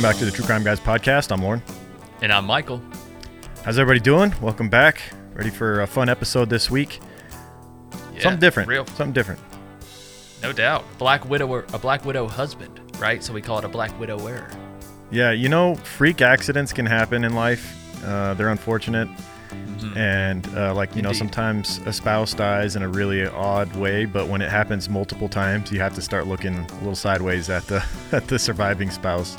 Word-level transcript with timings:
welcome 0.00 0.16
back 0.16 0.18
to 0.18 0.24
the 0.24 0.30
True 0.30 0.46
Crime 0.46 0.64
Guys 0.64 0.80
podcast. 0.80 1.30
I'm 1.30 1.42
Lauren. 1.42 1.62
And 2.22 2.32
I'm 2.32 2.46
Michael. 2.46 2.80
How's 3.66 3.78
everybody 3.78 4.00
doing? 4.00 4.32
Welcome 4.40 4.70
back. 4.70 4.98
Ready 5.34 5.50
for 5.50 5.82
a 5.82 5.86
fun 5.86 6.08
episode 6.08 6.48
this 6.48 6.70
week? 6.70 7.00
Yeah, 8.14 8.22
Something 8.22 8.40
different. 8.40 8.68
Real, 8.70 8.86
Something 8.86 9.12
different. 9.12 9.40
no 10.42 10.54
doubt. 10.54 10.86
Black 10.96 11.28
widow, 11.28 11.52
a 11.74 11.78
black 11.78 12.06
widow 12.06 12.26
husband, 12.28 12.80
right? 12.98 13.22
So 13.22 13.34
we 13.34 13.42
call 13.42 13.58
it 13.58 13.64
a 13.66 13.68
black 13.68 13.98
widow 14.00 14.16
widower. 14.16 14.50
Yeah, 15.10 15.32
you 15.32 15.50
know, 15.50 15.74
freak 15.74 16.22
accidents 16.22 16.72
can 16.72 16.86
happen 16.86 17.22
in 17.22 17.34
life. 17.34 18.02
Uh, 18.02 18.32
they're 18.32 18.48
unfortunate. 18.48 19.08
And 19.96 20.46
uh, 20.56 20.72
like 20.72 20.96
you 20.96 21.02
know, 21.02 21.12
sometimes 21.12 21.78
a 21.84 21.92
spouse 21.92 22.32
dies 22.32 22.74
in 22.74 22.82
a 22.82 22.88
really 22.88 23.26
odd 23.26 23.74
way, 23.76 24.06
but 24.06 24.28
when 24.28 24.40
it 24.40 24.48
happens 24.50 24.88
multiple 24.88 25.28
times, 25.28 25.70
you 25.70 25.80
have 25.80 25.94
to 25.96 26.02
start 26.02 26.26
looking 26.26 26.54
a 26.56 26.74
little 26.76 26.94
sideways 26.94 27.50
at 27.50 27.64
the 27.66 27.84
at 28.12 28.28
the 28.28 28.38
surviving 28.38 28.90
spouse. 28.90 29.36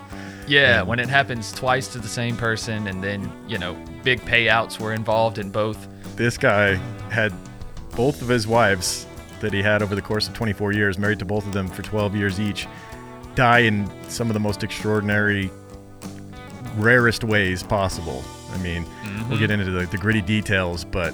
Yeah, 0.47 0.81
when 0.81 0.99
it 0.99 1.09
happens 1.09 1.51
twice 1.51 1.87
to 1.89 1.99
the 1.99 2.07
same 2.07 2.35
person, 2.35 2.87
and 2.87 3.03
then 3.03 3.31
you 3.47 3.57
know, 3.57 3.77
big 4.03 4.21
payouts 4.21 4.79
were 4.79 4.93
involved 4.93 5.37
in 5.37 5.49
both. 5.49 5.87
This 6.15 6.37
guy 6.37 6.75
had 7.09 7.33
both 7.95 8.21
of 8.21 8.27
his 8.27 8.47
wives 8.47 9.05
that 9.39 9.53
he 9.53 9.61
had 9.61 9.81
over 9.81 9.95
the 9.95 10.01
course 10.01 10.27
of 10.27 10.33
24 10.33 10.71
years, 10.73 10.97
married 10.97 11.19
to 11.19 11.25
both 11.25 11.45
of 11.45 11.53
them 11.53 11.67
for 11.67 11.81
12 11.81 12.15
years 12.15 12.39
each, 12.39 12.67
die 13.35 13.59
in 13.59 13.89
some 14.07 14.29
of 14.29 14.33
the 14.33 14.39
most 14.39 14.63
extraordinary, 14.63 15.49
rarest 16.77 17.23
ways 17.23 17.63
possible. 17.63 18.23
I 18.51 18.57
mean, 18.57 18.83
we'll 18.83 19.13
mm-hmm. 19.13 19.37
get 19.39 19.51
into 19.51 19.65
the, 19.65 19.85
the 19.87 19.97
gritty 19.97 20.21
details, 20.21 20.83
but 20.83 21.13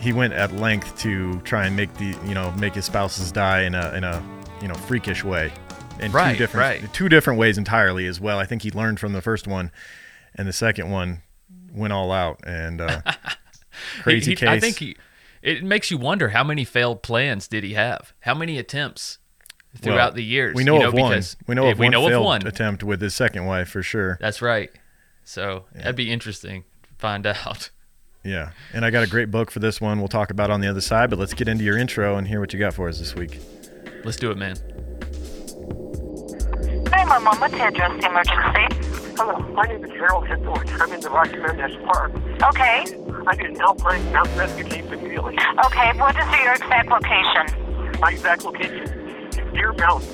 he 0.00 0.12
went 0.12 0.32
at 0.32 0.52
length 0.56 0.98
to 1.00 1.40
try 1.40 1.66
and 1.66 1.76
make 1.76 1.92
the 1.94 2.16
you 2.26 2.34
know 2.34 2.50
make 2.52 2.74
his 2.74 2.86
spouses 2.86 3.30
die 3.30 3.62
in 3.62 3.74
a 3.74 3.92
in 3.94 4.04
a 4.04 4.22
you 4.62 4.68
know 4.68 4.74
freakish 4.74 5.24
way, 5.24 5.52
in 6.00 6.12
Right, 6.12 6.32
two 6.32 6.38
different 6.38 6.82
right. 6.82 6.92
two 6.94 7.08
different 7.08 7.38
ways 7.38 7.58
entirely 7.58 8.06
as 8.06 8.20
well. 8.20 8.38
I 8.38 8.46
think 8.46 8.62
he 8.62 8.70
learned 8.70 8.98
from 9.00 9.12
the 9.12 9.20
first 9.22 9.46
one, 9.46 9.70
and 10.34 10.48
the 10.48 10.52
second 10.52 10.90
one 10.90 11.22
went 11.72 11.92
all 11.92 12.10
out 12.12 12.40
and 12.44 12.80
uh, 12.80 13.02
crazy 14.02 14.32
he- 14.32 14.36
case. 14.36 14.48
I 14.48 14.60
think 14.60 14.78
he. 14.78 14.96
It 15.42 15.64
makes 15.64 15.90
you 15.90 15.96
wonder 15.96 16.28
how 16.30 16.44
many 16.44 16.64
failed 16.64 17.02
plans 17.02 17.48
did 17.48 17.64
he 17.64 17.72
have? 17.72 18.12
How 18.20 18.34
many 18.34 18.58
attempts 18.58 19.18
throughout 19.78 19.96
Well, 19.96 20.12
the 20.12 20.24
years? 20.24 20.54
We 20.54 20.64
know, 20.64 20.80
you 20.80 20.88
of 20.88 20.92
one. 20.94 21.22
We 21.46 21.54
know 21.54 21.70
of 21.70 21.78
we 21.78 21.86
one 21.86 21.92
know 21.92 22.06
failed 22.08 22.20
of 22.20 22.24
one. 22.26 22.46
attempt 22.46 22.82
with 22.82 23.00
his 23.00 23.14
second 23.14 23.46
wife 23.46 23.70
for 23.70 23.82
sure. 23.82 24.18
That's 24.20 24.42
right. 24.42 24.70
So 25.24 25.64
that'd 25.74 25.96
be 25.96 26.10
interesting 26.12 26.64
to 26.82 26.88
find 26.98 27.26
out. 27.26 27.70
Yeah, 28.22 28.50
and 28.74 28.84
I 28.84 28.90
got 28.90 29.02
a 29.02 29.06
great 29.06 29.30
book 29.30 29.50
for 29.50 29.60
this 29.60 29.80
one. 29.80 29.98
We'll 29.98 30.08
talk 30.08 30.30
about 30.30 30.50
on 30.50 30.60
the 30.60 30.68
other 30.68 30.82
side. 30.82 31.08
But 31.08 31.18
let's 31.18 31.32
get 31.32 31.48
into 31.48 31.64
your 31.64 31.78
intro 31.78 32.16
and 32.16 32.28
hear 32.28 32.38
what 32.40 32.52
you 32.52 32.58
got 32.58 32.74
for 32.74 32.86
us 32.88 32.98
this 32.98 33.14
week. 33.14 33.38
Let's 34.04 34.18
do 34.18 34.30
it, 34.30 34.36
man. 34.36 34.56
911, 36.90 37.40
what's 37.40 37.54
the 37.54 37.62
address, 37.62 38.02
the 38.02 38.10
emergency? 38.10 39.14
Hello, 39.16 39.38
my 39.54 39.64
name 39.66 39.84
is 39.84 39.90
Harold 39.92 40.24
Henthorn. 40.24 40.66
I'm 40.80 40.92
in 40.92 41.00
the 41.00 41.10
Rocky 41.10 41.36
Mountain 41.36 41.86
Park. 41.86 42.12
Okay, 42.42 42.84
I 43.26 43.36
need 43.36 43.50
an 43.50 43.60
Alpine 43.60 44.12
Mountain 44.12 44.36
Rescue 44.36 44.64
team 44.64 44.92
immediately. 44.92 45.38
okay, 45.66 45.92
what 45.98 46.16
is 46.18 46.26
your 46.42 46.52
exact 46.52 46.90
location? 46.90 48.00
My 48.00 48.10
exact 48.10 48.44
location 48.44 48.82
is 48.82 49.52
Deer 49.52 49.72
Mountain, 49.74 50.08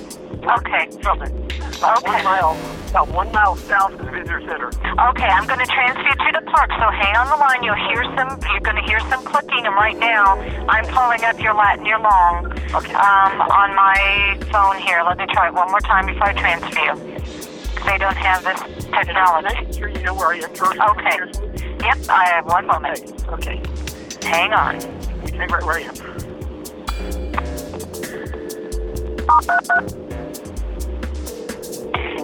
Okay, 0.44 0.90
Summit. 1.02 1.32
About 1.78 1.98
Okay. 1.98 2.12
one 2.12 2.24
mile, 2.24 2.56
about 2.90 3.08
one 3.08 3.32
mile 3.32 3.56
south 3.56 3.92
of 3.92 3.98
the 3.98 4.10
visitor 4.10 4.40
center. 4.40 4.68
okay, 5.10 5.26
I'm 5.28 5.46
going 5.46 5.58
to 5.60 5.66
transfer 5.66 6.02
you 6.02 6.14
to 6.14 6.40
the 6.40 6.50
park, 6.50 6.70
so 6.78 6.88
hang 6.90 7.16
on 7.16 7.28
the 7.28 7.36
line. 7.36 7.62
You'll 7.62 7.74
hear 7.74 8.04
some, 8.16 8.38
you're 8.50 8.60
going 8.60 8.76
to 8.76 8.82
hear 8.82 9.00
some 9.10 9.22
clicking, 9.24 9.66
and 9.66 9.74
right 9.74 9.98
now, 9.98 10.36
I'm 10.68 10.84
pulling 10.86 11.22
up 11.24 11.38
your 11.40 11.54
lat 11.54 11.78
and 11.78 11.86
your 11.86 11.98
long 12.00 12.46
Okay. 12.74 12.94
um, 12.94 13.40
on 13.42 13.74
my 13.74 14.38
phone 14.52 14.78
here. 14.82 15.02
Let 15.06 15.18
me 15.18 15.26
try 15.32 15.48
it 15.48 15.54
one 15.54 15.70
more 15.70 15.80
time 15.80 16.06
before 16.06 16.28
I 16.28 16.32
transfer 16.32 16.80
you. 16.80 16.94
They 17.84 17.98
don't 17.98 18.16
have 18.16 18.42
this 18.44 18.60
technology. 18.86 19.72
sure 19.78 19.88
you 19.88 20.00
know 20.02 20.14
where 20.14 20.28
I 20.28 20.38
am? 20.38 20.50
Okay. 20.96 21.18
Yep, 21.84 21.98
I 22.08 22.24
have 22.34 22.46
one 22.46 22.66
moment. 22.66 23.22
Okay. 23.28 23.60
Hang 24.22 24.52
on. 24.52 24.80
Hang 24.80 25.48
right 25.48 25.62
where 25.62 25.78
I 25.78 25.82
am. 29.92 30.05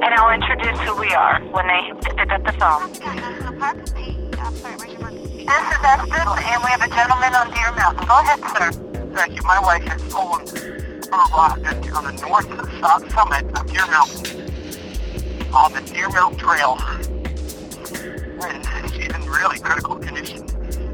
And 0.05 0.15
I'll 0.15 0.31
introduce 0.35 0.79
who 0.81 0.97
we 0.99 1.13
are 1.15 1.41
when 1.53 1.67
they 1.69 1.93
pick 2.17 2.31
up 2.33 2.45
the 2.45 2.53
phone. 2.53 2.93
National 3.15 3.53
Park. 3.59 3.77
Hey, 3.97 4.17
I'm 4.39 4.55
sorry, 4.57 4.75
where's 4.77 4.93
your 4.93 5.01
emergency? 5.01 5.45
This 5.47 5.67
is 5.71 5.79
Estes, 5.85 6.27
and 6.27 6.63
we 6.65 6.71
have 6.71 6.83
a 6.83 6.89
gentleman 6.89 7.35
on 7.35 7.51
Deer 7.55 7.73
Mountain. 7.73 8.07
Go 8.07 8.19
ahead, 8.21 8.41
sir. 8.57 8.73
Thank 9.15 9.37
you. 9.37 9.43
My 9.45 9.61
wife 9.61 9.83
has 9.85 10.03
fallen 10.13 10.45
from 10.47 11.21
a 11.21 11.25
on 11.35 11.63
the 11.63 12.27
north 12.27 12.49
su- 12.49 13.11
summit 13.11 13.45
of 13.59 13.67
Deer 13.71 13.87
Mountain 13.87 15.53
on 15.55 15.73
the 15.73 15.81
Deer 15.83 16.09
Mountain 16.09 16.39
Trail. 16.39 16.79
And 18.43 18.91
she's 18.93 19.07
in 19.15 19.23
really 19.31 19.59
critical 19.61 19.97
condition. 19.97 20.47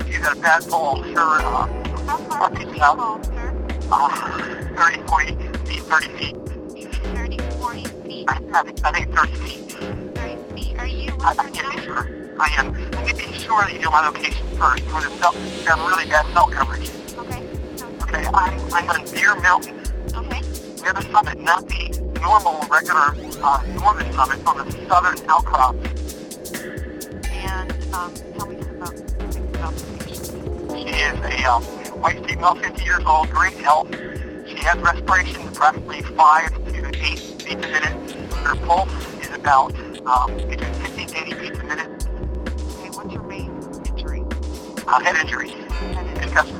She's 0.07 0.17
had 0.19 0.37
a 0.37 0.41
bad 0.41 0.65
fall. 0.65 1.01
Her, 1.03 1.41
uh, 1.41 1.67
How 2.07 2.17
far 2.19 2.51
Okay, 2.51 2.65
did 2.65 2.75
you 2.75 2.81
fall, 2.81 3.23
sir? 3.25 3.55
uh, 3.91 4.77
30, 4.77 5.03
40 5.09 5.33
feet, 5.67 5.83
30 5.85 6.09
feet. 6.19 6.37
30, 8.35 8.47
40 8.51 8.53
feet, 8.53 8.55
I, 8.55 8.63
think, 8.63 8.85
I 8.85 8.93
think 8.93 9.15
30 9.15 9.33
feet. 9.35 9.73
30 9.73 10.55
feet. 10.55 10.79
Are 10.79 10.87
you 10.87 11.13
I, 11.21 11.31
with 11.31 11.41
I 11.41 11.43
her 11.45 11.51
can't 11.51 11.77
be 11.77 11.83
sure. 11.83 12.35
I 12.41 12.49
am. 12.59 12.75
Sure 13.39 13.63
that 13.63 13.73
you 13.73 13.81
know 13.81 13.91
my 13.91 14.07
location 14.07 14.47
first. 14.59 14.83
For 14.85 15.01
the 15.01 15.11
cell, 15.17 15.35
you 15.35 15.65
have 15.69 15.79
really 15.81 16.05
bad 16.07 16.27
cell 16.35 16.49
coverage. 16.49 16.91
Okay. 17.17 17.43
Okay. 18.03 18.27
I'm, 18.35 18.75
I'm 18.75 18.91
on 18.91 19.05
Deer 19.07 19.35
Mountain. 19.41 19.81
Okay. 20.15 20.43
near 20.83 20.93
the 20.93 21.03
summit, 21.11 21.39
not 21.41 21.67
the 21.67 21.99
normal, 22.21 22.61
regular 22.69 23.15
uh, 23.43 23.63
northern 23.81 24.13
summit, 24.13 24.47
on 24.47 24.59
the 24.59 24.71
southern 24.87 25.19
outcrop. 25.31 25.75
And 27.33 27.73
um, 27.95 28.13
tell 28.37 28.47
me 28.47 28.61
about, 28.61 28.95
about 29.55 29.75
the 29.75 30.05
patient. 30.05 30.69
She 30.73 30.95
is 30.95 31.19
a 31.21 31.51
um, 31.51 31.63
white 32.03 32.25
female, 32.27 32.55
50 32.55 32.85
years 32.85 33.03
old, 33.07 33.31
great 33.31 33.55
health. 33.55 33.89
She 34.47 34.57
has 34.65 34.77
respiration 34.79 35.49
approximately 35.49 36.03
5 36.03 36.65
to 36.73 36.89
8 37.03 37.28
beats 37.49 37.65
a 37.67 37.69
minute. 37.71 38.11
Her 38.33 38.55
pulse 38.67 38.93
is 39.21 39.35
about 39.35 39.75
um, 40.07 40.37
between 40.49 40.75
50 40.75 41.03
and 41.03 41.15
80 41.17 41.35
beats 41.41 41.59
a 41.59 41.65
minute. 41.65 42.07
Okay, 42.79 42.91
what's 42.91 43.13
your 43.13 43.23
main 43.23 43.51
injury? 43.87 44.23
Uh, 44.87 45.01
head 45.01 45.17
injury, 45.17 45.51
Head 45.51 46.07
injury. 46.07 46.23
concussion, 46.23 46.57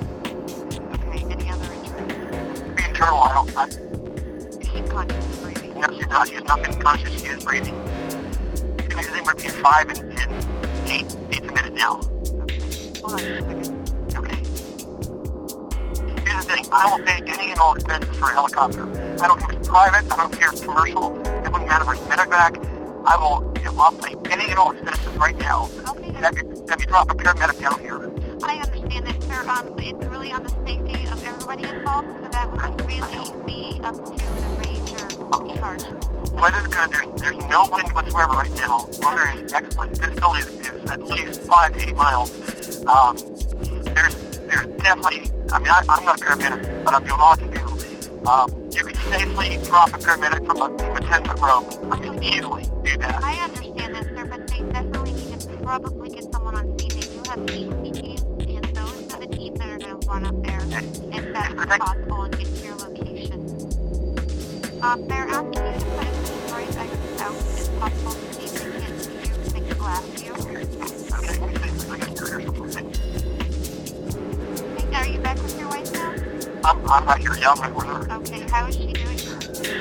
Okay, 0.95 1.25
any 1.25 1.51
other 1.51 1.73
injuries? 1.73 2.87
internal. 2.89 3.19
I 3.23 3.33
don't, 3.35 3.57
I, 3.57 3.65
Is 3.67 4.69
she 4.69 4.83
conscious 4.89 5.37
breathing? 5.41 5.75
no, 5.81 5.89
she's 5.97 6.07
not. 6.09 6.29
She's 6.29 6.45
not 6.45 6.63
been 6.63 6.75
conscious. 6.81 7.21
She 7.21 7.27
is 7.27 7.45
breathing. 7.45 7.75
She's 8.97 9.09
anywhere 9.09 9.35
between 9.35 9.63
5 9.63 9.89
and, 9.91 9.99
and 10.19 10.91
8 10.91 11.17
beats 11.31 11.49
a 11.49 11.53
minute 11.53 11.75
now. 11.75 11.95
Hold 13.01 13.13
on 13.13 13.21
a 13.21 13.41
second. 13.41 14.17
Okay. 14.17 14.37
Here's 16.25 16.45
the 16.47 16.53
thing, 16.55 16.65
I 16.73 16.87
will 16.91 17.05
pay 17.05 17.21
any 17.27 17.51
and 17.53 17.61
all 17.61 17.75
expenses 17.75 18.17
for 18.17 18.31
a 18.31 18.33
helicopter. 18.35 18.85
I 19.23 19.27
don't 19.29 19.41
care 19.41 19.58
private, 19.69 20.11
I 20.11 20.17
don't 20.17 20.33
care 20.33 20.49
if 20.53 20.63
commercial, 20.63 21.21
it 21.21 21.53
wouldn't 21.53 21.69
matter 21.69 21.85
if 21.93 22.01
it's 22.01 22.09
medevac. 22.09 22.57
I 23.05 23.17
will, 23.17 23.55
I'll 23.79 23.93
pay 23.93 24.15
any 24.33 24.51
and 24.51 24.59
all 24.59 24.73
expenses 24.73 25.15
right 25.17 25.37
now. 25.39 25.69
Okay, 25.91 26.11
Have 26.13 26.37
you, 26.37 26.67
have 26.69 26.81
you 26.81 26.87
drop 26.87 27.11
a 27.11 27.15
paramedic 27.15 27.61
down 27.61 27.79
here? 27.81 28.11
I 28.43 28.57
understand 28.57 29.07
that, 29.07 29.23
sir. 29.23 29.49
Um, 29.49 29.79
it's 29.79 30.05
really 30.07 30.33
on 30.33 30.43
the 30.43 30.49
safety 30.65 31.07
of 31.09 31.23
everybody 31.23 31.65
involved, 31.65 32.09
so 32.09 32.29
that 32.29 32.51
would 32.51 32.81
really 32.87 33.45
be 33.47 33.81
up 33.85 33.95
to 33.95 34.17
the 34.17 34.49
ranger 34.65 35.07
charge. 35.59 35.85
Weather's 36.33 36.67
good, 36.69 36.91
there's, 36.91 37.21
there's 37.21 37.45
no 37.51 37.69
wind 37.71 37.93
whatsoever 37.93 38.33
right 38.33 38.55
now. 38.57 38.89
Weather 39.03 39.45
is 39.45 39.53
excellent. 39.53 40.01
This 40.01 40.19
building 40.19 40.43
is, 40.43 40.49
is 40.49 40.91
at 40.91 41.03
least 41.03 41.43
five 41.43 41.75
to 41.75 41.89
eight 41.89 41.97
miles. 41.97 42.33
Um, 42.87 43.17
there's, 43.93 44.15
there's 44.49 44.67
definitely, 44.81 45.31
I 45.53 45.59
mean, 45.59 45.69
I, 45.69 45.85
I'm 45.89 46.05
not 46.05 46.21
a 46.21 46.25
paramedic, 46.25 46.85
but 46.85 46.95
I'm 46.95 47.05
doing 47.05 47.21
all 47.21 47.33
I 47.33 47.37
can 47.37 47.51
do. 47.51 47.58
Um, 48.29 48.53
you 48.73 48.85
can 48.85 48.95
safely 48.95 49.57
drop 49.65 49.89
a 49.89 49.93
paramedic 49.93 50.45
from 50.45 50.61
a, 50.61 50.69
from 50.77 50.97
a 50.99 51.01
10 51.01 51.25
foot 51.25 51.41
rope. 51.41 51.65
I 51.91 51.97
can 51.97 52.23
easily 52.23 52.65
do 52.85 52.99
that. 52.99 53.25
I 53.25 53.43
understand 53.43 53.95
that, 53.95 54.05
sir, 54.05 54.27
but 54.27 54.47
they 54.49 54.59
definitely 54.71 55.13
need 55.15 55.41
to 55.41 55.49
probably 55.63 56.11
get 56.11 56.31
someone 56.31 56.55
on 56.55 56.79
scene. 56.79 56.91
They 56.91 57.07
do 57.09 57.17
have 57.31 57.39
EMT 57.39 57.95
teams, 57.95 58.21
and 58.21 58.65
those 58.77 59.15
are 59.15 59.21
the 59.21 59.29
teams 59.35 59.59
that 59.59 59.71
are 59.71 59.79
going 59.79 59.99
to 59.99 60.07
run 60.07 60.27
up 60.27 60.43
there 60.45 60.61
if 60.61 61.33
that's 61.33 61.79
possible 61.79 62.25
and 62.25 62.37
get 62.37 62.55
to 62.55 62.67
your 62.67 62.77
location. 62.77 63.41
Um, 64.83 65.09
they're 65.09 65.27
asking 65.27 65.65
you 65.65 65.73
to 65.73 65.87
put 65.97 66.07
as 66.07 66.31
many 66.31 66.49
bright 66.49 66.77
out 66.77 67.35
as 67.35 67.69
possible 67.81 68.13
to 68.13 68.35
see 68.35 68.45
if 68.45 68.53
they 68.53 68.71
can't 68.79 69.01
see 69.01 69.13
you, 69.25 69.53
make 69.55 69.71
a 69.71 69.75
glass 69.75 70.05
view. 70.05 70.33
Okay, 70.35 70.53
let 71.41 71.63
me 71.63 71.79
see. 71.79 71.91
I 71.91 71.97
got 71.97 72.13
your 72.21 72.41
ears 72.41 72.49
open. 72.51 72.93
Hey, 74.77 74.95
are 74.95 75.09
you 75.09 75.19
back 75.21 75.43
with 75.43 75.59
your 75.59 75.69
wife 75.71 75.91
now? 75.95 76.38
I'm, 76.65 76.91
I'm 76.91 77.05
right 77.07 77.21
here, 77.21 77.37
yeah, 77.39 77.53
I'm 77.53 77.75
with 77.75 77.87
her. 77.87 78.13
Okay, 78.19 78.41
how 78.51 78.67
is 78.67 78.77
she 78.77 78.93
doing? 78.93 79.19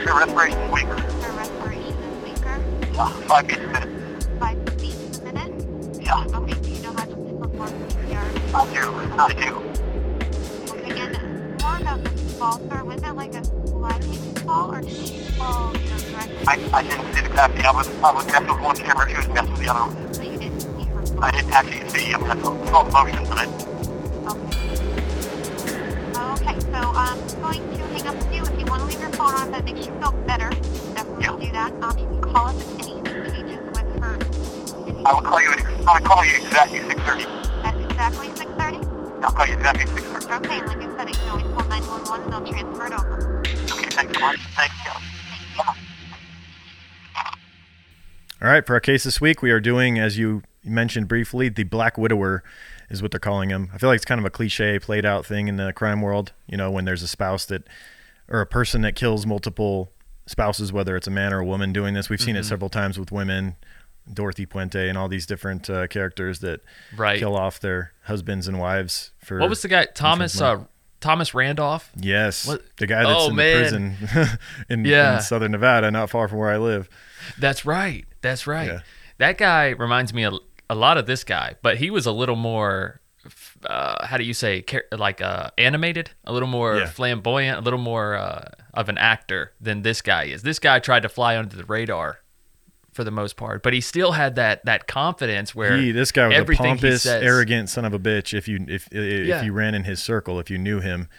Her 0.05 0.17
respiration 0.17 0.57
is 0.59 0.71
weaker. 0.71 0.97
Her 0.99 1.31
respiration 1.33 1.95
is 1.95 2.23
weaker. 2.23 2.63
Yeah, 2.93 3.09
five 3.27 3.47
beats 3.47 3.59
a 3.59 3.67
minute. 3.67 4.23
Five 4.39 4.77
beats 4.77 5.17
a 5.19 5.33
minute. 5.33 6.01
Yeah, 6.01 6.23
Okay, 6.33 6.53
do 6.53 6.69
you 6.69 6.81
know 6.83 6.93
how 6.93 7.05
to 7.05 7.15
perform 7.15 7.69
CPR? 7.69 8.53
I 8.53 8.73
do. 8.73 8.93
I 9.19 9.33
do. 9.33 9.55
Okay, 10.71 11.01
and 11.01 11.61
more 11.61 11.77
about 11.77 12.03
this 12.03 12.37
fall, 12.37 12.59
sir. 12.69 12.83
Was 12.83 13.01
it 13.03 13.13
like 13.13 13.33
a 13.33 13.43
sliding 13.43 14.13
fall, 14.45 14.73
or 14.73 14.81
did 14.81 14.91
she 14.91 15.17
fall, 15.37 15.75
you 15.77 15.89
know, 15.89 15.97
directly 15.97 16.47
I, 16.47 16.69
I 16.73 16.83
didn't 16.83 17.13
see 17.13 17.21
the 17.21 17.29
copy. 17.29 17.61
I 17.63 17.71
was, 17.71 17.87
I 18.03 18.11
was 18.13 18.25
messing 18.27 18.47
with 18.47 18.61
one 18.61 18.75
camera. 18.77 19.09
She 19.09 19.17
was 19.17 19.27
messing 19.29 19.51
with 19.51 19.61
the 19.61 19.69
other 19.69 19.93
one. 19.93 20.13
So 20.13 20.21
you 20.21 20.37
didn't 20.37 20.59
see 20.61 20.83
her. 20.85 21.03
I 21.21 21.31
didn't 21.31 21.51
actually 21.51 21.89
see. 21.89 22.13
I 22.13 22.17
mean, 22.17 22.31
I 22.31 22.41
saw 22.41 22.83
the 22.83 22.91
motion, 22.91 23.23
but 23.27 23.39
I, 23.39 23.76
so 26.77 26.91
I'm 26.93 27.17
going 27.41 27.77
to 27.77 27.83
hang 27.87 28.05
up 28.07 28.15
with 28.15 28.33
you. 28.33 28.43
If 28.43 28.59
you 28.59 28.65
want 28.67 28.81
to 28.81 28.87
leave 28.87 29.01
your 29.01 29.09
phone 29.13 29.33
on, 29.33 29.51
that 29.51 29.65
makes 29.65 29.87
you 29.87 29.93
feel 29.99 30.11
better, 30.27 30.49
definitely 30.93 31.25
Yeah. 31.25 31.45
do 31.45 31.51
that. 31.53 31.71
Um, 31.81 31.97
you 31.97 32.05
can 32.05 32.21
call 32.21 32.47
us 32.47 32.61
if 32.61 32.79
anything 32.79 33.03
changes 33.33 33.61
with 33.73 33.89
her. 34.03 34.13
I 35.05 35.13
will 35.13 35.21
call 35.21 35.41
you. 35.41 35.49
At, 35.53 35.65
I'll 35.87 36.01
call 36.01 36.23
you 36.23 36.35
exactly 36.35 36.79
6:30. 36.79 37.25
That's 37.63 37.79
exactly 37.79 38.27
6.30? 38.29 39.23
I'll 39.23 39.31
call 39.31 39.47
you 39.47 39.53
exactly 39.53 39.85
6:30. 39.85 40.37
Okay, 40.37 40.61
like 40.61 40.77
I 40.77 40.97
said, 40.97 41.09
you 41.09 41.15
can 41.15 41.29
always 41.29 41.45
call 41.55 41.67
911 41.67 42.23
and 42.23 42.33
they'll 42.33 42.53
transfer 42.53 42.85
it 42.85 42.93
over. 42.93 43.39
Okay, 43.39 43.89
thanks 43.97 44.13
so 44.13 44.19
much. 44.19 44.39
Thank 44.55 44.71
you. 44.85 44.91
Bye. 45.57 45.73
All 48.39 48.49
right, 48.49 48.67
for 48.67 48.73
our 48.75 48.79
case 48.79 49.03
this 49.03 49.19
week, 49.19 49.41
we 49.41 49.49
are 49.49 49.59
doing, 49.59 49.97
as 49.97 50.19
you 50.19 50.43
mentioned 50.67 51.07
briefly, 51.07 51.49
the 51.49 51.63
Black 51.63 51.97
Widower 51.97 52.43
is 52.89 53.01
what 53.01 53.11
they're 53.11 53.19
calling 53.19 53.49
him. 53.49 53.69
I 53.73 53.77
feel 53.77 53.89
like 53.89 53.97
it's 53.97 54.05
kind 54.05 54.19
of 54.19 54.25
a 54.25 54.29
cliche, 54.29 54.79
played 54.79 55.05
out 55.05 55.25
thing 55.25 55.47
in 55.47 55.57
the 55.57 55.73
crime 55.73 56.01
world. 56.01 56.33
You 56.47 56.57
know, 56.57 56.71
when 56.71 56.85
there's 56.85 57.03
a 57.03 57.07
spouse 57.07 57.45
that, 57.45 57.63
or 58.29 58.41
a 58.41 58.45
person 58.45 58.81
that 58.81 58.95
kills 58.95 59.25
multiple 59.25 59.91
spouses, 60.25 60.71
whether 60.73 60.95
it's 60.95 61.07
a 61.07 61.11
man 61.11 61.33
or 61.33 61.39
a 61.39 61.45
woman 61.45 61.71
doing 61.73 61.93
this. 61.93 62.09
We've 62.09 62.21
seen 62.21 62.35
it 62.35 62.43
several 62.43 62.69
times 62.69 62.99
with 62.99 63.11
women, 63.11 63.55
Dorothy 64.13 64.45
Puente, 64.45 64.87
and 64.89 64.97
all 64.97 65.07
these 65.07 65.25
different 65.25 65.69
uh, 65.69 65.87
characters 65.87 66.39
that 66.39 66.61
Right. 66.95 67.17
kill 67.19 67.35
off 67.35 67.59
their 67.59 67.93
husbands 68.03 68.47
and 68.47 68.59
wives 68.59 69.11
for. 69.19 69.39
What 69.39 69.49
was 69.49 69.61
the 69.61 69.67
guy? 69.69 69.85
Thomas 69.85 70.39
uh, 70.41 70.65
Thomas 70.99 71.33
Randolph. 71.33 71.91
Yes, 71.95 72.45
What- 72.47 72.63
the 72.77 72.87
guy 72.87 73.03
that's 73.03 73.23
Oh, 73.23 73.29
in 73.29 73.35
man. 73.35 73.53
the 73.55 73.59
prison 73.61 73.95
in, 74.69 74.85
Yeah. 74.85 75.15
in 75.17 75.21
southern 75.21 75.51
Nevada, 75.51 75.91
not 75.91 76.09
far 76.09 76.27
from 76.27 76.39
where 76.39 76.49
I 76.49 76.57
live. 76.57 76.89
That's 77.37 77.65
right. 77.65 78.05
That's 78.21 78.47
right. 78.47 78.67
Yeah. 78.67 78.79
That 79.19 79.37
guy 79.37 79.69
reminds 79.69 80.13
me 80.13 80.23
a, 80.25 80.31
a 80.69 80.75
lot 80.75 80.97
of 80.97 81.05
this 81.05 81.23
guy, 81.23 81.55
but 81.61 81.77
he 81.77 81.89
was 81.89 82.05
a 82.05 82.11
little 82.11 82.35
more. 82.35 83.01
Uh, 83.65 84.05
how 84.05 84.15
do 84.15 84.23
you 84.23 84.33
say 84.33 84.63
like 84.91 85.19
uh, 85.21 85.49
animated 85.57 86.11
a 86.23 86.31
little 86.31 86.47
more 86.47 86.77
Yeah. 86.77 86.85
flamboyant 86.85 87.57
a 87.57 87.61
little 87.61 87.79
more 87.79 88.15
uh, 88.15 88.49
of 88.73 88.87
an 88.87 88.97
actor 88.97 89.51
than 89.59 89.81
this 89.81 90.01
guy 90.01 90.25
is 90.25 90.43
this 90.43 90.59
guy 90.59 90.79
tried 90.79 91.01
to 91.01 91.09
fly 91.09 91.35
under 91.37 91.57
the 91.57 91.65
radar 91.65 92.19
for 92.93 93.03
the 93.03 93.11
most 93.11 93.35
part 93.35 93.63
but 93.63 93.73
he 93.73 93.81
still 93.81 94.13
had 94.13 94.35
that 94.35 94.63
that 94.63 94.87
confidence 94.87 95.53
where 95.53 95.75
He, 95.75 95.91
this 95.91 96.13
guy 96.13 96.27
was 96.27 96.37
a 96.37 96.45
pompous, 96.45 97.03
says- 97.03 97.21
arrogant 97.21 97.67
son 97.69 97.83
of 97.83 97.93
a 97.93 97.99
bitch. 97.99 98.33
If 98.33 98.47
you 98.47 98.63
if 98.69 98.87
if 98.93 99.27
Yeah. 99.27 99.43
you 99.43 99.51
ran 99.51 99.75
in 99.75 99.83
his 99.83 100.01
circle, 100.01 100.39
if 100.39 100.49
you 100.49 100.57
knew 100.57 100.79
him, 100.79 101.09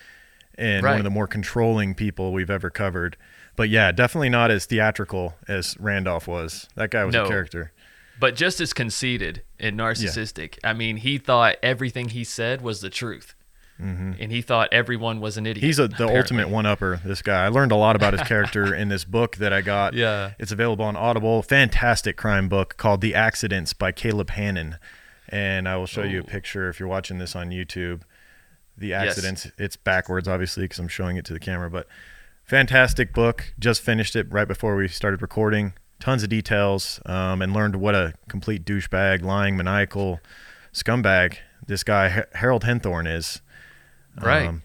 and 0.57 0.83
Right. 0.85 0.93
one 0.93 1.01
of 1.01 1.05
the 1.05 1.11
more 1.11 1.27
controlling 1.27 1.95
people 1.95 2.33
we've 2.33 2.49
ever 2.51 2.71
covered. 2.71 3.19
But 3.55 3.69
yeah, 3.69 3.93
definitely 3.93 4.31
not 4.31 4.51
as 4.51 4.65
theatrical 4.65 5.37
as 5.47 5.77
Randolph 5.79 6.27
was. 6.27 6.69
That 6.75 6.91
guy 6.91 7.05
was 7.05 7.13
No. 7.13 7.25
a 7.27 7.29
character. 7.29 7.73
But 8.21 8.35
just 8.35 8.61
as 8.61 8.73
conceited 8.73 9.43
and 9.61 9.79
narcissistic. 9.79 10.59
I 10.65 10.73
mean, 10.73 10.97
he 10.99 11.19
thought 11.19 11.57
everything 11.63 12.09
he 12.11 12.25
said 12.25 12.61
was 12.63 12.81
the 12.81 12.91
truth, 12.91 13.35
and 13.79 14.33
he 14.33 14.43
thought 14.43 14.69
everyone 14.73 15.21
was 15.21 15.37
an 15.37 15.47
idiot. 15.47 15.59
Mm-hmm. 15.63 15.67
He's 15.67 15.79
a, 15.79 15.87
the 15.87 15.95
apparently. 15.95 16.19
ultimate 16.19 16.49
one 16.49 16.67
upper. 16.67 17.01
This 17.05 17.23
guy. 17.23 17.45
I 17.45 17.49
learned 17.49 17.71
a 17.71 17.77
lot 17.77 17.95
about 17.95 18.13
his 18.13 18.23
character 18.27 18.75
in 18.83 18.89
this 18.89 19.05
book 19.05 19.37
that 19.37 19.53
I 19.53 19.61
got. 19.61 19.95
Yeah. 19.95 20.33
it's 20.39 20.51
available 20.51 20.85
on 20.85 20.97
Audible. 20.97 21.43
Fantastic 21.43 22.17
crime 22.17 22.49
book 22.49 22.77
called 22.77 23.01
The 23.03 23.15
Accidents 23.15 23.73
by 23.75 23.93
Caleb 23.93 24.31
Hannan, 24.31 24.79
and 25.29 25.69
I 25.69 25.77
will 25.77 25.87
show 25.87 26.03
you 26.03 26.21
a 26.21 26.25
picture 26.25 26.69
if 26.69 26.81
you're 26.81 26.89
watching 26.89 27.19
this 27.19 27.37
on 27.37 27.51
YouTube. 27.51 28.01
The 28.77 28.89
Yes. 28.89 29.11
Accidents. 29.11 29.51
It's 29.59 29.77
backwards, 29.77 30.27
obviously, 30.27 30.65
because 30.65 30.79
I'm 30.81 30.89
showing 30.89 31.17
it 31.17 31.25
to 31.27 31.33
the 31.33 31.41
camera, 31.41 31.71
but 31.71 31.87
fantastic 32.45 33.13
book. 33.13 33.53
Just 33.61 33.81
finished 33.83 34.17
it 34.17 34.27
right 34.33 34.49
before 34.49 34.75
we 34.77 34.89
started 34.89 35.23
recording. 35.23 35.75
Tons 36.01 36.23
of 36.23 36.29
details, 36.29 37.01
um, 37.07 37.43
and 37.43 37.53
learned 37.53 37.77
what 37.77 37.95
a 37.95 38.15
complete 38.29 38.65
douchebag, 38.65 39.23
lying, 39.23 39.57
maniacal 39.57 40.21
scumbag 40.73 41.39
this 41.67 41.83
guy 41.83 42.09
Har- 42.09 42.29
Harold 42.35 42.63
Henthorn 42.65 43.13
is. 43.13 43.43
right. 44.23 44.47
Um, 44.47 44.63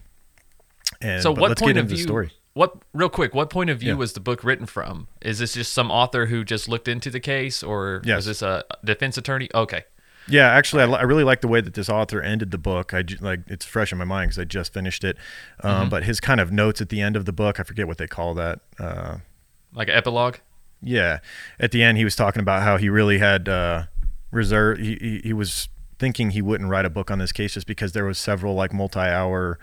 and 1.00 1.22
so 1.22 1.32
what 1.32 1.58
point 1.58 1.76
of 1.76 1.86
view 1.88 1.96
the 1.96 2.02
story. 2.02 2.30
what 2.52 2.76
real 2.92 3.08
quick 3.08 3.34
what 3.34 3.50
point 3.50 3.68
of 3.68 3.78
view 3.80 3.90
Yeah. 3.92 3.98
was 3.98 4.12
the 4.12 4.20
book 4.20 4.44
written 4.44 4.64
from 4.66 5.08
is 5.20 5.38
this 5.40 5.54
just 5.54 5.72
some 5.72 5.90
author 5.90 6.26
who 6.26 6.44
just 6.44 6.68
looked 6.68 6.88
into 6.88 7.10
the 7.10 7.20
case 7.20 7.62
or 7.62 8.00
Yes. 8.04 8.16
was 8.16 8.26
this 8.26 8.42
a 8.42 8.64
defense 8.84 9.18
attorney 9.18 9.48
okay 9.54 9.84
Yeah, 10.28 10.48
actually, 10.50 10.82
I, 10.84 10.86
I 10.86 11.02
really 11.02 11.24
like 11.24 11.40
the 11.42 11.48
way 11.48 11.60
that 11.60 11.74
this 11.74 11.90
author 11.90 12.22
ended 12.22 12.50
the 12.52 12.56
book. 12.58 12.94
I 12.94 13.02
ju- 13.02 13.18
like 13.20 13.40
it's 13.48 13.64
fresh 13.66 13.92
in 13.92 13.98
my 13.98 14.04
mind 14.06 14.30
because 14.30 14.38
I 14.38 14.44
just 14.44 14.72
finished 14.72 15.04
it. 15.04 15.16
Um, 15.62 15.70
Mm-hmm. 15.82 15.88
But 15.90 16.04
his 16.04 16.18
kind 16.20 16.40
of 16.40 16.50
notes 16.50 16.80
at 16.80 16.88
the 16.88 17.02
end 17.02 17.16
of 17.16 17.26
the 17.26 17.32
book, 17.32 17.60
I 17.60 17.62
forget 17.64 17.86
what 17.86 17.98
they 17.98 18.06
call 18.06 18.32
that. 18.34 18.60
Uh, 18.78 19.16
like 19.74 19.88
an 19.88 19.94
epilogue 19.94 20.36
yeah, 20.84 21.20
at 21.58 21.70
the 21.70 21.82
end, 21.82 21.98
he 21.98 22.04
was 22.04 22.14
talking 22.14 22.40
about 22.40 22.62
how 22.62 22.76
he 22.76 22.88
really 22.88 23.18
had 23.18 23.48
uh, 23.48 23.84
reserve. 24.30 24.78
He, 24.78 24.96
he 25.00 25.20
he 25.24 25.32
was 25.32 25.68
thinking 25.98 26.30
he 26.30 26.42
wouldn't 26.42 26.68
write 26.68 26.84
a 26.84 26.90
book 26.90 27.10
on 27.10 27.18
this 27.18 27.32
case 27.32 27.54
just 27.54 27.66
because 27.66 27.92
there 27.92 28.04
was 28.04 28.18
several 28.18 28.54
like 28.54 28.72
multi-hour 28.72 29.58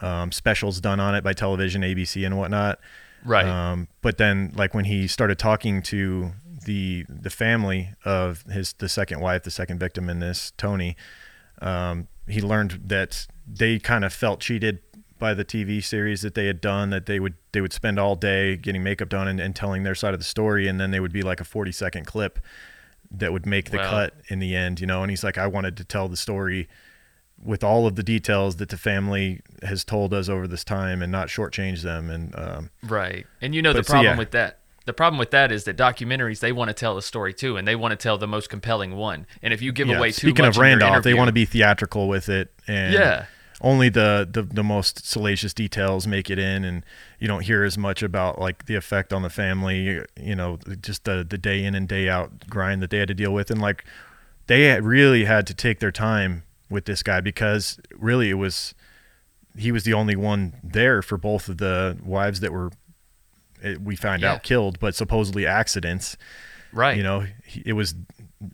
um, 0.00 0.32
specials 0.32 0.80
done 0.80 1.00
on 1.00 1.14
it 1.14 1.22
by 1.22 1.32
television, 1.32 1.82
ABC, 1.82 2.24
and 2.24 2.38
whatnot. 2.38 2.80
right 3.24 3.46
Um, 3.46 3.88
but 4.02 4.18
then, 4.18 4.52
like 4.54 4.74
when 4.74 4.86
he 4.86 5.06
started 5.06 5.38
talking 5.38 5.82
to 5.82 6.32
the 6.64 7.04
the 7.08 7.30
family 7.30 7.90
of 8.04 8.42
his 8.44 8.72
the 8.74 8.88
second 8.88 9.20
wife, 9.20 9.42
the 9.42 9.50
second 9.50 9.78
victim 9.78 10.08
in 10.08 10.20
this, 10.20 10.52
Tony, 10.56 10.96
um, 11.60 12.08
he 12.26 12.40
learned 12.40 12.80
that 12.86 13.26
they 13.46 13.78
kind 13.78 14.04
of 14.04 14.12
felt 14.12 14.40
cheated 14.40 14.80
by 15.18 15.34
the 15.34 15.44
TV 15.44 15.82
series 15.82 16.22
that 16.22 16.34
they 16.34 16.46
had 16.46 16.60
done. 16.60 16.90
That 16.90 17.06
they 17.06 17.20
would 17.20 17.34
they 17.52 17.60
would 17.60 17.72
spend 17.72 17.98
all 17.98 18.16
day 18.16 18.56
getting 18.56 18.82
makeup 18.82 19.08
done 19.08 19.28
and, 19.28 19.40
and 19.40 19.54
telling 19.54 19.82
their 19.82 19.94
side 19.94 20.14
of 20.14 20.20
the 20.20 20.24
story, 20.24 20.66
and 20.68 20.80
then 20.80 20.90
they 20.90 21.00
would 21.00 21.12
be 21.12 21.22
like 21.22 21.40
a 21.40 21.44
forty 21.44 21.72
second 21.72 22.06
clip 22.06 22.38
that 23.10 23.32
would 23.32 23.46
make 23.46 23.70
the 23.70 23.76
Wow. 23.78 23.90
cut 23.90 24.14
in 24.28 24.38
the 24.38 24.54
end. 24.56 24.80
You 24.80 24.86
know, 24.86 25.02
and 25.02 25.10
he's 25.10 25.22
like, 25.24 25.38
I 25.38 25.46
wanted 25.46 25.76
to 25.76 25.84
tell 25.84 26.08
the 26.08 26.16
story 26.16 26.68
with 27.42 27.64
all 27.64 27.86
of 27.86 27.96
the 27.96 28.02
details 28.02 28.56
that 28.56 28.68
the 28.68 28.76
family 28.76 29.40
has 29.62 29.84
told 29.84 30.14
us 30.14 30.28
over 30.28 30.46
this 30.46 30.62
time 30.64 31.02
and 31.02 31.10
not 31.10 31.26
shortchange 31.28 31.82
them 31.82 32.08
and 32.08 32.32
um, 32.38 32.70
right 32.84 33.26
and 33.42 33.54
you 33.56 33.60
know 33.60 33.72
the 33.72 33.80
But 33.80 33.86
so, 33.86 33.92
problem 33.92 34.14
yeah. 34.14 34.18
with 34.18 34.30
that 34.30 34.60
the 34.86 34.92
problem 34.92 35.18
with 35.18 35.32
that 35.32 35.50
is 35.50 35.64
that 35.64 35.76
documentaries 35.76 36.38
they 36.38 36.52
want 36.52 36.68
to 36.68 36.74
tell 36.74 36.96
a 36.96 37.02
story 37.02 37.34
too 37.34 37.56
and 37.56 37.66
they 37.66 37.74
want 37.74 37.90
to 37.90 37.96
tell 37.96 38.16
the 38.18 38.28
most 38.28 38.48
compelling 38.48 38.94
one 38.94 39.26
and 39.42 39.52
if 39.52 39.60
you 39.60 39.72
give 39.72 39.88
Yeah, 39.88 39.98
away 39.98 40.12
too 40.12 40.28
Speaking 40.28 40.44
much 40.44 40.56
of 40.56 40.62
in 40.62 40.68
your 40.68 40.78
Randolph, 40.80 41.02
they 41.02 41.12
want 41.12 41.28
to 41.28 41.32
be 41.32 41.44
theatrical 41.44 42.06
with 42.08 42.28
it, 42.28 42.52
and 42.68 42.94
Yeah. 42.94 43.26
Only 43.64 43.88
the, 43.88 44.28
the 44.30 44.42
the 44.42 44.62
most 44.62 45.04
salacious 45.06 45.52
details 45.54 46.06
make 46.06 46.30
it 46.30 46.38
in, 46.38 46.64
and 46.64 46.84
you 47.18 47.26
don't 47.26 47.42
hear 47.42 47.64
as 47.64 47.76
much 47.76 48.02
about 48.02 48.38
like 48.38 48.66
the 48.66 48.74
effect 48.76 49.12
on 49.12 49.22
the 49.22 49.30
family. 49.30 50.00
You 50.20 50.34
know, 50.36 50.58
just 50.80 51.04
the 51.04 51.26
the 51.28 51.38
day 51.38 51.64
in 51.64 51.74
and 51.74 51.88
day 51.88 52.08
out 52.08 52.48
grind 52.48 52.82
that 52.82 52.90
they 52.90 52.98
had 52.98 53.08
to 53.08 53.14
deal 53.14 53.32
with, 53.32 53.50
and 53.50 53.60
like 53.60 53.84
they 54.46 54.80
really 54.80 55.24
had 55.24 55.46
to 55.48 55.54
take 55.54 55.80
their 55.80 55.90
time 55.90 56.42
with 56.70 56.84
this 56.84 57.02
guy 57.02 57.20
because 57.20 57.78
really 57.96 58.30
it 58.30 58.34
was 58.34 58.74
he 59.56 59.72
was 59.72 59.84
the 59.84 59.94
only 59.94 60.16
one 60.16 60.52
there 60.62 61.00
for 61.02 61.16
both 61.16 61.48
of 61.48 61.58
the 61.58 61.96
wives 62.04 62.40
that 62.40 62.52
were 62.52 62.70
eh, 63.62 63.76
we 63.82 63.96
find 63.96 64.22
Yeah. 64.22 64.32
out 64.34 64.42
killed, 64.42 64.78
but 64.78 64.94
supposedly 64.94 65.46
accidents 65.46 66.16
right 66.72 66.96
you 66.96 67.02
know 67.04 67.24
it 67.64 67.74
was 67.74 67.94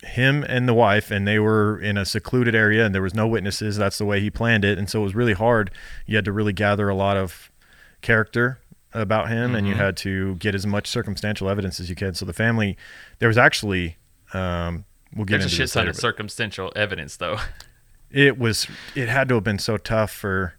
him 0.03 0.43
and 0.47 0.67
the 0.67 0.73
wife 0.73 1.11
and 1.11 1.27
they 1.27 1.39
were 1.39 1.79
in 1.79 1.97
a 1.97 2.05
secluded 2.05 2.53
area 2.55 2.85
and 2.85 2.93
there 2.95 3.01
was 3.01 3.13
no 3.13 3.27
witnesses 3.27 3.77
that's 3.77 3.97
the 3.97 4.05
way 4.05 4.19
he 4.19 4.29
planned 4.29 4.63
it 4.65 4.77
and 4.77 4.89
so 4.89 4.99
it 5.01 5.03
was 5.03 5.15
really 5.15 5.33
hard 5.33 5.71
you 6.05 6.15
had 6.15 6.25
to 6.25 6.31
really 6.31 6.53
gather 6.53 6.89
a 6.89 6.95
lot 6.95 7.17
of 7.17 7.51
character 8.01 8.59
about 8.93 9.29
him 9.29 9.55
and 9.55 9.65
you 9.67 9.73
Mm-hmm. 9.73 9.81
had 9.81 9.97
to 9.97 10.35
get 10.35 10.53
as 10.55 10.65
much 10.67 10.87
circumstantial 10.87 11.47
evidence 11.49 11.79
as 11.79 11.89
you 11.89 11.95
could 11.95 12.17
so 12.17 12.25
the 12.25 12.33
family 12.33 12.77
there 13.19 13.27
was 13.27 13.37
actually 13.37 13.97
um 14.33 14.85
we'll 15.15 15.25
get 15.25 15.39
there's 15.39 15.43
a 15.43 15.45
into 15.45 15.55
shit 15.55 15.63
this 15.65 15.73
ton 15.73 15.87
of 15.87 15.95
circumstantial 15.95 16.71
evidence 16.75 17.17
though 17.17 17.37
it 18.09 18.37
was 18.37 18.67
it 18.95 19.07
had 19.09 19.29
to 19.29 19.35
have 19.35 19.43
been 19.43 19.59
so 19.59 19.77
tough 19.77 20.11
for 20.11 20.55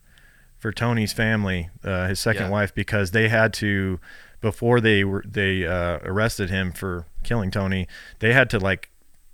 for 0.59 0.71
Tony's 0.71 1.13
family, 1.13 1.71
uh, 1.83 2.07
his 2.07 2.21
second 2.21 2.45
Yeah. 2.45 2.51
wife, 2.51 2.73
because 2.73 3.11
they 3.11 3.29
had 3.29 3.53
to 3.55 3.99
before 4.41 4.81
they 4.81 5.03
were 5.03 5.25
they 5.27 5.67
uh, 5.67 5.99
arrested 6.05 6.51
him 6.51 6.71
for 6.71 7.05
killing 7.25 7.51
Tony. 7.51 7.89
They 8.21 8.33
had 8.33 8.49
to 8.51 8.61
like 8.61 8.89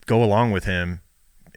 go 0.09 0.25
along 0.25 0.51
with 0.51 0.65
him 0.65 1.01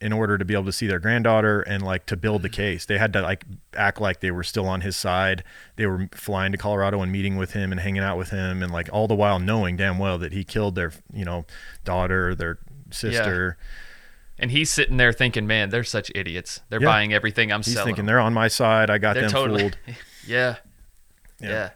in 0.02 0.12
order 0.12 0.36
to 0.38 0.44
be 0.46 0.54
able 0.56 0.66
to 0.66 0.72
see 0.72 0.88
their 0.88 1.00
granddaughter 1.00 1.62
and 1.62 1.84
like 1.84 2.06
to 2.08 2.18
build 2.18 2.42
the 2.42 2.50
Mm. 2.50 2.54
case. 2.54 2.86
They 2.86 2.98
had 2.98 3.14
to 3.14 3.22
like 3.22 3.46
act 3.76 4.02
like 4.02 4.20
they 4.20 4.32
were 4.32 4.44
still 4.44 4.68
on 4.68 4.82
his 4.82 4.96
side. 4.98 5.44
They 5.76 5.86
were 5.86 6.10
flying 6.12 6.52
to 6.54 6.58
Colorado 6.58 7.02
and 7.02 7.12
meeting 7.12 7.38
with 7.38 7.54
him 7.54 7.72
and 7.72 7.80
hanging 7.82 8.02
out 8.04 8.18
with 8.18 8.30
him 8.32 8.64
and 8.64 8.72
like 8.72 8.90
all 8.92 9.08
the 9.08 9.14
while 9.16 9.38
knowing 9.40 9.78
damn 9.78 10.00
well 10.00 10.18
that 10.18 10.34
he 10.34 10.44
killed 10.44 10.74
their 10.76 10.92
you 11.14 11.24
know 11.26 11.46
daughter, 11.86 12.34
their 12.36 12.58
sister. 12.90 13.58
and 14.40 14.50
he's 14.52 14.72
sitting 14.72 14.98
there 14.98 15.14
thinking 15.14 15.46
man 15.46 15.70
they're 15.70 15.84
such 15.84 16.12
idiots 16.16 16.62
they're 16.70 16.82
Yeah. 16.82 16.88
buying 16.88 17.14
everything 17.14 17.52
i'm 17.52 17.62
He's 17.62 17.74
selling 17.76 17.90
thinking 17.90 18.06
them. 18.06 18.08
they're 18.08 18.20
on 18.20 18.34
my 18.34 18.48
side. 18.48 18.90
I 18.90 18.98
got 18.98 19.14
they're 19.14 19.24
them 19.24 19.32
totally 19.32 19.60
fooled. 19.62 19.78
yeah. 20.28 20.56
Yeah. 21.40 21.50
yeah 21.50 21.70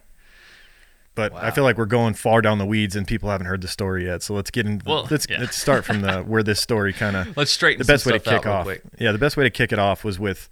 But 1.16 1.34
I 1.34 1.50
feel 1.50 1.64
like 1.64 1.78
we're 1.78 1.86
going 1.86 2.14
far 2.14 2.42
down 2.42 2.58
the 2.58 2.66
weeds 2.66 2.94
and 2.94 3.08
people 3.08 3.30
haven't 3.30 3.46
heard 3.46 3.62
the 3.62 3.68
story 3.68 4.04
yet. 4.04 4.22
So 4.22 4.34
let's 4.34 4.50
get 4.50 4.66
in. 4.66 4.82
Well, 4.84 5.08
let's 5.10 5.26
yeah. 5.28 5.40
let's 5.40 5.56
start 5.56 5.84
from 5.84 6.02
the 6.02 6.20
where 6.20 6.42
this 6.42 6.60
story 6.60 6.92
kind 6.92 7.16
of. 7.16 7.36
let's 7.36 7.50
straighten 7.50 7.78
The 7.78 7.90
best 7.90 8.04
way 8.04 8.12
to 8.12 8.20
kick 8.20 8.46
out 8.46 8.68
off. 8.68 8.78
Yeah, 8.98 9.12
the 9.12 9.18
best 9.18 9.36
way 9.36 9.44
to 9.44 9.50
kick 9.50 9.72
it 9.72 9.78
off 9.78 10.04
was 10.04 10.18
with 10.20 10.48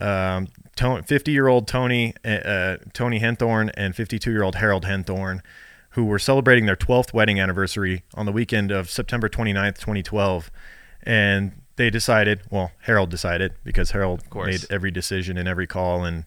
um, 0.00 0.48
fifty 0.76 1.30
year 1.30 1.46
old 1.46 1.68
Tony 1.68 2.12
uh, 2.24 2.28
uh, 2.28 2.76
Tony 2.92 3.20
Henthorn 3.20 3.70
and 3.74 3.94
fifty 3.94 4.18
two 4.18 4.32
year 4.32 4.42
old 4.42 4.56
Harold 4.56 4.84
Henthorn, 4.84 5.40
who 5.90 6.04
were 6.04 6.18
celebrating 6.18 6.66
their 6.66 6.76
12th 6.76 7.14
wedding 7.14 7.38
anniversary 7.38 8.02
on 8.14 8.26
the 8.26 8.32
weekend 8.32 8.72
of 8.72 8.90
September 8.90 9.28
29th, 9.28 9.78
2012. 9.78 10.50
And 11.04 11.52
they 11.76 11.88
decided, 11.88 12.42
well, 12.50 12.72
Harold 12.82 13.10
decided 13.10 13.54
because 13.62 13.92
Harold 13.92 14.22
made 14.34 14.64
every 14.70 14.90
decision 14.90 15.38
and 15.38 15.48
every 15.48 15.68
call, 15.68 16.04
and 16.04 16.24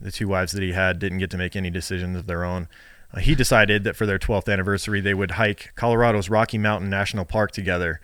the 0.00 0.10
two 0.12 0.28
wives 0.28 0.52
that 0.52 0.62
he 0.62 0.72
had 0.72 0.98
didn't 0.98 1.18
get 1.18 1.30
to 1.30 1.38
make 1.38 1.54
any 1.56 1.70
decisions 1.70 2.16
of 2.16 2.26
their 2.26 2.44
own. 2.44 2.68
Uh, 3.12 3.20
he 3.20 3.34
decided 3.34 3.84
that 3.84 3.96
for 3.96 4.06
their 4.06 4.18
12th 4.18 4.50
anniversary, 4.52 5.00
they 5.00 5.14
would 5.14 5.32
hike 5.32 5.72
Colorado's 5.74 6.28
Rocky 6.30 6.58
Mountain 6.58 6.88
National 6.90 7.24
Park 7.24 7.50
together. 7.52 8.00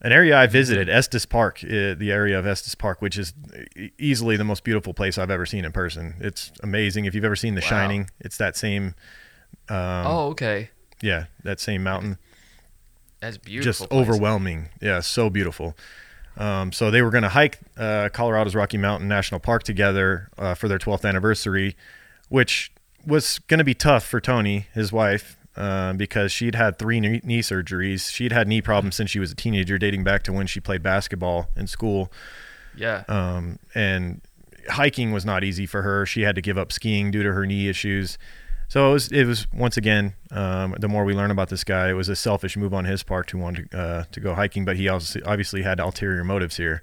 An 0.00 0.12
area 0.12 0.36
I 0.36 0.46
visited, 0.46 0.88
Estes 0.88 1.24
Park, 1.24 1.60
uh, 1.64 1.94
the 1.94 2.10
area 2.10 2.38
of 2.38 2.46
Estes 2.46 2.74
Park, 2.74 3.00
which 3.00 3.16
is 3.16 3.32
easily 3.98 4.36
the 4.36 4.44
most 4.44 4.62
beautiful 4.64 4.92
place 4.92 5.16
I've 5.16 5.30
ever 5.30 5.46
seen 5.46 5.64
in 5.64 5.72
person. 5.72 6.14
It's 6.20 6.52
amazing. 6.62 7.06
If 7.06 7.14
you've 7.14 7.24
ever 7.24 7.36
seen 7.36 7.54
The 7.54 7.62
Wow. 7.62 7.68
Shining, 7.68 8.10
it's 8.20 8.36
that 8.36 8.56
same, 8.56 8.94
um, 9.68 10.06
oh, 10.06 10.26
okay. 10.30 10.70
yeah, 11.00 11.26
that 11.42 11.58
same 11.58 11.82
mountain 11.82 12.18
That's 13.20 13.38
beautiful. 13.38 13.64
just 13.64 13.88
place. 13.90 13.98
overwhelming. 14.00 14.68
Yeah, 14.82 15.00
so 15.00 15.30
beautiful. 15.30 15.74
Um, 16.36 16.72
so 16.72 16.90
they 16.90 17.02
were 17.02 17.10
going 17.10 17.22
to 17.22 17.28
hike 17.28 17.60
uh, 17.76 18.08
Colorado's 18.12 18.54
Rocky 18.54 18.76
Mountain 18.76 19.08
National 19.08 19.40
Park 19.40 19.62
together 19.62 20.28
uh, 20.36 20.54
for 20.54 20.68
their 20.68 20.78
12th 20.78 21.08
anniversary, 21.08 21.76
which 22.28 22.72
was 23.06 23.38
going 23.40 23.58
to 23.58 23.64
be 23.64 23.74
tough 23.74 24.04
for 24.04 24.20
Tony, 24.20 24.66
his 24.74 24.92
wife, 24.92 25.36
uh, 25.56 25.92
because 25.92 26.32
she'd 26.32 26.54
had 26.54 26.78
three 26.78 26.98
knee, 27.00 27.20
knee 27.22 27.40
surgeries. 27.40 28.10
She'd 28.10 28.32
had 28.32 28.48
knee 28.48 28.60
problems 28.60 28.96
since 28.96 29.10
she 29.10 29.20
was 29.20 29.30
a 29.30 29.36
teenager, 29.36 29.78
dating 29.78 30.02
back 30.02 30.22
to 30.24 30.32
when 30.32 30.46
she 30.46 30.60
played 30.60 30.82
basketball 30.82 31.50
in 31.56 31.66
school. 31.66 32.10
Yeah. 32.76 33.04
Um, 33.08 33.58
and 33.74 34.20
hiking 34.68 35.12
was 35.12 35.24
not 35.24 35.44
easy 35.44 35.66
for 35.66 35.82
her. 35.82 36.06
She 36.06 36.22
had 36.22 36.34
to 36.34 36.40
give 36.40 36.58
up 36.58 36.72
skiing 36.72 37.10
due 37.10 37.22
to 37.22 37.32
her 37.32 37.46
knee 37.46 37.68
issues. 37.68 38.18
So 38.68 38.90
it 38.90 38.92
was, 38.92 39.08
it 39.12 39.24
was 39.24 39.46
once 39.52 39.76
again, 39.76 40.14
um, 40.30 40.74
the 40.80 40.88
more 40.88 41.04
we 41.04 41.14
learn 41.14 41.30
about 41.30 41.48
this 41.48 41.64
guy, 41.64 41.90
it 41.90 41.92
was 41.92 42.08
a 42.08 42.16
selfish 42.16 42.56
move 42.56 42.74
on 42.74 42.84
his 42.86 43.02
part 43.02 43.28
to 43.28 43.38
want 43.38 43.70
to, 43.70 43.78
uh, 43.78 44.04
to 44.12 44.20
go 44.20 44.34
hiking, 44.34 44.64
but 44.64 44.76
he 44.76 44.88
also 44.88 45.20
obviously 45.24 45.62
had 45.62 45.78
ulterior 45.80 46.24
motives 46.24 46.56
here. 46.56 46.82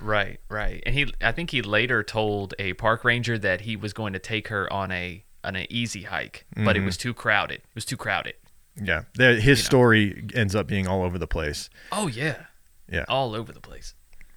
Right, 0.00 0.40
right. 0.48 0.82
And 0.86 0.94
he 0.94 1.12
I 1.20 1.30
think 1.32 1.50
he 1.50 1.60
later 1.62 2.02
told 2.02 2.54
a 2.58 2.72
park 2.72 3.04
ranger 3.04 3.36
that 3.38 3.60
he 3.62 3.76
was 3.76 3.92
going 3.92 4.12
to 4.14 4.18
take 4.18 4.48
her 4.48 4.72
on 4.72 4.90
a 4.90 5.24
on 5.44 5.56
an 5.56 5.66
easy 5.70 6.02
hike, 6.04 6.46
but 6.54 6.60
Mm-hmm. 6.74 6.82
it 6.82 6.84
was 6.86 6.96
too 6.96 7.12
crowded. 7.14 7.56
It 7.58 7.74
was 7.74 7.84
too 7.84 7.96
crowded. 7.98 8.34
Yeah. 8.82 9.02
The, 9.14 9.40
his 9.40 9.62
story 9.62 10.24
ends 10.34 10.54
up 10.54 10.66
being 10.66 10.86
all 10.86 11.02
over 11.02 11.18
the 11.18 11.26
place. 11.26 11.68
Oh 11.92 12.06
yeah. 12.06 12.44
Yeah. 12.90 13.04
All 13.08 13.34
over 13.34 13.52
the 13.52 13.60
place. 13.60 13.94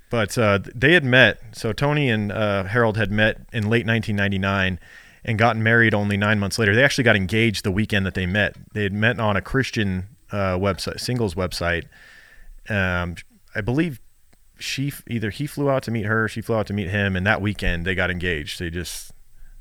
But 0.10 0.38
uh, 0.38 0.60
they 0.76 0.94
had 0.94 1.04
met. 1.06 1.40
So 1.54 1.72
Tony 1.74 2.10
and 2.10 2.32
uh, 2.32 2.66
Harold 2.66 2.98
had 2.98 3.10
met 3.12 3.38
in 3.54 3.64
late 3.70 3.86
1999 3.88 4.80
and 5.26 5.38
gotten 5.38 5.64
married 5.64 5.94
only 5.94 6.18
nine 6.18 6.40
months 6.40 6.60
later. 6.60 6.76
They 6.76 6.84
actually 6.84 7.04
got 7.06 7.16
engaged 7.16 7.64
the 7.64 7.72
weekend 7.72 8.06
that 8.06 8.14
they 8.14 8.26
met. 8.26 8.56
They 8.74 8.84
had 8.84 8.94
met 8.94 9.20
on 9.20 9.36
a 9.38 9.42
Christian 9.42 10.08
uh, 10.32 10.58
website, 10.58 11.00
singles 11.00 11.36
website. 11.36 11.86
Um, 12.70 13.16
I 13.56 13.62
believe 13.62 14.00
she 14.60 14.92
either 15.08 15.30
he 15.30 15.48
flew 15.48 15.70
out 15.70 15.84
to 15.84 15.92
meet 15.92 16.06
her, 16.06 16.28
she 16.28 16.42
flew 16.42 16.56
out 16.56 16.68
to 16.68 16.74
meet 16.74 16.90
him, 16.90 17.16
and 17.16 17.26
that 17.28 17.42
weekend 17.42 17.86
they 17.86 17.96
got 17.96 18.10
engaged. 18.12 18.60
They 18.60 18.70
just 18.70 19.12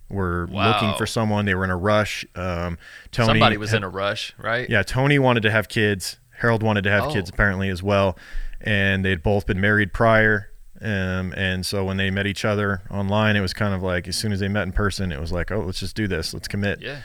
were 0.08 0.46
looking 0.50 0.94
for 0.94 1.06
someone. 1.06 1.44
They 1.46 1.54
were 1.54 1.64
in 1.64 1.70
a 1.70 1.76
rush. 1.76 2.24
Um, 2.34 2.78
Tony 3.10 3.26
Somebody 3.28 3.56
was 3.56 3.70
had- 3.70 3.78
in 3.78 3.84
a 3.84 3.88
rush, 3.88 4.34
right? 4.38 4.68
yeah, 4.68 4.82
Tony 4.82 5.18
wanted 5.18 5.42
to 5.44 5.50
have 5.50 5.68
kids. 5.68 6.18
Harold 6.38 6.62
wanted 6.62 6.82
to 6.84 6.90
have 6.90 7.04
Oh. 7.04 7.12
kids 7.12 7.30
apparently 7.30 7.68
as 7.68 7.82
well, 7.82 8.18
and 8.60 9.04
they'd 9.04 9.22
both 9.22 9.46
been 9.46 9.60
married 9.60 9.92
prior. 9.92 10.50
Um, 10.82 11.32
and 11.36 11.64
so 11.64 11.84
when 11.84 11.96
they 11.96 12.10
met 12.10 12.26
each 12.26 12.44
other 12.44 12.82
online, 12.90 13.36
it 13.36 13.40
was 13.40 13.54
kind 13.54 13.72
of 13.74 13.82
like 13.82 14.08
as 14.08 14.16
soon 14.16 14.32
as 14.32 14.40
they 14.40 14.48
met 14.48 14.64
in 14.64 14.72
person, 14.72 15.12
it 15.12 15.20
was 15.20 15.30
like, 15.30 15.50
oh, 15.52 15.60
let's 15.60 15.78
just 15.80 15.94
do 15.94 16.08
this, 16.08 16.34
let's 16.34 16.48
commit. 16.48 16.80
Yeah. 16.80 17.02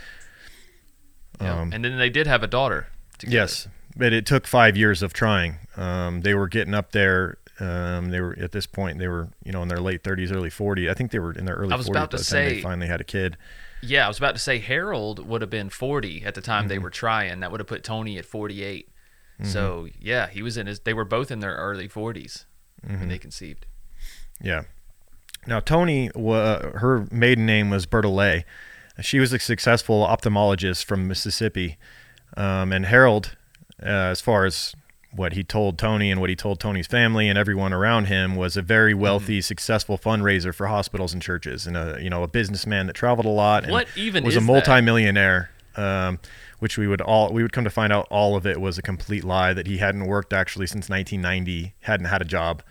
Yeah. 1.40 1.62
Um, 1.62 1.72
and 1.74 1.86
then 1.86 1.98
they 1.98 2.10
did 2.10 2.28
have 2.28 2.44
a 2.44 2.48
daughter. 2.48 2.88
Together. 3.20 3.36
Yes, 3.36 3.68
but 3.96 4.14
it 4.14 4.26
took 4.26 4.48
five 4.48 4.76
years 4.78 5.02
of 5.04 5.14
trying. 5.14 5.58
Um, 5.76 6.22
they 6.22 6.34
were 6.34 6.48
getting 6.48 6.74
up 6.74 6.92
there. 6.92 7.38
Um, 7.60 8.10
they 8.12 8.22
were 8.22 8.36
at 8.40 8.52
this 8.52 8.66
point. 8.68 9.00
They 9.00 9.08
were, 9.08 9.30
you 9.44 9.52
know, 9.52 9.62
in 9.64 9.68
their 9.68 9.80
late 9.80 10.04
30s, 10.04 10.32
early 10.32 10.50
40s. 10.52 10.90
I 10.90 10.94
think 10.94 11.12
they 11.12 11.20
were 11.20 11.32
in 11.34 11.46
their 11.46 11.56
early 11.56 11.74
I 11.74 11.76
was 11.76 11.88
40s 11.88 11.92
about 11.92 12.12
to 12.12 12.18
time 12.18 12.24
they 12.46 12.56
say- 12.56 12.62
finally 12.62 12.88
had 12.88 13.02
a 13.02 13.04
kid. 13.04 13.38
Yeah, 13.84 14.06
I 14.06 14.08
was 14.08 14.18
about 14.18 14.34
to 14.34 14.40
say 14.42 14.58
Harold 14.58 15.28
would 15.28 15.42
have 15.42 15.52
been 15.52 15.70
40 15.70 16.24
at 16.26 16.34
the 16.34 16.42
time 16.42 16.64
Mm-hmm. 16.64 16.70
they 16.70 16.80
were 16.80 16.90
trying. 16.90 17.40
That 17.42 17.52
would 17.52 17.60
have 17.60 17.68
put 17.68 17.84
Tony 17.84 18.18
at 18.18 18.26
48. 18.26 18.90
So, 19.44 19.84
Mm-hmm. 19.84 19.98
yeah, 20.02 20.28
he 20.30 20.42
was 20.42 20.58
in 20.58 20.66
his 20.66 20.80
they 20.80 20.96
were 20.96 21.06
both 21.06 21.30
in 21.30 21.42
their 21.42 21.54
early 21.56 21.88
40s 21.88 22.46
Mm-hmm. 22.86 23.00
when 23.00 23.10
they 23.10 23.18
conceived. 23.18 23.66
Yeah. 24.42 24.64
Now 25.46 25.60
Tony, 25.60 26.12
wa 26.16 26.60
her 26.60 27.08
maiden 27.12 27.46
name 27.46 27.70
was 27.70 27.86
Bertolet. 27.86 28.44
She 29.02 29.20
was 29.20 29.32
a 29.34 29.40
successful 29.40 30.06
ophthalmologist 30.06 30.84
from 30.86 31.08
Mississippi, 31.08 31.78
um, 32.36 32.72
and 32.74 32.86
Harold, 32.88 33.36
uh, 33.82 33.86
as 33.86 34.22
far 34.22 34.46
as 34.46 34.76
what 35.12 35.34
he 35.34 35.44
told 35.44 35.78
Tony 35.78 36.12
and 36.12 36.20
what 36.20 36.30
he 36.30 36.36
told 36.36 36.60
Tony's 36.60 36.88
family 36.88 37.30
and 37.30 37.38
everyone 37.38 37.74
around 37.74 38.06
him, 38.06 38.36
was 38.36 38.58
a 38.58 38.62
very 38.62 38.94
Mm-hmm. 38.94 39.02
wealthy, 39.02 39.42
successful 39.42 39.98
fundraiser 39.98 40.54
for 40.54 40.68
hospitals 40.68 41.14
and 41.14 41.22
churches, 41.22 41.66
and 41.68 41.78
a 41.78 41.98
you 42.02 42.10
know 42.10 42.24
a 42.24 42.28
businessman 42.28 42.88
that 42.88 42.94
traveled 42.94 43.26
a 43.26 43.30
lot. 43.30 43.64
And 43.64 43.72
What 43.72 43.88
even 43.96 44.24
was 44.24 44.36
a 44.36 44.42
multimillionaire. 44.42 45.50
Um, 45.76 46.20
which 46.60 46.78
we 46.78 46.88
would 46.88 47.02
all 47.02 47.32
we 47.32 47.42
would 47.42 47.54
come 47.54 47.64
to 47.64 47.70
find 47.70 47.94
out 47.94 48.08
all 48.10 48.36
of 48.36 48.46
it 48.46 48.60
was 48.60 48.78
a 48.78 48.82
complete 48.82 49.24
lie 49.24 49.54
that 49.54 49.68
he 49.68 49.78
hadn't 49.78 50.06
worked 50.06 50.34
actually 50.34 50.68
since 50.68 50.90
1990 50.90 51.74
hadn't 51.82 52.08
had 52.08 52.22
a 52.22 52.26
job 52.26 52.64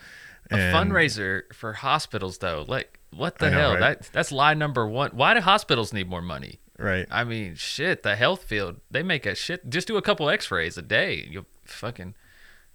A 0.51 0.57
fundraiser 0.57 1.43
for 1.53 1.73
hospitals 1.75 2.39
though. 2.39 2.65
Like 2.67 3.01
what 3.11 3.39
the 3.39 3.51
know, 3.51 3.59
hell? 3.59 3.73
right? 3.73 3.81
That 3.81 4.11
that's 4.13 4.33
lie 4.33 4.55
number 4.55 4.87
1. 4.87 5.11
Why 5.11 5.35
do 5.35 5.41
hospitals 5.41 5.93
need 5.93 6.09
more 6.09 6.23
money? 6.23 6.61
right 6.79 7.07
I 7.11 7.25
mean, 7.25 7.55
shit, 7.55 8.03
the 8.03 8.17
health 8.17 8.45
field, 8.45 8.81
they 8.91 9.03
make 9.03 9.25
a 9.25 9.35
shit. 9.35 9.71
Just 9.71 9.89
do 9.89 9.97
a 9.97 10.03
couple 10.03 10.29
x-rays 10.29 10.77
a 10.77 10.83
day. 10.83 11.27
You 11.29 11.47
fucking 11.65 12.15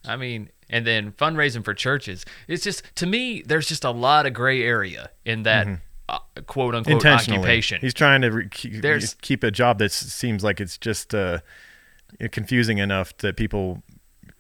I 0.06 0.15
mean, 0.15 0.50
and 0.70 0.86
then 0.88 1.12
fundraising 1.12 1.63
for 1.63 1.74
churches. 1.74 2.25
It's 2.48 2.63
just 2.63 2.84
to 2.96 3.06
me 3.06 3.41
there's 3.44 3.68
just 3.68 3.84
a 3.84 3.91
lot 3.91 4.25
of 4.25 4.34
gray 4.34 4.63
area 4.63 5.12
in 5.25 5.44
that 5.44 5.68
mm-hmm. 5.68 5.75
Uh, 6.12 6.41
quote 6.48 6.75
unquote 6.75 7.06
occupation. 7.06 7.80
He's 7.82 7.94
trying 7.94 8.22
to 8.22 8.30
re- 8.30 8.50
keep, 8.50 8.84
keep 9.22 9.44
a 9.44 9.51
job 9.51 9.80
that 9.80 9.91
seems 9.91 10.44
like 10.44 10.60
it's 10.62 10.77
just 10.77 11.15
uh, 11.15 11.39
confusing 12.32 12.77
enough 12.77 13.15
that 13.18 13.38
people 13.38 13.82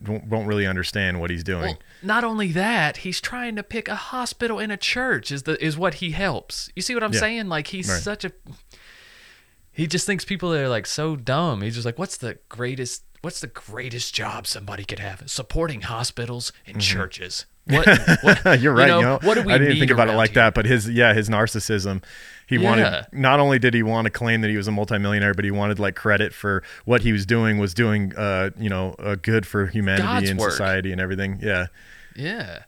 won't, 0.05 0.25
won't 0.27 0.47
really 0.47 0.67
understand 0.67 1.19
what 1.21 1.29
he's 1.29 1.43
doing. 1.43 1.61
Well, 1.61 1.79
not 2.03 2.23
only 2.23 2.51
that, 2.51 2.97
he's 2.97 3.21
trying 3.21 3.55
to 3.55 3.63
pick 3.63 3.87
a 3.87 3.95
hospital 3.95 4.59
and 4.59 4.71
a 4.71 4.77
church 4.77 5.31
is 5.31 5.43
the 5.43 5.63
is 5.63 5.77
what 5.77 5.95
he 5.95 6.11
helps. 6.11 6.69
You 6.75 6.81
see 6.81 6.93
what 6.93 7.03
I'm 7.03 7.13
Yeah. 7.13 7.19
saying? 7.19 7.47
Like 7.49 7.67
he's 7.67 7.89
Right. 7.89 8.01
such 8.01 8.25
a 8.25 8.31
he 9.71 9.87
just 9.87 10.05
thinks 10.05 10.25
people 10.25 10.53
are 10.53 10.67
like 10.67 10.85
so 10.85 11.15
dumb. 11.15 11.61
He's 11.61 11.75
just 11.75 11.85
like, 11.85 11.97
what's 11.97 12.17
the 12.17 12.37
greatest 12.49 13.03
what's 13.21 13.39
the 13.39 13.47
greatest 13.47 14.13
job 14.13 14.45
somebody 14.47 14.83
could 14.83 14.99
have? 14.99 15.23
Supporting 15.29 15.81
hospitals 15.81 16.51
and 16.67 16.81
churches. 16.81 17.45
What, 17.65 17.85
what 17.85 17.95
Mm-hmm. 17.97 18.63
You're 18.63 18.73
right. 18.73 18.87
You 18.87 19.01
know, 19.01 19.19
what 19.21 19.35
do 19.35 19.43
we 19.43 19.53
I 19.53 19.59
didn't 19.59 19.77
think 19.77 19.91
about 19.91 20.09
it 20.09 20.13
like 20.13 20.31
here? 20.31 20.41
that, 20.43 20.55
but 20.55 20.65
his 20.65 20.89
yeah, 20.89 21.13
his 21.13 21.29
narcissism. 21.29 22.03
He 22.47 22.55
Yeah. 22.57 22.69
wanted 22.69 23.05
not 23.11 23.39
only 23.39 23.59
did 23.59 23.75
he 23.75 23.83
want 23.83 24.05
to 24.07 24.09
claim 24.09 24.41
that 24.41 24.49
he 24.49 24.57
was 24.57 24.67
a 24.67 24.71
multimillionaire, 24.71 25.35
but 25.35 25.45
he 25.45 25.51
wanted 25.51 25.77
like 25.77 25.95
credit 25.95 26.33
for 26.33 26.63
what 26.85 27.01
he 27.01 27.11
was 27.13 27.23
doing 27.27 27.59
was 27.59 27.75
doing, 27.75 28.13
uh, 28.17 28.49
you 28.57 28.67
know, 28.67 28.95
uh, 28.97 29.15
good 29.21 29.45
for 29.45 29.67
humanity 29.67 30.01
God's 30.07 30.29
and 30.31 30.39
work. 30.39 30.51
society 30.51 30.91
and 30.91 30.99
everything. 30.99 31.37
Yeah, 31.41 31.67
Yeah. 32.15 32.63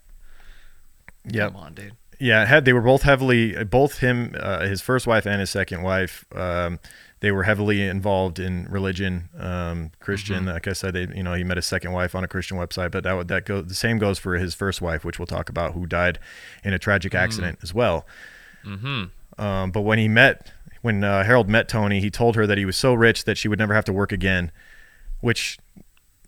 yeah, 1.25 1.47
Come 1.47 1.55
on, 1.55 1.73
dude. 1.73 1.93
yeah. 2.19 2.45
Had 2.45 2.65
they 2.65 2.73
were 2.73 2.81
both 2.81 3.01
heavily, 3.01 3.63
both 3.65 3.97
him, 3.99 4.35
uh, 4.39 4.61
his 4.67 4.81
first 4.81 5.07
wife 5.07 5.25
and 5.25 5.39
his 5.39 5.49
second 5.49 5.81
wife. 5.81 6.23
Um, 6.35 6.79
they 7.23 7.31
were 7.31 7.43
heavily 7.43 7.87
involved 7.87 8.37
in 8.37 8.67
religion, 8.69 9.29
um, 9.39 9.91
Christian. 10.01 10.39
Mm-hmm. 10.39 10.49
Like 10.49 10.67
I 10.67 10.73
said, 10.73 10.93
they, 10.93 11.07
you 11.15 11.23
know, 11.23 11.33
he 11.35 11.45
met 11.45 11.55
his 11.55 11.65
second 11.65 11.93
wife 11.93 12.15
on 12.15 12.23
a 12.25 12.27
Christian 12.27 12.57
website, 12.57 12.91
but 12.91 13.05
that 13.05 13.13
would 13.13 13.29
that 13.29 13.45
go 13.45 13.61
the 13.61 13.73
same 13.73 13.97
goes 13.97 14.19
for 14.19 14.37
his 14.37 14.53
first 14.53 14.81
wife, 14.81 15.05
which 15.05 15.19
we'll 15.19 15.25
talk 15.25 15.47
about, 15.47 15.73
who 15.73 15.85
died 15.85 16.19
in 16.65 16.73
a 16.73 16.77
tragic 16.79 17.15
accident 17.15 17.59
as 17.63 17.73
well. 17.73 18.05
Mm-hmm. 18.65 19.41
Um, 19.41 19.71
but 19.71 19.81
when 19.83 19.99
he 19.99 20.09
met, 20.09 20.51
when 20.81 21.05
uh, 21.05 21.23
Harold 21.23 21.47
met 21.47 21.69
Tony, 21.69 22.01
he 22.01 22.09
told 22.09 22.35
her 22.35 22.45
that 22.45 22.57
he 22.57 22.65
was 22.65 22.75
so 22.75 22.93
rich 22.93 23.23
that 23.23 23.37
she 23.37 23.47
would 23.47 23.57
never 23.57 23.73
have 23.73 23.85
to 23.85 23.93
work 23.93 24.11
again. 24.11 24.51
Which, 25.21 25.57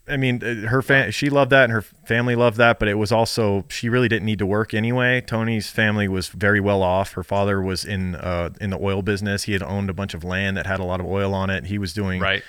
I 0.08 0.18
mean, 0.18 0.44
uh, 0.44 0.68
her 0.70 0.82
fa- 0.84 1.12
she 1.12 1.30
loved 1.32 1.50
that, 1.52 1.64
and 1.64 1.74
her 1.74 1.82
family 1.82 2.36
loved 2.36 2.58
that. 2.58 2.78
But 2.78 2.88
it 2.88 2.94
was 2.94 3.12
also 3.12 3.66
she 3.70 3.90
really 3.90 4.08
didn't 4.08 4.26
need 4.26 4.38
to 4.40 4.46
work 4.46 4.74
anyway. 4.74 5.22
Tony's 5.22 5.70
family 5.70 6.08
was 6.08 6.28
very 6.30 6.60
well 6.60 6.84
off. 6.84 7.14
Her 7.14 7.24
father 7.24 7.62
was 7.62 7.84
in 7.86 8.16
uh, 8.16 8.50
in 8.62 8.70
the 8.70 8.78
oil 8.80 9.02
business. 9.02 9.44
He 9.44 9.54
had 9.54 9.64
owned 9.64 9.90
a 9.90 9.94
bunch 9.94 10.14
of 10.14 10.24
land 10.24 10.58
that 10.58 10.68
had 10.68 10.80
a 10.80 10.84
lot 10.84 11.00
of 11.00 11.06
oil 11.08 11.34
on 11.34 11.50
it. 11.50 11.66
He 11.66 11.78
was 11.80 11.92
doing 11.94 12.22
Right. 12.22 12.44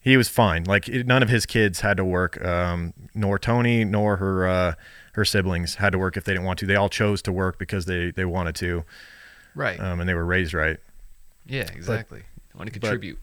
he 0.00 0.16
was 0.16 0.28
fine. 0.28 0.64
Like 0.64 0.88
it, 0.88 1.06
none 1.06 1.22
of 1.22 1.28
his 1.28 1.46
kids 1.46 1.80
had 1.80 1.96
to 1.98 2.04
work, 2.04 2.44
um, 2.44 2.92
nor 3.14 3.38
Tony 3.38 3.84
nor 3.84 4.16
her 4.16 4.48
uh, 4.48 4.74
her 5.12 5.24
siblings 5.24 5.76
had 5.76 5.90
to 5.92 5.98
work 5.98 6.16
if 6.16 6.24
they 6.24 6.32
didn't 6.32 6.44
want 6.46 6.58
to. 6.58 6.66
They 6.66 6.76
all 6.76 6.88
chose 6.88 7.22
to 7.22 7.32
work 7.32 7.56
because 7.58 7.84
they 7.84 8.10
they 8.10 8.24
wanted 8.24 8.56
to, 8.56 8.84
Right. 9.54 9.78
um, 9.78 10.00
and 10.00 10.08
they 10.08 10.14
were 10.14 10.24
raised 10.26 10.54
right. 10.54 10.78
yeah, 11.46 11.62
exactly. 11.72 12.22
I 12.52 12.58
want 12.58 12.72
to 12.72 12.78
contribute. 12.80 13.18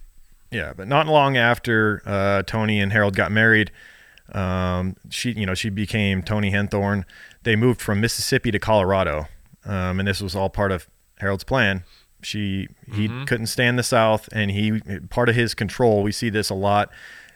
Yeah, 0.52 0.74
but 0.76 0.88
not 0.88 1.08
long 1.08 1.36
after 1.38 2.02
uh, 2.06 2.44
Tony 2.44 2.80
and 2.80 2.92
Harold 2.94 3.16
got 3.16 3.32
married, 3.32 3.72
um, 4.34 4.96
she 5.10 5.32
you 5.32 5.46
know 5.46 5.54
she 5.54 5.70
became 5.70 6.22
Tony 6.24 6.52
Henthorn. 6.52 7.04
They 7.44 7.56
moved 7.56 7.82
from 7.82 8.02
Mississippi 8.02 8.52
to 8.52 8.60
Colorado, 8.60 9.28
um, 9.66 10.00
and 10.00 10.08
this 10.08 10.22
was 10.22 10.36
all 10.36 10.50
part 10.50 10.72
of 10.72 10.88
Harold's 11.20 11.44
plan 11.44 11.84
She 12.22 12.68
he 12.94 13.08
Mhm. 13.08 13.28
couldn't 13.28 13.48
stand 13.48 13.78
the 13.78 13.84
South, 13.84 14.28
and 14.32 14.52
he 14.52 14.80
part 15.10 15.30
of 15.30 15.36
his 15.36 15.54
control. 15.54 16.02
We 16.04 16.12
see 16.12 16.30
this 16.30 16.50
a 16.50 16.54
lot 16.56 16.92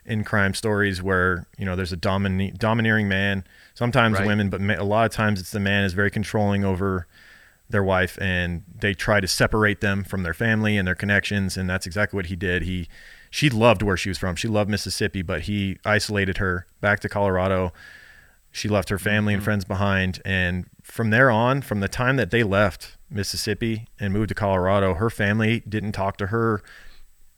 in 0.05 0.23
crime 0.23 0.53
stories 0.53 1.01
where 1.03 1.45
you 1.57 1.65
know 1.65 1.75
there's 1.75 1.93
a 1.93 1.97
domine, 1.97 2.53
domineering 2.57 3.07
man. 3.07 3.43
Sometimes 3.73 4.17
Right. 4.19 4.27
women, 4.27 4.49
but 4.49 4.59
ma- 4.61 4.75
a 4.77 4.83
lot 4.83 5.05
of 5.05 5.11
times 5.11 5.39
it's 5.39 5.51
the 5.51 5.59
man 5.59 5.83
is 5.83 5.93
very 5.93 6.09
controlling 6.11 6.63
over 6.65 7.07
their 7.71 7.83
wife, 7.83 8.17
and 8.21 8.63
they 8.79 8.93
try 8.93 9.19
to 9.19 9.27
separate 9.27 9.81
them 9.81 10.03
from 10.03 10.23
their 10.23 10.33
family 10.33 10.77
and 10.77 10.87
their 10.87 10.95
connections, 10.95 11.57
and 11.57 11.69
that's 11.69 11.85
exactly 11.85 12.17
what 12.17 12.27
he 12.27 12.35
did. 12.35 12.63
He 12.63 12.87
she 13.29 13.49
loved 13.49 13.81
where 13.81 13.97
she 13.97 14.09
was 14.09 14.17
from. 14.17 14.35
She 14.35 14.47
loved 14.47 14.69
Mississippi, 14.69 15.21
but 15.21 15.41
he 15.41 15.77
isolated 15.85 16.37
her 16.37 16.67
back 16.81 16.99
to 16.99 17.09
Colorado. 17.09 17.71
She 18.51 18.67
left 18.67 18.89
her 18.89 18.99
family 18.99 19.33
and 19.33 19.39
mm-hmm. 19.39 19.45
friends 19.45 19.65
behind, 19.65 20.21
and 20.25 20.65
from 20.83 21.09
there 21.09 21.31
on, 21.31 21.61
from 21.61 21.79
the 21.79 21.87
time 21.87 22.17
that 22.17 22.31
they 22.31 22.43
left 22.43 22.97
Mississippi 23.09 23.87
and 23.99 24.13
moved 24.13 24.29
to 24.29 24.35
Colorado, 24.35 24.95
her 24.95 25.09
family 25.09 25.61
didn't 25.61 25.93
talk 25.93 26.17
to 26.17 26.27
her 26.27 26.61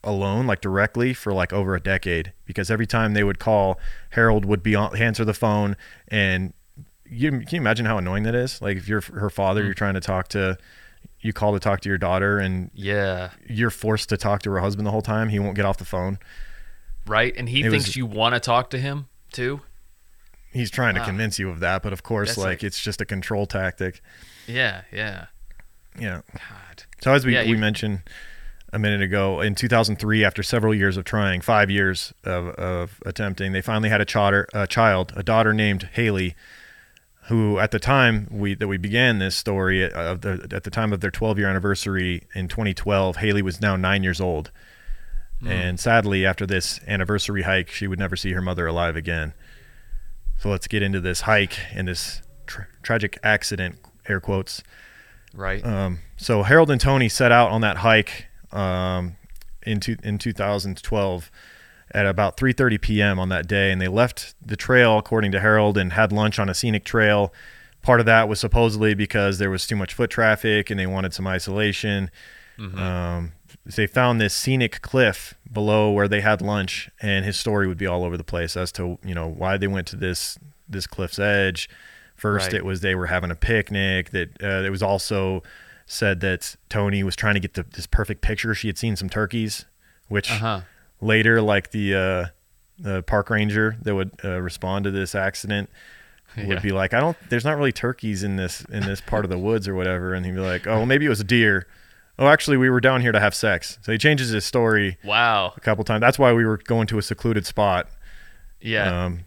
alone, 0.02 0.46
like 0.46 0.60
directly, 0.60 1.14
for 1.14 1.32
like 1.32 1.52
over 1.52 1.74
a 1.74 1.80
decade. 1.80 2.32
Because 2.44 2.70
every 2.70 2.86
time 2.86 3.14
they 3.14 3.24
would 3.24 3.38
call, 3.38 3.78
Harold 4.10 4.44
would 4.44 4.62
be 4.62 4.74
on, 4.74 4.96
answer 4.96 5.24
the 5.24 5.34
phone, 5.34 5.76
and 6.08 6.52
you 7.08 7.30
can 7.30 7.46
you 7.50 7.58
imagine 7.60 7.86
how 7.86 7.98
annoying 7.98 8.22
that 8.24 8.34
is? 8.34 8.60
Like 8.62 8.76
if 8.76 8.88
you're 8.88 9.00
her 9.00 9.30
father, 9.30 9.62
mm. 9.62 9.66
you're 9.66 9.74
trying 9.74 9.94
to 9.94 10.00
talk 10.00 10.28
to, 10.28 10.56
you 11.20 11.32
call 11.32 11.52
to 11.52 11.60
talk 11.60 11.80
to 11.80 11.88
your 11.88 11.98
daughter, 11.98 12.38
and 12.38 12.70
Yeah. 12.74 13.30
you're 13.48 13.70
forced 13.70 14.08
to 14.10 14.16
talk 14.16 14.42
to 14.42 14.50
her 14.52 14.60
husband 14.60 14.86
the 14.86 14.90
whole 14.90 15.02
time. 15.02 15.28
He 15.28 15.38
won't 15.38 15.56
get 15.56 15.64
off 15.64 15.78
the 15.78 15.84
phone. 15.84 16.18
Right. 17.06 17.34
And 17.36 17.48
he 17.48 17.62
It 17.62 17.70
was- 17.70 17.84
thinks 17.84 17.96
you 17.96 18.06
want 18.06 18.34
to 18.34 18.40
talk 18.40 18.70
to 18.70 18.78
him 18.78 19.06
too. 19.32 19.60
He's 20.50 20.70
trying 20.70 20.94
to 20.94 21.04
convince 21.04 21.38
you 21.38 21.50
of 21.50 21.58
that, 21.60 21.82
but 21.82 21.92
of 21.92 22.02
course, 22.04 22.36
like, 22.38 22.46
like- 22.46 22.64
it's 22.64 22.80
just 22.80 23.00
a 23.00 23.04
control 23.04 23.44
tactic. 23.46 24.00
Yeah. 24.46 24.82
Yeah. 24.92 25.26
Yeah. 25.98 26.20
God. 26.32 26.84
So 27.00 27.12
as 27.12 27.26
we, 27.26 27.34
Yeah, 27.34 27.42
we 27.42 27.56
mentioned 27.56 28.02
a 28.72 28.78
minute 28.78 29.02
ago, 29.02 29.40
in 29.40 29.54
2003, 29.54 30.24
after 30.24 30.42
several 30.42 30.74
years 30.74 30.96
of 30.96 31.04
trying, 31.04 31.40
five 31.40 31.70
years 31.70 32.12
of, 32.24 32.48
of 32.50 33.00
attempting, 33.04 33.52
they 33.52 33.60
finally 33.62 33.88
had 33.88 34.00
a, 34.00 34.04
chatter, 34.04 34.48
a 34.54 34.66
child, 34.66 35.12
a 35.16 35.22
daughter 35.22 35.52
named 35.52 35.88
Haley, 35.92 36.34
who 37.28 37.58
at 37.58 37.70
the 37.70 37.78
time 37.78 38.28
we 38.30 38.54
that 38.54 38.68
we 38.68 38.76
began 38.76 39.18
this 39.18 39.34
story 39.34 39.84
uh, 39.84 40.12
of 40.12 40.20
the, 40.20 40.46
at 40.52 40.64
the 40.64 40.70
time 40.70 40.92
of 40.92 41.00
their 41.00 41.10
12 41.10 41.38
year 41.38 41.48
anniversary 41.48 42.26
in 42.34 42.48
2012, 42.48 43.16
Haley 43.16 43.42
was 43.42 43.60
now 43.60 43.76
nine 43.76 44.02
years 44.02 44.20
old, 44.20 44.50
and 45.46 45.78
sadly, 45.78 46.24
after 46.24 46.46
this 46.46 46.80
anniversary 46.86 47.42
hike, 47.42 47.68
she 47.70 47.86
would 47.86 47.98
never 47.98 48.16
see 48.16 48.32
her 48.32 48.40
mother 48.40 48.66
alive 48.66 48.96
again. 48.96 49.34
So 50.38 50.50
let's 50.50 50.66
get 50.66 50.82
into 50.82 51.00
this 51.00 51.22
hike 51.22 51.58
and 51.74 51.88
this 51.88 52.22
tra- 52.46 52.66
tragic 52.82 53.18
accident, 53.22 53.78
air 54.08 54.20
quotes. 54.20 54.62
Right. 55.34 55.64
Um, 55.64 56.00
so 56.16 56.42
Harold 56.42 56.70
and 56.70 56.80
Tony 56.80 57.08
set 57.08 57.32
out 57.32 57.50
on 57.50 57.60
that 57.60 57.78
hike 57.78 58.26
um, 58.52 59.16
in 59.66 59.80
two, 59.80 59.96
in 60.02 60.18
2012 60.18 61.30
at 61.94 62.06
about 62.06 62.36
3:30 62.36 62.80
p.m. 62.80 63.18
on 63.18 63.28
that 63.30 63.46
day, 63.46 63.70
and 63.72 63.80
they 63.80 63.88
left 63.88 64.34
the 64.44 64.56
trail 64.56 64.98
according 64.98 65.32
to 65.32 65.40
Harold 65.40 65.78
and 65.78 65.92
had 65.92 66.12
lunch 66.12 66.38
on 66.38 66.48
a 66.48 66.54
scenic 66.54 66.84
trail. 66.84 67.32
Part 67.82 68.00
of 68.00 68.06
that 68.06 68.28
was 68.28 68.40
supposedly 68.40 68.94
because 68.94 69.38
there 69.38 69.50
was 69.50 69.66
too 69.66 69.76
much 69.76 69.94
foot 69.94 70.10
traffic 70.10 70.70
and 70.70 70.80
they 70.80 70.86
wanted 70.86 71.12
some 71.14 71.26
isolation. 71.26 72.10
Um, 72.58 73.32
they 73.66 73.86
found 73.86 74.20
this 74.20 74.32
scenic 74.34 74.80
cliff 74.82 75.34
below 75.50 75.90
where 75.90 76.06
they 76.08 76.20
had 76.20 76.40
lunch, 76.42 76.90
and 77.00 77.24
his 77.24 77.38
story 77.38 77.66
would 77.66 77.78
be 77.78 77.86
all 77.86 78.04
over 78.04 78.16
the 78.16 78.24
place 78.24 78.56
as 78.56 78.70
to 78.72 78.98
you 79.04 79.14
know 79.14 79.28
why 79.28 79.56
they 79.56 79.66
went 79.66 79.86
to 79.88 79.96
this 79.96 80.38
this 80.68 80.86
cliff's 80.86 81.18
edge. 81.18 81.68
First, 82.16 82.46
Right. 82.48 82.54
it 82.56 82.64
was 82.64 82.80
they 82.80 82.94
were 82.94 83.06
having 83.06 83.30
a 83.30 83.34
picnic. 83.34 84.10
That 84.10 84.30
uh, 84.42 84.62
it 84.64 84.70
was 84.70 84.82
also 84.82 85.42
said 85.86 86.20
that 86.20 86.56
Tony 86.68 87.02
was 87.02 87.14
trying 87.16 87.34
to 87.34 87.40
get 87.40 87.54
the, 87.54 87.64
this 87.64 87.86
perfect 87.86 88.20
picture. 88.22 88.54
She 88.54 88.68
had 88.68 88.78
seen 88.78 88.96
some 88.96 89.10
turkeys, 89.10 89.64
which 90.08 90.30
Uh 90.30 90.36
huh. 90.36 90.60
Later, 91.00 91.40
like 91.42 91.70
the 91.70 91.94
uh, 91.94 92.26
the 92.78 93.02
park 93.02 93.30
ranger 93.30 93.76
that 93.82 93.94
would 93.94 94.10
uh, 94.24 94.40
respond 94.40 94.84
to 94.84 94.90
this 94.90 95.14
accident 95.14 95.70
would 96.36 96.46
Yeah. 96.48 96.58
be 96.60 96.72
like, 96.72 96.92
"I 96.94 97.00
don't. 97.00 97.16
There's 97.28 97.44
not 97.44 97.56
really 97.56 97.72
turkeys 97.72 98.22
in 98.24 98.36
this 98.36 98.64
in 98.66 98.84
this 98.84 99.00
part 99.00 99.24
of 99.24 99.30
the 99.30 99.38
woods 99.38 99.68
or 99.68 99.74
whatever," 99.74 100.14
and 100.14 100.24
he'd 100.26 100.34
be 100.34 100.40
like, 100.40 100.66
"Oh, 100.66 100.78
well, 100.78 100.86
maybe 100.86 101.06
it 101.06 101.10
was 101.10 101.20
a 101.20 101.24
deer." 101.24 101.66
Oh, 102.18 102.28
actually, 102.28 102.56
we 102.56 102.70
were 102.70 102.80
down 102.80 103.00
here 103.00 103.10
to 103.10 103.18
have 103.18 103.34
sex. 103.34 103.78
So 103.82 103.90
he 103.90 103.98
changes 103.98 104.28
his 104.30 104.44
story 104.44 104.98
Wow. 105.02 105.52
a 105.56 105.60
couple 105.60 105.82
times. 105.82 106.00
That's 106.00 106.16
why 106.18 106.32
we 106.32 106.44
were 106.44 106.58
going 106.58 106.86
to 106.88 106.98
a 106.98 107.02
secluded 107.02 107.44
spot. 107.44 107.88
Yeah. 108.60 109.06
Um, 109.06 109.24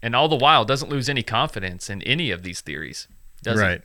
and 0.00 0.14
all 0.14 0.28
the 0.28 0.36
while 0.36 0.64
doesn't 0.64 0.88
lose 0.88 1.08
any 1.08 1.24
confidence 1.24 1.90
in 1.90 2.00
any 2.02 2.30
of 2.30 2.44
these 2.44 2.60
theories. 2.60 3.08
Does 3.42 3.58
he? 3.58 3.66
right. 3.66 3.82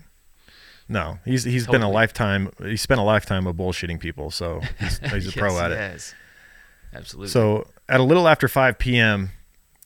No, 0.89 1.17
he's 1.25 1.43
he's 1.43 1.67
been 1.67 1.81
a 1.81 1.89
lifetime. 1.89 2.51
He 2.63 2.77
spent 2.77 2.99
a 2.99 3.03
lifetime 3.03 3.45
of 3.47 3.55
bullshitting 3.57 3.99
people, 3.99 4.31
so 4.31 4.61
he's, 4.79 4.99
he's 4.99 5.27
a 5.27 5.31
pro 5.37 5.59
at 5.59 5.71
it. 5.71 5.75
Yes. 5.75 6.13
Absolutely. 6.93 7.29
So 7.29 7.67
at 7.89 7.99
a 7.99 8.03
little 8.03 8.27
after 8.27 8.47
5 8.47 8.77
p.m., 8.77 9.31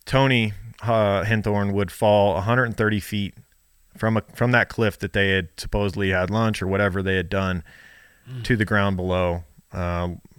Tony 0.06 0.54
uh, 0.84 1.24
Henthorn 1.24 1.74
would 1.74 1.92
fall 1.92 2.34
130 2.36 3.00
feet 3.00 3.36
from 3.98 4.18
a, 4.18 4.22
from 4.34 4.52
that 4.52 4.70
cliff 4.70 4.98
that 5.00 5.14
they 5.14 5.30
had 5.32 5.50
supposedly 5.58 6.10
had 6.10 6.30
lunch 6.30 6.62
or 6.62 6.68
whatever 6.68 7.04
they 7.04 7.16
had 7.16 7.30
done 7.30 7.64
to 8.44 8.56
the 8.56 8.66
ground 8.66 8.96
below, 8.96 9.44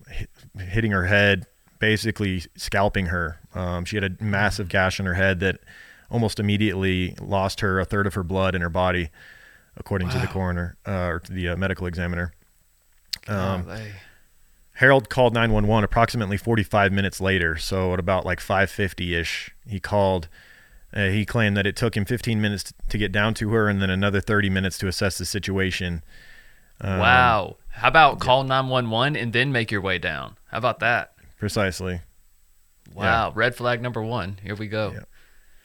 hit, 0.09 0.31
hitting 0.59 0.93
her 0.93 1.07
head, 1.07 1.47
basically 1.79 2.43
scalping 2.57 3.07
her. 3.07 3.39
Um, 3.55 3.85
she 3.85 3.97
had 3.97 4.05
a 4.05 4.25
massive 4.25 4.69
gash 4.69 4.99
in 4.99 5.07
her 5.07 5.15
head 5.15 5.41
that 5.41 5.59
almost 6.11 6.39
immediately 6.39 7.15
lost 7.21 7.61
her 7.61 7.81
a 7.81 7.85
third 7.85 8.07
of 8.07 8.15
her 8.15 8.23
blood 8.23 8.55
in 8.55 8.63
her 8.63 8.69
body, 8.69 9.11
according 9.77 10.09
to 10.11 10.19
the 10.19 10.27
coroner 10.27 10.77
uh, 10.87 11.07
or 11.07 11.21
to 11.21 11.33
the 11.33 11.51
uh, 11.51 11.57
medical 11.57 11.87
examiner. 11.87 12.33
Um, 13.29 13.65
Golly. 13.65 13.93
Harold 14.75 15.09
called 15.09 15.35
911 15.35 15.85
approximately 15.85 16.37
45 16.37 16.93
minutes 16.93 17.21
later. 17.21 17.57
So 17.57 17.93
at 17.93 18.01
about 18.01 18.25
like 18.25 18.41
5:50 18.41 19.15
ish, 19.15 19.55
he 19.67 19.81
called. 19.81 20.29
Uh, 20.95 21.09
he 21.09 21.25
claimed 21.25 21.57
that 21.57 21.67
it 21.67 21.75
took 21.75 21.97
him 21.97 22.05
15 22.05 22.39
minutes 22.39 22.75
to 22.91 22.99
get 22.99 23.13
down 23.13 23.33
to 23.33 23.51
her, 23.53 23.67
and 23.67 23.81
then 23.81 23.89
another 23.89 24.21
30 24.21 24.51
minutes 24.51 24.77
to 24.77 24.89
assess 24.89 25.17
the 25.17 25.25
situation. 25.25 26.03
Um, 26.83 26.99
wow. 26.99 27.57
How 27.71 27.89
about 27.89 28.21
call 28.21 28.45
911 28.45 29.17
and 29.17 29.33
then 29.33 29.53
make 29.53 29.71
your 29.71 29.81
way 29.81 29.99
down? 29.99 30.37
How 30.51 30.59
about 30.59 30.81
that? 30.81 31.15
Precisely. 31.39 32.03
Wow. 32.95 33.33
Red 33.35 33.55
flag 33.55 33.81
number 33.81 34.03
one. 34.03 34.39
Here 34.43 34.55
we 34.55 34.69
go. 34.69 34.95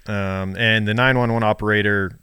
Yeah. 0.07 0.41
Um, 0.41 0.55
and 0.55 0.87
the 0.87 0.93
911 0.93 1.43
operator, 1.43 2.17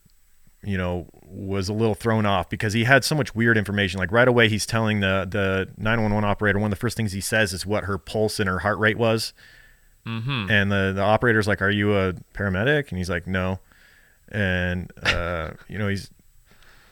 you 0.62 0.78
know, 0.78 1.06
was 1.34 1.68
a 1.68 1.72
little 1.72 1.94
thrown 1.94 2.26
off 2.26 2.48
because 2.48 2.72
he 2.72 2.84
had 2.84 3.04
so 3.04 3.14
much 3.14 3.34
weird 3.34 3.58
information. 3.58 3.98
Like 3.98 4.12
right 4.12 4.28
away, 4.28 4.48
he's 4.48 4.66
telling 4.66 5.00
the 5.00 5.26
the 5.28 5.68
911 5.76 6.28
operator 6.28 6.58
one 6.58 6.68
of 6.68 6.70
the 6.70 6.80
first 6.80 6.96
things 6.96 7.12
he 7.12 7.20
says 7.20 7.52
is 7.52 7.66
what 7.66 7.84
her 7.84 7.98
pulse 7.98 8.38
and 8.40 8.48
her 8.48 8.60
heart 8.60 8.78
rate 8.78 8.96
was. 8.98 9.32
Mm-hmm. 10.06 10.50
And 10.50 10.70
the 10.70 10.92
the 10.94 11.02
operator's 11.02 11.48
like, 11.48 11.62
"Are 11.62 11.70
you 11.70 11.96
a 11.96 12.12
paramedic?" 12.34 12.90
And 12.90 12.98
he's 12.98 13.08
like, 13.10 13.26
"No." 13.26 13.58
And 14.28 14.90
uh, 15.02 15.50
you 15.68 15.78
know, 15.78 15.88
he's 15.88 16.10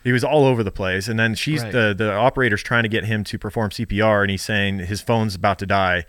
he 0.04 0.12
was 0.12 0.24
all 0.24 0.44
over 0.44 0.62
the 0.64 0.72
place. 0.72 1.08
And 1.08 1.18
then 1.18 1.34
she's 1.34 1.62
Right. 1.62 1.72
the 1.72 1.94
the 1.96 2.12
operator's 2.12 2.62
trying 2.62 2.82
to 2.84 2.88
get 2.88 3.04
him 3.04 3.22
to 3.24 3.38
perform 3.38 3.70
CPR, 3.70 4.22
and 4.22 4.30
he's 4.30 4.42
saying 4.42 4.80
his 4.80 5.00
phone's 5.00 5.34
about 5.34 5.58
to 5.60 5.66
die. 5.66 6.04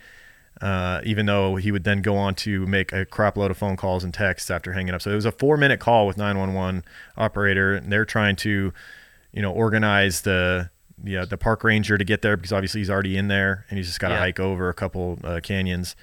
Uh, 0.63 1.01
even 1.03 1.25
though 1.25 1.57
he 1.57 1.71
would 1.73 1.83
then 1.83 2.01
go 2.01 2.15
on 2.15 2.33
to 2.33 2.65
make 2.65 2.93
a 2.93 3.05
crap 3.05 3.35
load 3.35 3.51
of 3.51 3.57
phone 3.57 3.75
calls 3.75 4.01
and 4.01 4.13
texts 4.13 4.49
after 4.49 4.71
hanging 4.71 4.93
up. 4.93 5.01
So 5.01 5.11
it 5.11 5.15
was 5.15 5.25
a 5.25 5.31
four 5.33 5.57
minute 5.57 5.81
call 5.81 6.07
with 6.07 6.15
911 6.17 6.85
operator, 7.17 7.75
and 7.75 7.91
they're 7.91 8.05
trying 8.05 8.37
to, 8.37 8.71
you 9.33 9.41
know, 9.41 9.51
organize 9.51 10.21
the 10.21 10.69
the, 11.03 11.17
uh, 11.17 11.25
the 11.25 11.35
park 11.37 11.65
ranger 11.65 11.97
to 11.97 12.05
get 12.05 12.21
there 12.21 12.37
because 12.37 12.53
obviously 12.53 12.79
he's 12.79 12.89
already 12.89 13.17
in 13.17 13.27
there 13.27 13.65
and 13.69 13.77
he's 13.77 13.87
just 13.87 13.99
got 13.99 14.07
to 14.09 14.13
Yeah. 14.13 14.19
hike 14.21 14.39
over 14.39 14.69
a 14.69 14.73
couple 14.73 15.19
uh, 15.25 15.41
canyons 15.43 15.97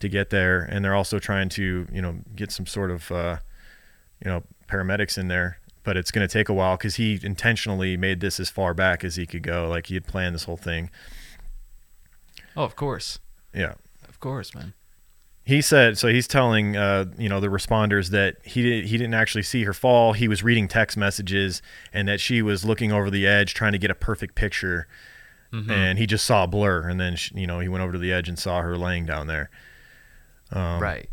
to 0.00 0.08
get 0.10 0.28
there. 0.28 0.60
And 0.60 0.84
they're 0.84 0.96
also 0.96 1.18
trying 1.18 1.48
to, 1.50 1.86
you 1.90 2.02
know, 2.02 2.16
get 2.36 2.50
some 2.52 2.66
sort 2.66 2.90
of, 2.90 3.10
uh, 3.10 3.36
you 4.22 4.30
know, 4.30 4.42
paramedics 4.68 5.16
in 5.16 5.28
there. 5.28 5.58
But 5.84 5.96
it's 5.96 6.10
going 6.10 6.26
to 6.28 6.30
take 6.30 6.50
a 6.50 6.52
while 6.52 6.76
because 6.76 6.96
he 6.96 7.18
intentionally 7.22 7.96
made 7.96 8.20
this 8.20 8.38
as 8.40 8.50
far 8.50 8.74
back 8.74 9.04
as 9.04 9.16
he 9.16 9.24
could 9.26 9.42
go. 9.42 9.68
Like 9.70 9.86
he 9.86 9.94
had 9.94 10.06
planned 10.06 10.34
this 10.34 10.44
whole 10.44 10.58
thing. 10.58 10.90
Oh, 12.56 12.64
of 12.64 12.76
course. 12.76 13.18
Yeah. 13.54 13.74
Course, 14.22 14.54
man. 14.54 14.72
he 15.44 15.60
said 15.60 15.98
so 15.98 16.06
he's 16.08 16.28
telling 16.28 16.76
uh, 16.76 17.06
you 17.18 17.28
know 17.28 17.40
the 17.40 17.48
responders 17.48 18.10
that 18.10 18.36
he 18.44 18.62
did, 18.62 18.84
he 18.86 18.96
didn't 18.96 19.14
actually 19.14 19.42
see 19.42 19.64
her 19.64 19.72
fall 19.74 20.12
he 20.14 20.28
was 20.28 20.42
reading 20.44 20.68
text 20.68 20.96
messages 20.96 21.60
and 21.92 22.06
that 22.06 22.20
she 22.20 22.40
was 22.40 22.64
looking 22.64 22.92
over 22.92 23.10
the 23.10 23.26
edge 23.26 23.52
trying 23.52 23.72
to 23.72 23.78
get 23.78 23.90
a 23.90 23.94
perfect 23.96 24.34
picture 24.36 24.86
and 25.68 25.98
he 25.98 26.06
just 26.06 26.24
saw 26.24 26.44
a 26.44 26.46
blur 26.46 26.88
and 26.88 26.98
then 26.98 27.14
she, 27.16 27.34
you 27.34 27.46
know 27.46 27.58
he 27.60 27.68
went 27.68 27.82
over 27.82 27.92
to 27.92 27.98
the 27.98 28.10
edge 28.12 28.26
and 28.28 28.38
saw 28.38 28.62
her 28.62 28.74
laying 28.78 29.04
down 29.04 29.26
there 29.26 29.50
Um, 30.52 30.80
right. 30.80 31.10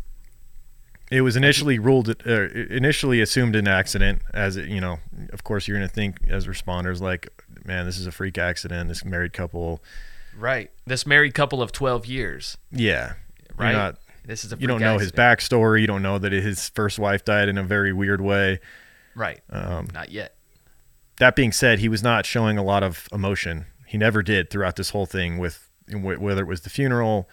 it 1.10 1.20
was 1.22 1.34
initially 1.36 1.78
ruled 1.78 2.08
uh, 2.26 2.48
initially 2.70 3.20
assumed 3.20 3.54
an 3.56 3.66
accident 3.68 4.22
as 4.32 4.56
it, 4.56 4.68
you 4.68 4.80
know 4.80 4.98
of 5.32 5.42
course 5.44 5.66
you're 5.68 5.76
going 5.76 5.88
to 5.88 5.94
think 5.94 6.18
as 6.28 6.46
responders 6.46 7.00
like 7.02 7.28
man 7.66 7.84
this 7.84 7.98
is 7.98 8.06
a 8.06 8.12
freak 8.12 8.38
accident 8.38 8.88
this 8.88 9.04
married 9.04 9.32
couple 9.34 9.82
Right. 10.40 10.70
This 10.86 11.06
married 11.06 11.34
couple 11.34 11.62
of 11.62 11.70
12 11.72 12.06
years. 12.06 12.56
yeah 12.72 13.14
Right. 13.56 13.72
not 13.72 13.96
this 14.24 14.44
is 14.44 14.52
a 14.52 14.56
you 14.58 14.66
don't 14.66 14.80
know 14.80 14.98
his 14.98 15.08
accident. 15.12 15.38
backstory 15.40 15.80
you 15.82 15.86
don't 15.86 16.02
know 16.02 16.18
that 16.18 16.32
his 16.32 16.68
first 16.70 16.98
wife 16.98 17.24
died 17.24 17.48
in 17.48 17.58
a 17.58 17.62
very 17.62 17.92
weird 17.92 18.20
way 18.20 18.58
Right. 19.14 19.40
um, 19.50 19.88
Not 19.92 20.10
yet. 20.10 20.34
that 21.18 21.36
being 21.36 21.52
said, 21.52 21.80
he 21.80 21.88
was 21.88 22.02
not 22.02 22.24
showing 22.24 22.56
a 22.56 22.62
lot 22.62 22.82
of 22.82 23.06
emotion. 23.12 23.66
He 23.86 23.98
never 23.98 24.22
did 24.22 24.48
throughout 24.50 24.76
this 24.76 24.90
whole 24.90 25.04
thing 25.06 25.36
with 25.38 25.68
whether 25.92 26.42
it 26.42 26.46
was 26.46 26.60
the 26.62 26.70
funeral, 26.70 27.28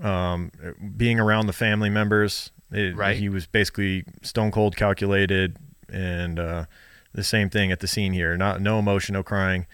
um, 0.00 0.50
being 0.96 1.18
around 1.20 1.46
the 1.46 1.52
family 1.52 1.90
members. 1.90 2.50
It- 2.70 2.96
Right. 2.96 3.16
He 3.16 3.28
was 3.28 3.46
basically 3.46 4.04
stone 4.22 4.50
cold 4.50 4.76
calculated, 4.76 5.56
and 5.92 6.38
uh, 6.38 6.64
the 7.12 7.24
same 7.24 7.50
thing 7.50 7.70
at 7.72 7.80
the 7.80 7.86
scene 7.88 8.12
here. 8.12 8.36
Not 8.36 8.60
no 8.60 8.78
emotion, 8.78 9.12
no 9.14 9.22
crying. 9.22 9.66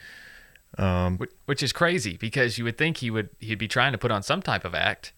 Wh- 0.77 1.47
which 1.47 1.61
is 1.63 1.73
crazy 1.73 2.17
because 2.17 2.57
you 2.57 2.63
would 2.63 2.77
think 2.77 2.97
he 2.97 3.09
would 3.11 3.29
he'd 3.39 3.55
be 3.59 3.67
trying 3.67 3.91
to 3.91 3.97
put 3.97 4.11
on 4.11 4.23
some 4.23 4.41
type 4.41 4.63
of 4.65 4.73
act, 4.73 5.13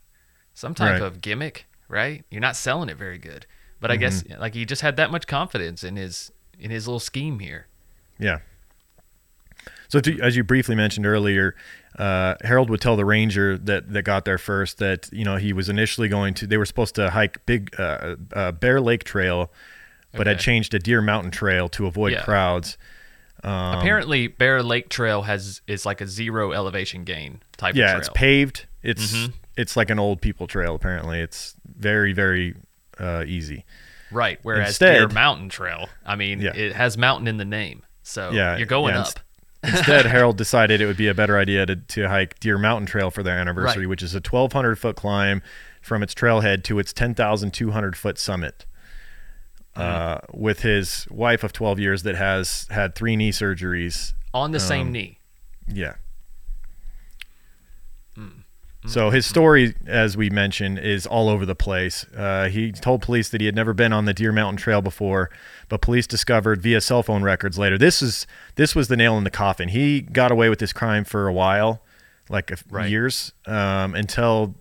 some 0.53 0.73
type 0.73 0.93
Right. 0.93 1.01
of 1.01 1.21
gimmick, 1.21 1.65
right? 1.87 2.23
You're 2.31 2.41
not 2.41 2.55
selling 2.55 2.89
it 2.89 2.97
very 2.97 3.17
good, 3.17 3.45
but 3.79 3.91
I 3.91 3.95
guess 3.97 4.23
Mm-hmm. 4.23 4.41
like 4.41 4.53
he 4.53 4.65
just 4.65 4.81
had 4.81 4.95
that 4.97 5.11
much 5.11 5.27
confidence 5.27 5.83
in 5.83 5.95
his 5.95 6.31
in 6.59 6.71
his 6.71 6.87
little 6.87 6.99
scheme 6.99 7.39
here. 7.39 7.67
Yeah. 8.19 8.39
So, 9.87 9.99
to, 9.99 10.19
as 10.21 10.35
you 10.35 10.43
briefly 10.43 10.75
mentioned 10.75 11.05
earlier, 11.05 11.55
uh, 11.99 12.33
Harold 12.41 12.69
would 12.71 12.81
tell 12.81 12.95
the 12.95 13.05
ranger 13.05 13.57
that, 13.59 13.93
that 13.93 14.01
got 14.01 14.25
there 14.25 14.39
first 14.39 14.79
that 14.79 15.07
you 15.13 15.23
know 15.23 15.35
he 15.35 15.53
was 15.53 15.69
initially 15.69 16.07
going 16.07 16.33
to. 16.35 16.47
They 16.47 16.57
were 16.57 16.65
supposed 16.65 16.95
to 16.95 17.11
hike 17.11 17.45
Big 17.45 17.73
uh, 17.79 18.15
uh, 18.33 18.51
Bear 18.53 18.81
Lake 18.81 19.03
Trail, 19.03 19.51
but 20.11 20.25
had 20.25 20.39
changed 20.39 20.71
to 20.71 20.79
Deer 20.79 21.01
Mountain 21.01 21.29
Trail 21.31 21.69
to 21.69 21.85
avoid 21.85 22.13
Yeah. 22.13 22.23
crowds. 22.23 22.77
Um, 23.43 23.77
Apparently, 23.79 24.27
Bear 24.27 24.63
Lake 24.63 24.89
Trail 24.89 25.23
has 25.23 25.61
is 25.67 25.85
like 25.85 25.99
a 26.01 26.07
zero 26.07 26.51
elevation 26.53 27.03
gain 27.03 27.41
type 27.57 27.75
Yeah, 27.75 27.93
of 27.93 27.99
it's 27.99 28.09
paved. 28.13 28.65
It's 28.81 29.13
Mhm. 29.13 29.33
it's 29.57 29.75
like 29.75 29.89
an 29.89 29.99
old 29.99 30.21
people 30.21 30.47
trail. 30.47 30.75
Apparently, 30.75 31.19
it's 31.19 31.55
very 31.77 32.13
very 32.13 32.55
uh, 32.99 33.23
easy. 33.27 33.65
right. 34.11 34.37
Whereas 34.43 34.69
Instead- 34.69 34.93
Deer 34.99 35.07
Mountain 35.09 35.49
Trail, 35.49 35.89
I 36.05 36.15
mean, 36.15 36.39
Yeah. 36.41 36.55
it 36.55 36.73
has 36.73 36.97
mountain 36.97 37.27
in 37.27 37.37
the 37.37 37.45
name, 37.45 37.81
so 38.03 38.29
Yeah, 38.31 38.55
you're 38.57 38.67
going 38.67 38.93
yeah, 38.93 39.01
up. 39.01 39.07
ins- 39.07 39.75
Instead, 39.75 40.05
Harold 40.05 40.37
decided 40.37 40.79
it 40.81 40.85
would 40.85 40.97
be 40.97 41.07
a 41.07 41.13
better 41.13 41.37
idea 41.39 41.65
to, 41.65 41.75
to 41.77 42.07
hike 42.09 42.37
Deer 42.39 42.57
Mountain 42.57 42.85
Trail 42.85 43.09
for 43.09 43.23
their 43.23 43.37
anniversary, 43.39 43.85
Right. 43.85 43.89
which 43.89 44.03
is 44.03 44.13
a 44.13 44.19
1,200 44.21 44.77
foot 44.77 44.95
climb 44.97 45.41
from 45.81 46.03
its 46.03 46.13
trailhead 46.13 46.63
to 46.65 46.77
its 46.79 46.91
10,200 46.93 47.95
foot 47.95 48.19
summit. 48.19 48.65
Uh, 49.75 50.19
with 50.31 50.61
his 50.61 51.07
wife 51.09 51.43
of 51.43 51.51
12 51.51 51.79
years 51.79 52.03
that 52.03 52.15
has 52.15 52.67
had 52.69 52.93
three 52.93 53.15
knee 53.15 53.31
surgeries. 53.31 54.13
on 54.33 54.51
the 54.51 54.59
same 54.59 54.87
um, 54.87 54.91
knee. 54.93 55.17
Yeah. 55.67 55.95
Hmm. 58.15 58.29
So 58.85 59.09
his 59.11 59.25
story, 59.25 59.75
as 59.87 60.17
we 60.17 60.29
mentioned, 60.29 60.77
is 60.77 61.07
all 61.07 61.29
over 61.29 61.45
the 61.45 61.55
place. 61.55 62.05
Uh, 62.15 62.49
he 62.49 62.71
told 62.73 63.01
police 63.01 63.29
that 63.29 63.39
he 63.39 63.45
had 63.45 63.55
never 63.55 63.73
been 63.73 63.93
on 63.93 64.05
the 64.05 64.13
Deer 64.13 64.31
Mountain 64.33 64.57
Trail 64.57 64.81
before, 64.81 65.29
but 65.69 65.81
police 65.81 66.05
discovered 66.05 66.61
via 66.61 66.81
cell 66.81 67.01
phone 67.01 67.23
records 67.23 67.57
later. 67.57 67.77
This 67.77 68.01
is 68.01 68.27
this 68.55 68.75
was 68.75 68.89
the 68.89 68.97
nail 68.97 69.17
in 69.17 69.23
the 69.23 69.29
coffin. 69.31 69.69
He 69.69 70.01
got 70.01 70.31
away 70.31 70.49
with 70.49 70.59
this 70.59 70.73
crime 70.73 71.05
for 71.05 71.27
a 71.29 71.33
while, 71.33 71.81
like 72.29 72.51
a, 72.51 72.57
Right. 72.69 72.89
years, 72.89 73.31
um, 73.47 73.95
until 73.95 74.53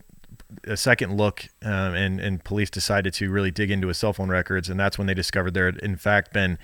a 0.65 0.77
second 0.77 1.17
look, 1.17 1.49
um, 1.63 1.95
and 1.95 2.21
and 2.21 2.43
police 2.45 2.71
decided 2.71 3.15
to 3.15 3.31
really 3.31 3.51
dig 3.51 3.71
into 3.71 3.89
his 3.89 3.99
cell 3.99 4.13
phone 4.13 4.29
records, 4.29 4.69
and 4.69 4.79
that's 4.79 4.99
when 4.99 5.07
they 5.07 5.15
discovered 5.15 5.55
there 5.55 5.67
had 5.67 5.79
in 5.79 5.97
fact 5.97 6.33
been 6.33 6.59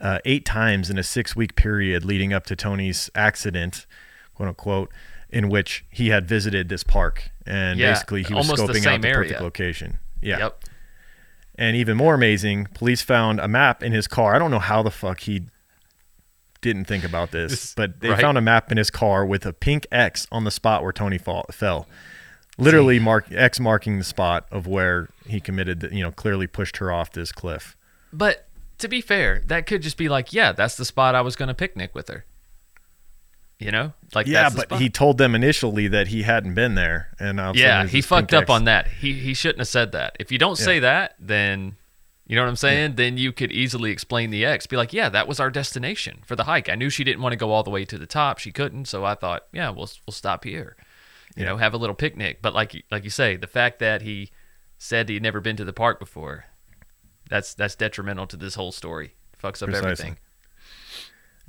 uh, 0.00 0.18
eight 0.24 0.44
times 0.44 0.90
in 0.90 0.98
a 0.98 1.02
six 1.02 1.34
week 1.34 1.56
period 1.56 2.04
leading 2.04 2.32
up 2.32 2.44
to 2.46 2.56
Tony's 2.56 3.10
accident, 3.14 3.86
quote 4.34 4.48
unquote, 4.48 4.92
in 5.30 5.48
which 5.48 5.84
he 5.90 6.08
had 6.08 6.26
visited 6.28 6.68
this 6.68 6.84
park 6.84 7.30
and 7.46 7.78
Yeah, 7.78 7.92
basically 7.92 8.22
he 8.22 8.34
was 8.34 8.48
almost 8.48 8.66
the 8.66 8.78
scoping 8.78 8.86
out 8.86 9.02
the 9.02 9.12
perfect 9.12 9.40
location. 9.40 9.98
Yeah. 10.22 10.38
Yep. 10.38 10.64
And 11.56 11.76
even 11.76 11.96
more 11.96 12.14
amazing, 12.14 12.68
police 12.74 13.02
found 13.02 13.40
a 13.40 13.48
map 13.48 13.82
in 13.82 13.92
his 13.92 14.06
car. 14.06 14.36
I 14.36 14.38
don't 14.38 14.50
know 14.52 14.60
how 14.60 14.82
the 14.82 14.92
fuck 14.92 15.20
he 15.20 15.42
didn't 16.60 16.84
think 16.84 17.04
about 17.04 17.30
this, 17.32 17.50
This- 17.50 17.74
but 17.74 18.00
they 18.00 18.10
right. 18.10 18.20
found 18.20 18.38
a 18.38 18.40
map 18.40 18.70
in 18.70 18.78
his 18.78 18.90
car 18.90 19.24
with 19.26 19.44
a 19.46 19.52
pink 19.52 19.86
X 19.90 20.26
on 20.30 20.44
the 20.44 20.50
spot 20.50 20.82
where 20.82 20.92
Tony 20.92 21.18
fall, 21.18 21.46
fell. 21.50 21.88
Literally 22.58 22.98
mark 22.98 23.26
X 23.30 23.60
marking 23.60 23.98
the 23.98 24.04
spot 24.04 24.46
of 24.50 24.66
where 24.66 25.10
he 25.26 25.40
committed, 25.40 25.80
the, 25.80 25.94
you 25.94 26.02
know, 26.02 26.10
clearly 26.10 26.46
pushed 26.46 26.78
her 26.78 26.90
off 26.90 27.12
this 27.12 27.30
cliff. 27.32 27.76
But 28.12 28.48
to 28.78 28.88
be 28.88 29.00
fair, 29.00 29.42
that 29.46 29.66
could 29.66 29.82
just 29.82 29.96
be 29.96 30.08
like, 30.08 30.32
yeah, 30.32 30.52
that's 30.52 30.76
the 30.76 30.84
spot 30.84 31.14
I 31.14 31.20
was 31.20 31.36
going 31.36 31.48
to 31.48 31.54
picnic 31.54 31.94
with 31.94 32.08
her. 32.08 32.24
You 33.58 33.72
know, 33.72 33.92
like 34.14 34.28
yeah, 34.28 34.44
that's 34.44 34.54
but 34.54 34.68
spot. 34.68 34.80
he 34.80 34.88
told 34.88 35.18
them 35.18 35.34
initially 35.34 35.88
that 35.88 36.08
he 36.08 36.22
hadn't 36.22 36.54
been 36.54 36.76
there, 36.76 37.08
and 37.18 37.40
yeah, 37.56 37.86
he 37.86 38.00
fucked 38.00 38.32
up 38.32 38.42
X. 38.42 38.50
on 38.50 38.64
that. 38.64 38.86
He 38.86 39.14
he 39.14 39.34
shouldn't 39.34 39.58
have 39.58 39.66
said 39.66 39.90
that. 39.92 40.14
If 40.20 40.30
you 40.30 40.38
don't 40.38 40.56
say 40.56 40.78
that, 40.78 41.16
then 41.18 41.74
you 42.28 42.36
know 42.36 42.42
what 42.42 42.50
I'm 42.50 42.56
saying. 42.56 42.94
Then 42.94 43.18
you 43.18 43.32
could 43.32 43.50
easily 43.50 43.90
explain 43.90 44.30
the 44.30 44.44
X. 44.44 44.68
Be 44.68 44.76
like, 44.76 44.92
yeah, 44.92 45.08
that 45.08 45.26
was 45.26 45.40
our 45.40 45.50
destination 45.50 46.20
for 46.24 46.36
the 46.36 46.44
hike. 46.44 46.68
I 46.68 46.76
knew 46.76 46.88
she 46.88 47.02
didn't 47.02 47.20
want 47.20 47.32
to 47.32 47.36
go 47.36 47.50
all 47.50 47.64
the 47.64 47.70
way 47.70 47.84
to 47.84 47.98
the 47.98 48.06
top. 48.06 48.38
She 48.38 48.52
couldn't, 48.52 48.84
so 48.84 49.04
I 49.04 49.16
thought, 49.16 49.46
yeah, 49.52 49.70
we'll 49.70 49.90
we'll 50.06 50.12
stop 50.12 50.44
here. 50.44 50.76
You 51.38 51.44
know, 51.46 51.56
have 51.56 51.72
a 51.74 51.76
little 51.78 51.94
picnic. 51.94 52.40
But 52.42 52.54
like 52.54 52.74
you- 52.74 52.82
like 52.90 53.04
you 53.04 53.10
say, 53.10 53.36
the 53.36 53.46
fact 53.46 53.78
that 53.78 54.02
he 54.02 54.30
said 54.78 55.08
he'd 55.08 55.22
never 55.22 55.40
been 55.40 55.56
to 55.56 55.64
the 55.64 55.72
park 55.72 55.98
before, 55.98 56.46
that's 57.30 57.54
that's 57.54 57.74
detrimental 57.74 58.26
to 58.26 58.36
this 58.36 58.54
whole 58.56 58.72
story. 58.72 59.14
Fucks 59.42 59.62
up 59.62 59.68
Precisely. 59.68 59.80
everything. 59.90 60.16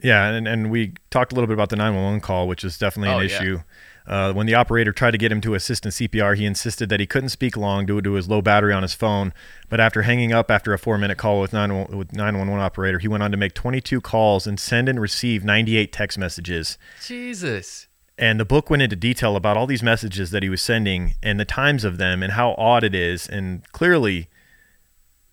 Yeah, 0.01 0.29
and, 0.29 0.47
and 0.47 0.71
we 0.71 0.93
talked 1.09 1.33
a 1.33 1.35
little 1.35 1.47
bit 1.47 1.55
about 1.55 1.69
the 1.69 1.75
911 1.75 2.21
call, 2.21 2.47
which 2.47 2.63
is 2.63 2.77
definitely 2.77 3.13
Oh, 3.13 3.19
an 3.19 3.27
yeah. 3.27 3.35
issue. 3.35 3.59
Uh, 4.07 4.31
when 4.33 4.47
the 4.47 4.55
operator 4.55 4.93
tried 4.93 5.11
to 5.11 5.17
get 5.17 5.29
him 5.31 5.41
to 5.41 5.53
assist 5.55 5.85
in 5.85 5.91
CPR, 5.91 6.35
he 6.37 6.45
insisted 6.45 6.87
that 6.89 6.99
he 7.01 7.05
couldn't 7.05 7.29
speak 7.29 7.57
long 7.57 7.85
due 7.85 8.01
to 8.01 8.13
his 8.13 8.29
low 8.29 8.41
battery 8.41 8.71
on 8.73 8.81
his 8.81 8.93
phone. 8.93 9.33
But 9.67 9.79
after 9.81 10.03
hanging 10.03 10.31
up 10.31 10.49
after 10.49 10.73
a 10.73 10.79
four 10.79 10.97
minute 10.97 11.17
call 11.17 11.41
with 11.41 11.51
911 11.51 11.97
with 11.97 12.13
911 12.13 12.63
operator, 12.63 12.99
he 12.99 13.09
went 13.09 13.23
on 13.23 13.31
to 13.31 13.37
make 13.37 13.53
22 13.53 13.99
calls 13.99 14.47
and 14.47 14.57
send 14.59 14.87
and 14.87 15.01
receive 15.01 15.43
98 15.43 15.91
text 15.91 16.17
messages. 16.17 16.77
Jesus. 17.05 17.87
And 18.19 18.37
the 18.37 18.45
book 18.45 18.69
went 18.69 18.81
into 18.81 18.97
detail 18.97 19.37
about 19.37 19.55
all 19.55 19.65
these 19.65 19.81
messages 19.81 20.31
that 20.31 20.43
he 20.43 20.49
was 20.49 20.61
sending 20.61 21.13
and 21.23 21.39
the 21.39 21.45
times 21.45 21.85
of 21.85 21.97
them 21.97 22.21
and 22.21 22.33
how 22.33 22.53
odd 22.57 22.83
it 22.83 22.93
is. 22.93 23.27
And 23.27 23.63
clearly, 23.71 24.27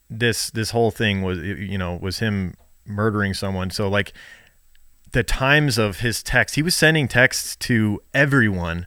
this 0.08 0.50
this 0.50 0.70
whole 0.70 0.92
thing 0.92 1.22
was 1.22 1.40
you 1.40 1.76
know 1.76 1.98
was 2.00 2.20
him 2.20 2.54
murdering 2.84 3.34
someone. 3.34 3.70
So 3.70 3.88
like 3.88 4.12
the 5.10 5.24
times 5.24 5.78
of 5.78 5.98
his 5.98 6.22
text, 6.22 6.54
he 6.54 6.62
was 6.62 6.76
sending 6.76 7.08
texts 7.08 7.56
to 7.56 8.00
everyone. 8.14 8.86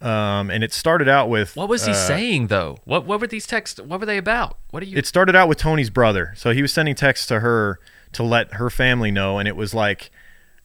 Um, 0.00 0.50
and 0.50 0.62
it 0.62 0.72
started 0.72 1.08
out 1.08 1.28
with 1.30 1.56
What 1.56 1.68
was 1.68 1.86
he 1.86 1.92
uh, 1.92 1.94
saying 1.94 2.48
though? 2.48 2.76
What 2.84 3.06
what 3.06 3.20
were 3.20 3.26
these 3.26 3.46
texts? 3.46 3.80
What 3.80 4.00
were 4.00 4.06
they 4.06 4.18
about? 4.18 4.58
What 4.70 4.82
are 4.82 4.86
you? 4.86 4.98
It 4.98 5.06
started 5.06 5.34
out 5.34 5.48
with 5.48 5.56
Tony's 5.56 5.90
brother. 5.90 6.34
So 6.36 6.50
he 6.50 6.60
was 6.60 6.74
sending 6.74 6.94
texts 6.94 7.26
to 7.28 7.40
her 7.40 7.80
to 8.12 8.22
let 8.22 8.54
her 8.54 8.68
family 8.68 9.10
know. 9.10 9.38
And 9.38 9.48
it 9.48 9.56
was 9.56 9.72
like, 9.72 10.10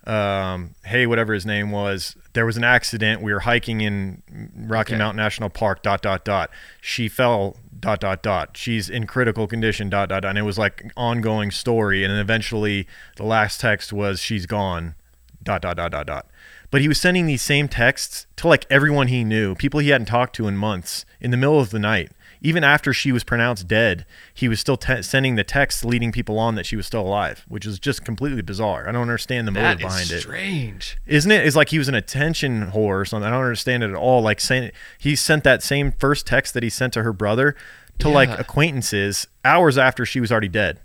um, 0.06 0.76
hey, 0.84 1.08
whatever 1.08 1.34
his 1.34 1.46
name 1.46 1.72
was, 1.72 2.16
there 2.34 2.46
was 2.46 2.58
an 2.58 2.64
accident. 2.64 3.22
We 3.22 3.32
were 3.32 3.42
hiking 3.42 3.82
in 3.82 4.22
Rocky 4.56 4.94
Okay. 4.94 4.98
Mountain 4.98 5.18
National 5.18 5.50
Park, 5.50 5.82
dot, 5.82 6.02
dot, 6.02 6.26
dot. 6.26 6.50
She 6.82 7.08
fell, 7.08 7.58
dot, 7.80 8.02
dot, 8.02 8.22
dot. 8.22 8.58
She's 8.58 8.90
in 8.90 9.08
critical 9.08 9.48
condition, 9.48 9.90
dot, 9.90 10.10
dot, 10.10 10.24
dot. 10.24 10.30
And 10.30 10.38
it 10.38 10.44
was 10.44 10.58
like 10.58 10.92
ongoing 10.98 11.52
story. 11.52 12.04
And 12.04 12.12
then 12.12 12.20
eventually 12.20 12.88
the 13.16 13.24
last 13.24 13.62
text 13.62 13.94
was, 13.94 14.20
she's 14.20 14.46
gone, 14.46 14.96
dot, 15.42 15.62
dot, 15.62 15.78
dot, 15.78 15.92
dot, 15.92 16.08
dot. 16.08 16.28
But 16.70 16.82
he 16.82 16.88
was 16.88 17.00
sending 17.00 17.28
these 17.28 17.42
same 17.42 17.68
texts 17.68 18.26
to 18.38 18.48
like 18.48 18.66
everyone 18.70 19.08
he 19.08 19.24
knew, 19.24 19.56
people 19.56 19.80
he 19.80 19.90
hadn't 19.90 20.08
talked 20.08 20.36
to 20.38 20.48
in 20.48 20.58
months, 20.58 21.06
in 21.22 21.32
the 21.32 21.38
middle 21.38 21.60
of 21.60 21.70
the 21.70 21.80
night. 21.80 22.12
Even 22.46 22.64
after 22.64 22.94
she 22.94 23.14
was 23.14 23.24
pronounced 23.24 23.70
dead, 23.70 24.06
he 24.34 24.50
was 24.50 24.60
still 24.60 24.76
te- 24.76 25.02
sending 25.02 25.36
the 25.36 25.46
texts 25.46 25.86
leading 25.86 26.12
people 26.12 26.38
on 26.38 26.56
that 26.56 26.66
she 26.66 26.76
was 26.76 26.86
still 26.86 27.02
alive, 27.02 27.46
which 27.48 27.66
is 27.66 27.80
just 27.80 28.04
completely 28.04 28.42
bizarre. 28.42 28.88
I 28.88 28.92
don't 28.92 29.02
understand 29.02 29.48
the 29.48 29.52
motive 29.54 29.80
that 29.80 29.86
is 29.86 29.92
behind 29.92 30.12
it. 30.12 30.20
strange. 30.22 30.98
Isn't 31.08 31.32
it? 31.32 31.48
It's 31.48 31.56
like 31.56 31.70
he 31.70 31.78
was 31.78 31.88
an 31.88 31.96
attention 31.96 32.72
whore 32.72 33.00
or 33.00 33.06
something. 33.06 33.28
I 33.28 33.32
don't 33.32 33.44
understand 33.44 33.82
it 33.82 33.90
at 33.92 33.96
all. 33.96 34.22
Like 34.22 34.42
saying 34.42 34.72
he 35.00 35.16
sent 35.16 35.46
that 35.46 35.64
same 35.64 35.94
first 35.94 36.28
text 36.28 36.54
that 36.54 36.64
he 36.64 36.70
sent 36.70 36.92
to 36.94 37.04
her 37.04 37.14
brother 37.14 37.56
to 38.00 38.10
like 38.10 38.30
acquaintances 38.38 39.26
hours 39.46 39.78
after 39.78 40.06
she 40.06 40.20
was 40.20 40.32
already 40.32 40.50
dead. 40.50 40.82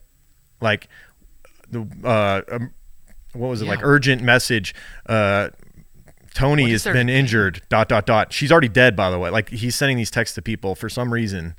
Like 0.61 0.89
the 1.71 1.87
uh, 2.05 2.43
um, 2.55 2.73
what 3.33 3.49
was 3.49 3.63
it? 3.63 3.67
Like 3.67 3.81
urgent 3.83 4.23
message. 4.23 4.75
Uh, 5.07 5.49
Tony 6.39 6.71
has 6.71 6.85
been 6.85 7.09
injured. 7.09 7.63
Dot 7.69 7.89
dot 7.89 8.07
dot. 8.07 8.33
She's 8.33 8.53
already 8.53 8.69
dead, 8.69 8.95
by 8.95 9.11
the 9.11 9.19
way. 9.19 9.29
Like 9.31 9.49
he's 9.51 9.75
sending 9.75 9.97
these 9.97 10.11
texts 10.11 10.37
to 10.37 10.43
people 10.43 10.77
for 10.77 10.89
some 10.89 11.13
reason, 11.13 11.57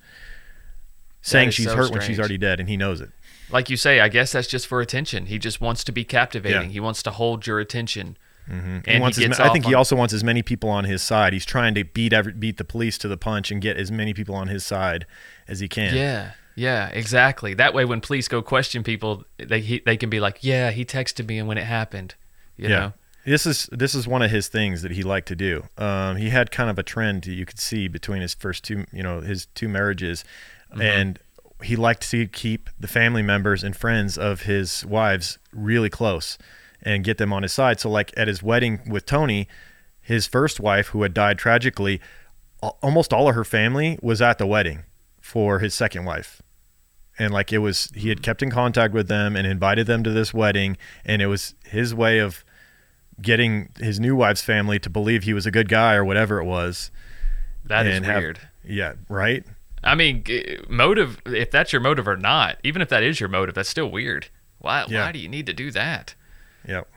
saying 1.21 1.49
she's 1.51 1.65
so 1.65 1.75
hurt 1.75 1.91
when 1.91 2.01
she's 2.01 2.17
already 2.17 2.37
dead, 2.37 2.59
and 2.61 2.69
he 2.69 2.77
knows 2.77 3.01
it. 3.01 3.09
Like 3.51 3.69
you 3.69 3.75
say, 3.75 3.99
I 3.99 4.07
guess 4.07 4.31
that's 4.31 4.47
just 4.47 4.67
for 4.67 4.79
attention. 4.79 5.25
He 5.25 5.37
just 5.37 5.59
wants 5.59 5.83
to 5.83 5.91
be 5.91 6.05
captivating. 6.05 6.69
Yeah. 6.69 6.73
He 6.73 6.79
wants 6.79 7.03
to 7.03 7.11
hold 7.11 7.45
your 7.45 7.59
attention. 7.59 8.17
Mm-hmm. 8.49 8.67
And 8.67 8.87
he 8.87 8.99
wants 8.99 9.17
as 9.19 9.37
ma- 9.37 9.45
I 9.45 9.49
think 9.49 9.65
he 9.65 9.73
also 9.73 9.95
wants 9.95 10.13
as 10.13 10.23
many 10.23 10.41
people 10.41 10.69
on 10.69 10.85
his 10.85 11.03
side. 11.03 11.33
He's 11.33 11.45
trying 11.45 11.75
to 11.75 11.83
beat 11.83 12.13
every, 12.13 12.33
beat 12.33 12.57
the 12.57 12.63
police 12.63 12.97
to 12.99 13.07
the 13.07 13.17
punch 13.17 13.51
and 13.51 13.61
get 13.61 13.75
as 13.75 13.91
many 13.91 14.13
people 14.13 14.33
on 14.33 14.47
his 14.47 14.65
side 14.65 15.05
as 15.47 15.59
he 15.59 15.67
can. 15.67 15.93
Yeah, 15.93 16.31
yeah, 16.55 16.87
exactly. 16.87 17.53
That 17.53 17.73
way, 17.73 17.85
when 17.85 18.01
police 18.01 18.27
go 18.27 18.41
question 18.41 18.83
people, 18.83 19.25
they 19.37 19.59
he, 19.59 19.81
they 19.85 19.97
can 19.97 20.09
be 20.09 20.19
like, 20.19 20.39
"Yeah, 20.41 20.71
he 20.71 20.85
texted 20.85 21.27
me, 21.27 21.37
and 21.37 21.47
when 21.47 21.57
it 21.57 21.65
happened, 21.65 22.15
you 22.55 22.69
yeah. 22.69 22.79
know." 22.79 22.93
This 23.25 23.45
is 23.45 23.67
this 23.71 23.93
is 23.93 24.07
one 24.07 24.21
of 24.21 24.31
his 24.31 24.47
things 24.47 24.81
that 24.81 24.91
he 24.91 25.03
liked 25.03 25.27
to 25.27 25.35
do. 25.35 25.65
Um, 25.77 26.15
he 26.17 26.29
had 26.29 26.51
kind 26.51 26.69
of 26.69 26.79
a 26.79 26.83
trend 26.83 27.25
you 27.27 27.45
could 27.45 27.59
see 27.59 27.87
between 27.87 28.21
his 28.21 28.33
first 28.33 28.63
two, 28.63 28.85
you 28.91 29.03
know, 29.03 29.21
his 29.21 29.45
two 29.47 29.67
marriages, 29.67 30.23
Mm-hmm. 30.71 30.81
and 30.81 31.19
he 31.63 31.75
liked 31.75 32.09
to 32.11 32.27
keep 32.27 32.69
the 32.79 32.87
family 32.87 33.23
members 33.23 33.63
and 33.63 33.75
friends 33.75 34.17
of 34.19 34.43
his 34.43 34.85
wives 34.85 35.39
really 35.51 35.89
close. 35.89 36.37
and 36.81 37.03
get 37.03 37.17
them 37.17 37.33
on 37.33 37.43
his 37.43 37.51
side. 37.51 37.77
So 37.79 37.89
like 37.89 38.13
at 38.15 38.27
his 38.29 38.41
wedding 38.41 38.79
with 38.87 39.05
Tony, 39.05 39.47
his 39.99 40.25
first 40.27 40.59
wife 40.61 40.87
who 40.89 41.01
had 41.01 41.13
died 41.13 41.37
tragically, 41.37 41.99
almost 42.61 43.11
all 43.11 43.27
of 43.27 43.35
her 43.35 43.43
family 43.43 43.99
was 44.01 44.21
at 44.21 44.37
the 44.37 44.45
wedding 44.47 44.83
for 45.19 45.59
his 45.59 45.73
second 45.73 46.05
wife. 46.05 46.41
And 47.17 47.33
like 47.33 47.51
it 47.51 47.57
was 47.57 47.91
he 47.95 48.07
had 48.09 48.21
kept 48.23 48.41
in 48.41 48.49
contact 48.49 48.93
with 48.93 49.07
them 49.09 49.35
and 49.35 49.45
invited 49.45 49.87
them 49.87 50.03
to 50.03 50.11
this 50.11 50.33
wedding 50.33 50.77
and 51.03 51.21
it 51.21 51.27
was 51.27 51.53
his 51.65 51.93
way 51.93 52.19
of 52.19 52.45
getting 53.21 53.69
his 53.77 53.99
new 53.99 54.15
wife's 54.15 54.41
family 54.41 54.79
to 54.79 54.89
believe 54.89 55.23
he 55.23 55.33
was 55.33 55.45
a 55.45 55.51
good 55.51 55.69
guy 55.69 55.95
or 55.95 56.03
whatever 56.05 56.39
it 56.39 56.45
was. 56.45 56.91
That 57.65 57.85
is 57.85 58.03
have- 58.05 58.21
weird. 58.21 58.39
yeah, 58.63 58.93
right? 59.09 59.43
I 59.83 59.95
mean, 59.95 60.23
motive. 60.67 61.21
If 61.25 61.51
that's 61.51 61.71
your 61.71 61.81
motive 61.81 62.07
or 62.07 62.17
not, 62.17 62.57
even 62.63 62.81
if 62.81 62.89
that 62.89 63.01
is 63.03 63.19
your 63.19 63.29
motive, 63.29 63.55
that's 63.55 63.69
still 63.69 63.89
weird. 63.89 64.27
Why? 64.57 64.85
Yeah. 64.89 65.05
Why 65.05 65.11
do 65.13 65.19
you 65.19 65.29
need 65.29 65.45
to 65.45 65.53
do 65.53 65.71
that? 65.71 66.15
Yep. 66.67 66.87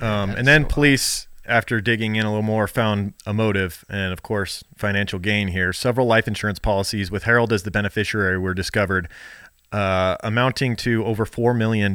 Um, 0.00 0.30
and 0.30 0.46
then 0.46 0.62
so 0.62 0.66
odd. 0.66 0.70
police, 0.72 1.26
after 1.44 1.80
digging 1.80 2.16
in 2.16 2.24
a 2.24 2.30
little 2.30 2.42
more, 2.42 2.66
found 2.66 3.12
a 3.26 3.34
motive 3.34 3.84
and, 3.90 4.12
of 4.12 4.22
course, 4.22 4.64
financial 4.76 5.18
gain 5.18 5.48
here. 5.48 5.72
Several 5.72 6.06
life 6.06 6.26
insurance 6.26 6.58
policies 6.58 7.10
with 7.10 7.24
Harold 7.24 7.52
as 7.52 7.62
the 7.64 7.70
beneficiary 7.70 8.38
were 8.38 8.54
discovered, 8.54 9.08
uh, 9.70 10.16
amounting 10.22 10.76
to 10.76 11.04
over 11.04 11.26
$4 11.26 11.54
million. 11.56 11.94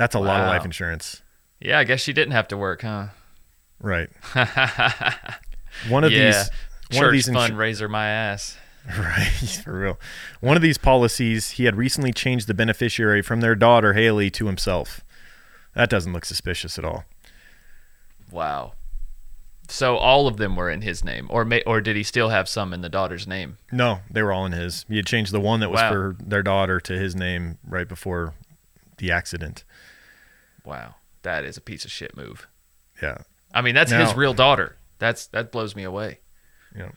That's 0.00 0.14
a 0.14 0.18
lot 0.18 0.40
of 0.40 0.46
life 0.46 0.64
insurance. 0.64 1.20
Yeah, 1.60 1.78
I 1.78 1.84
guess 1.84 2.00
she 2.00 2.14
didn't 2.14 2.32
have 2.32 2.48
to 2.48 2.56
work, 2.56 2.80
huh? 2.80 3.08
Right. 3.78 4.08
One 5.90 6.04
of 6.04 6.10
yeah. 6.10 6.24
these. 6.32 6.50
One 6.92 7.00
Church 7.02 7.06
of 7.06 7.12
these 7.12 7.28
insu- 7.28 7.50
fundraiser, 7.50 7.90
my 7.90 8.06
ass. 8.08 8.56
Right, 8.98 9.60
for 9.62 9.78
real. 9.78 10.00
One 10.40 10.56
of 10.56 10.62
these 10.62 10.78
policies, 10.78 11.50
he 11.50 11.66
had 11.66 11.76
recently 11.76 12.12
changed 12.14 12.46
the 12.46 12.54
beneficiary 12.54 13.20
from 13.20 13.42
their 13.42 13.54
daughter 13.54 13.92
Haley 13.92 14.30
to 14.30 14.46
himself. 14.46 15.02
That 15.74 15.90
doesn't 15.90 16.14
look 16.14 16.24
suspicious 16.24 16.78
at 16.78 16.84
all. 16.86 17.04
Wow. 18.30 18.72
So 19.68 19.98
all 19.98 20.26
of 20.26 20.38
them 20.38 20.56
were 20.56 20.70
in 20.70 20.80
his 20.80 21.04
name, 21.04 21.26
or 21.28 21.44
may, 21.44 21.62
or 21.64 21.82
did 21.82 21.94
he 21.94 22.02
still 22.02 22.30
have 22.30 22.48
some 22.48 22.72
in 22.72 22.80
the 22.80 22.88
daughter's 22.88 23.26
name? 23.26 23.58
No, 23.70 23.98
they 24.10 24.22
were 24.22 24.32
all 24.32 24.46
in 24.46 24.52
his. 24.52 24.86
He 24.88 24.96
had 24.96 25.06
changed 25.06 25.30
the 25.30 25.40
one 25.40 25.60
that 25.60 25.70
was 25.70 25.82
Wow. 25.82 25.90
for 25.92 26.16
their 26.18 26.42
daughter 26.42 26.80
to 26.80 26.94
his 26.94 27.14
name 27.14 27.58
right 27.68 27.86
before 27.86 28.32
the 28.96 29.12
accident. 29.12 29.62
Wow, 30.64 30.96
that 31.22 31.44
is 31.44 31.56
a 31.56 31.60
piece 31.60 31.84
of 31.84 31.90
shit 31.90 32.16
move. 32.16 32.48
Yeah. 33.02 33.18
I 33.52 33.62
mean, 33.62 33.74
that's 33.74 33.90
his 33.90 34.14
real 34.14 34.34
daughter. 34.34 34.76
That's 34.98 35.26
that 35.28 35.50
blows 35.50 35.74
me 35.74 35.82
away. 35.82 36.20
Yeah. 36.76 36.90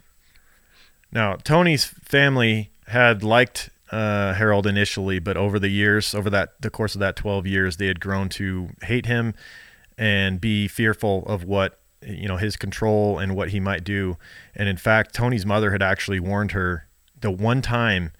Now, 1.11 1.35
Tony's 1.35 1.85
family 1.85 2.71
had 2.87 3.23
liked 3.23 3.69
uh, 3.91 4.33
Harold 4.33 4.67
initially, 4.67 5.19
but 5.19 5.37
over 5.37 5.59
the 5.59 5.69
years, 5.69 6.13
over 6.13 6.29
that 6.29 6.61
the 6.61 6.69
course 6.69 6.95
of 6.95 6.99
that 6.99 7.15
12 7.15 7.47
years, 7.47 7.77
they 7.77 7.87
had 7.87 7.99
grown 7.99 8.29
to 8.29 8.69
hate 8.83 9.05
him 9.05 9.33
and 9.97 10.41
be 10.41 10.67
fearful 10.67 11.23
of 11.27 11.43
what 11.43 11.79
you 12.05 12.27
know 12.27 12.37
his 12.37 12.55
control 12.55 13.17
and 13.19 13.35
what 13.35 13.49
he 13.49 13.59
might 13.59 13.83
do. 13.83 14.17
And 14.55 14.67
in 14.67 14.77
fact, 14.77 15.13
Tony's 15.13 15.45
mother 15.45 15.71
had 15.71 15.81
actually 15.81 16.19
warned 16.19 16.51
her 16.51 16.87
the 17.19 17.31
one 17.31 17.61
time 17.61 18.11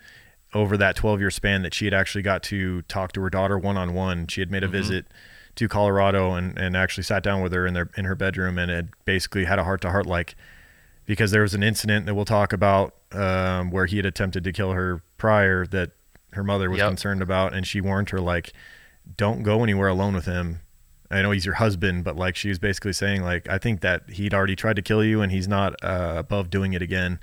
over 0.53 0.77
that 0.77 0.95
12 0.95 1.19
year 1.19 1.31
span 1.31 1.63
that 1.63 1.73
she 1.73 1.85
had 1.85 1.93
actually 1.93 2.21
got 2.21 2.43
to 2.43 2.83
talk 2.83 3.11
to 3.13 3.21
her 3.21 3.29
daughter 3.29 3.57
one 3.57 3.77
on 3.77 3.93
one. 3.93 4.27
She 4.27 4.41
had 4.41 4.51
made 4.51 4.63
a 4.63 4.67
visit 4.67 5.07
to 5.55 5.67
Colorado 5.67 6.33
and, 6.33 6.57
and 6.57 6.75
actually 6.75 7.03
sat 7.03 7.21
down 7.23 7.41
with 7.41 7.53
her 7.53 7.65
in 7.67 7.73
their 7.73 7.89
in 7.95 8.05
her 8.05 8.15
bedroom 8.15 8.57
and 8.57 8.71
had 8.71 8.89
basically 9.05 9.45
had 9.45 9.59
a 9.59 9.63
heart 9.63 9.81
to 9.81 9.91
heart 9.91 10.05
like 10.05 10.35
because 11.05 11.31
there 11.31 11.41
was 11.41 11.53
an 11.53 11.61
incident 11.63 12.05
that 12.05 12.15
we'll 12.15 12.25
talk 12.25 12.53
about 12.53 12.95
um, 13.11 13.69
where 13.71 13.85
he 13.85 13.97
had 13.97 14.05
attempted 14.05 14.43
to 14.43 14.51
kill 14.51 14.71
her 14.71 15.01
prior 15.17 15.65
that 15.67 15.91
her 16.31 16.43
mother 16.43 16.69
was 16.69 16.79
Yep. 16.79 16.87
concerned 16.89 17.21
about 17.21 17.53
and 17.53 17.67
she 17.67 17.79
warned 17.81 18.09
her 18.09 18.19
like 18.19 18.53
don't 19.17 19.43
go 19.43 19.61
anywhere 19.63 19.89
alone 19.89 20.15
with 20.15 20.25
him 20.25 20.61
i 21.11 21.21
know 21.21 21.29
he's 21.31 21.45
your 21.45 21.55
husband 21.55 22.03
but 22.03 22.15
like 22.15 22.35
she 22.35 22.49
was 22.49 22.57
basically 22.57 22.93
saying 22.93 23.21
like 23.21 23.47
i 23.49 23.57
think 23.59 23.81
that 23.81 24.09
he'd 24.11 24.33
already 24.33 24.55
tried 24.55 24.75
to 24.77 24.81
kill 24.81 25.03
you 25.03 25.21
and 25.21 25.31
he's 25.31 25.47
not 25.47 25.73
uh, 25.83 26.13
above 26.17 26.49
doing 26.49 26.73
it 26.73 26.81
again 26.81 27.19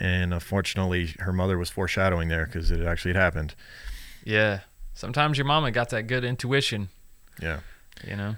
and 0.00 0.32
unfortunately 0.32 1.14
her 1.18 1.32
mother 1.32 1.58
was 1.58 1.68
foreshadowing 1.68 2.28
there 2.28 2.46
because 2.46 2.70
it 2.70 2.80
actually 2.86 3.12
had 3.12 3.20
happened 3.20 3.54
Yeah. 4.24 4.60
Sometimes 4.94 5.36
your 5.36 5.44
mama 5.44 5.72
got 5.72 5.90
that 5.90 6.06
good 6.06 6.24
intuition, 6.24 6.88
yeah 7.40 7.60
you 8.06 8.16
know. 8.16 8.36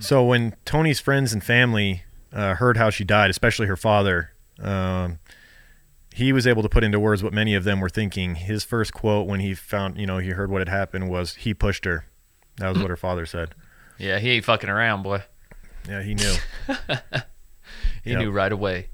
So 0.00 0.24
when 0.24 0.54
Tony's 0.64 1.00
friends 1.00 1.32
and 1.32 1.42
family 1.42 2.02
uh, 2.32 2.54
heard 2.56 2.76
how 2.76 2.90
she 2.90 3.04
died, 3.04 3.30
especially 3.30 3.66
her 3.68 3.76
father, 3.76 4.32
um, 4.60 5.18
he 6.12 6.32
was 6.32 6.46
able 6.46 6.62
to 6.62 6.68
put 6.68 6.84
into 6.84 7.00
words 7.00 7.22
what 7.22 7.32
many 7.32 7.54
of 7.54 7.64
them 7.64 7.80
were 7.80 7.88
thinking. 7.88 8.34
His 8.34 8.64
first 8.64 8.92
quote 8.92 9.26
when 9.26 9.40
he 9.40 9.54
found, 9.54 9.96
you 9.98 10.06
know, 10.06 10.18
he 10.18 10.30
heard 10.30 10.50
what 10.50 10.60
had 10.60 10.68
happened 10.68 11.08
was, 11.08 11.36
"He 11.36 11.54
pushed 11.54 11.84
her." 11.84 12.04
That 12.56 12.68
was 12.70 12.78
what 12.78 12.90
her 12.90 12.96
father 12.96 13.24
said. 13.26 13.54
Yeah, 13.98 14.18
he 14.18 14.30
ain't 14.32 14.44
fucking 14.44 14.68
around, 14.68 15.02
boy. 15.04 15.22
Yeah, 15.88 16.02
he 16.02 16.14
knew. 16.14 16.34
He 18.04 18.10
Yep. 18.12 18.20
knew 18.20 18.30
right 18.30 18.52
away. 18.52 18.88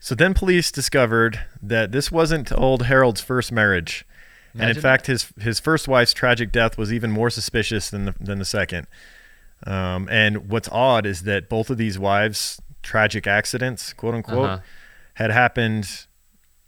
So 0.00 0.14
then 0.14 0.32
police 0.34 0.70
discovered 0.70 1.40
that 1.62 1.92
this 1.92 2.10
wasn't 2.12 2.50
old 2.52 2.84
Harold's 2.84 3.20
first 3.20 3.50
marriage. 3.52 4.04
And 4.54 4.70
in 4.70 4.80
fact, 4.80 5.06
his 5.06 5.32
his 5.40 5.60
first 5.60 5.88
wife's 5.88 6.12
tragic 6.12 6.52
death 6.52 6.76
was 6.78 6.92
even 6.92 7.10
more 7.10 7.30
suspicious 7.30 7.90
than 7.90 8.06
the, 8.06 8.14
than 8.20 8.38
the 8.38 8.44
second. 8.44 8.86
Um, 9.66 10.08
and 10.10 10.48
what's 10.48 10.68
odd 10.70 11.04
is 11.06 11.22
that 11.22 11.48
both 11.48 11.68
of 11.70 11.78
these 11.78 11.98
wives' 11.98 12.60
tragic 12.82 13.26
accidents, 13.26 13.92
quote 13.92 14.14
unquote, 14.14 14.44
Uh-huh. 14.48 14.58
had 15.14 15.30
happened 15.32 16.06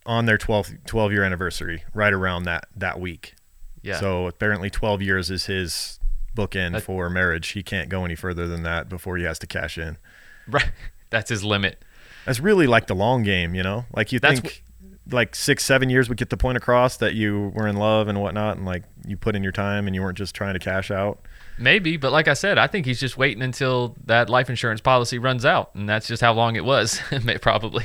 on 0.06 0.26
their 0.26 0.38
12, 0.38 0.72
12 0.86 1.12
year 1.12 1.22
anniversary, 1.22 1.84
right 1.94 2.12
around 2.12 2.42
that 2.44 2.66
that 2.76 2.98
week. 3.00 3.34
Yeah. 3.82 3.98
So 4.00 4.26
apparently, 4.26 4.70
12 4.70 5.02
years 5.02 5.30
is 5.30 5.46
his 5.46 5.98
bookend 6.36 6.72
That- 6.72 6.82
for 6.82 7.08
marriage. 7.10 7.48
He 7.48 7.62
can't 7.62 7.88
go 7.88 8.04
any 8.04 8.14
further 8.16 8.46
than 8.48 8.62
that 8.64 8.88
before 8.88 9.16
he 9.16 9.24
has 9.24 9.38
to 9.40 9.46
cash 9.46 9.78
in. 9.78 9.96
right. 10.48 10.70
That's 11.10 11.30
his 11.30 11.44
limit. 11.44 11.82
That's 12.26 12.40
really 12.40 12.66
like 12.66 12.86
the 12.86 12.94
long 12.94 13.22
game, 13.22 13.54
you 13.54 13.62
know. 13.62 13.86
Like 13.94 14.12
you 14.12 14.18
That's 14.20 14.40
think, 14.40 14.64
like 15.11 15.35
six, 15.35 15.64
seven 15.64 15.90
years 15.90 16.09
would 16.09 16.18
get 16.18 16.31
the 16.31 16.37
point 16.37 16.57
across 16.57 16.96
that 16.99 17.14
you 17.14 17.53
were 17.55 17.66
in 17.66 17.77
love 17.77 18.09
and 18.09 18.20
whatnot, 18.20 18.57
and 18.57 18.66
like 18.66 18.85
you 19.07 19.16
put 19.16 19.35
in 19.37 19.42
your 19.42 19.53
time 19.53 19.87
and 19.87 19.94
you 19.94 20.03
weren't 20.03 20.18
just 20.18 20.35
trying 20.35 20.55
to 20.55 20.61
cash 20.61 20.90
out. 20.90 21.20
Maybe, 21.59 21.96
but 21.96 22.11
like 22.12 22.27
I 22.29 22.35
said, 22.35 22.57
I 22.59 22.66
think 22.66 22.87
he's 22.87 22.99
just 23.01 23.18
waiting 23.18 23.42
until 23.42 23.96
that 24.07 24.31
life 24.31 24.49
insurance 24.49 24.81
policy 24.81 25.18
runs 25.18 25.44
out, 25.44 25.75
and 25.75 25.88
that's 25.88 26.07
just 26.09 26.23
how 26.23 26.33
long 26.33 26.57
it 26.57 26.64
was. 26.64 27.01
May- 27.25 27.38
Probably. 27.38 27.85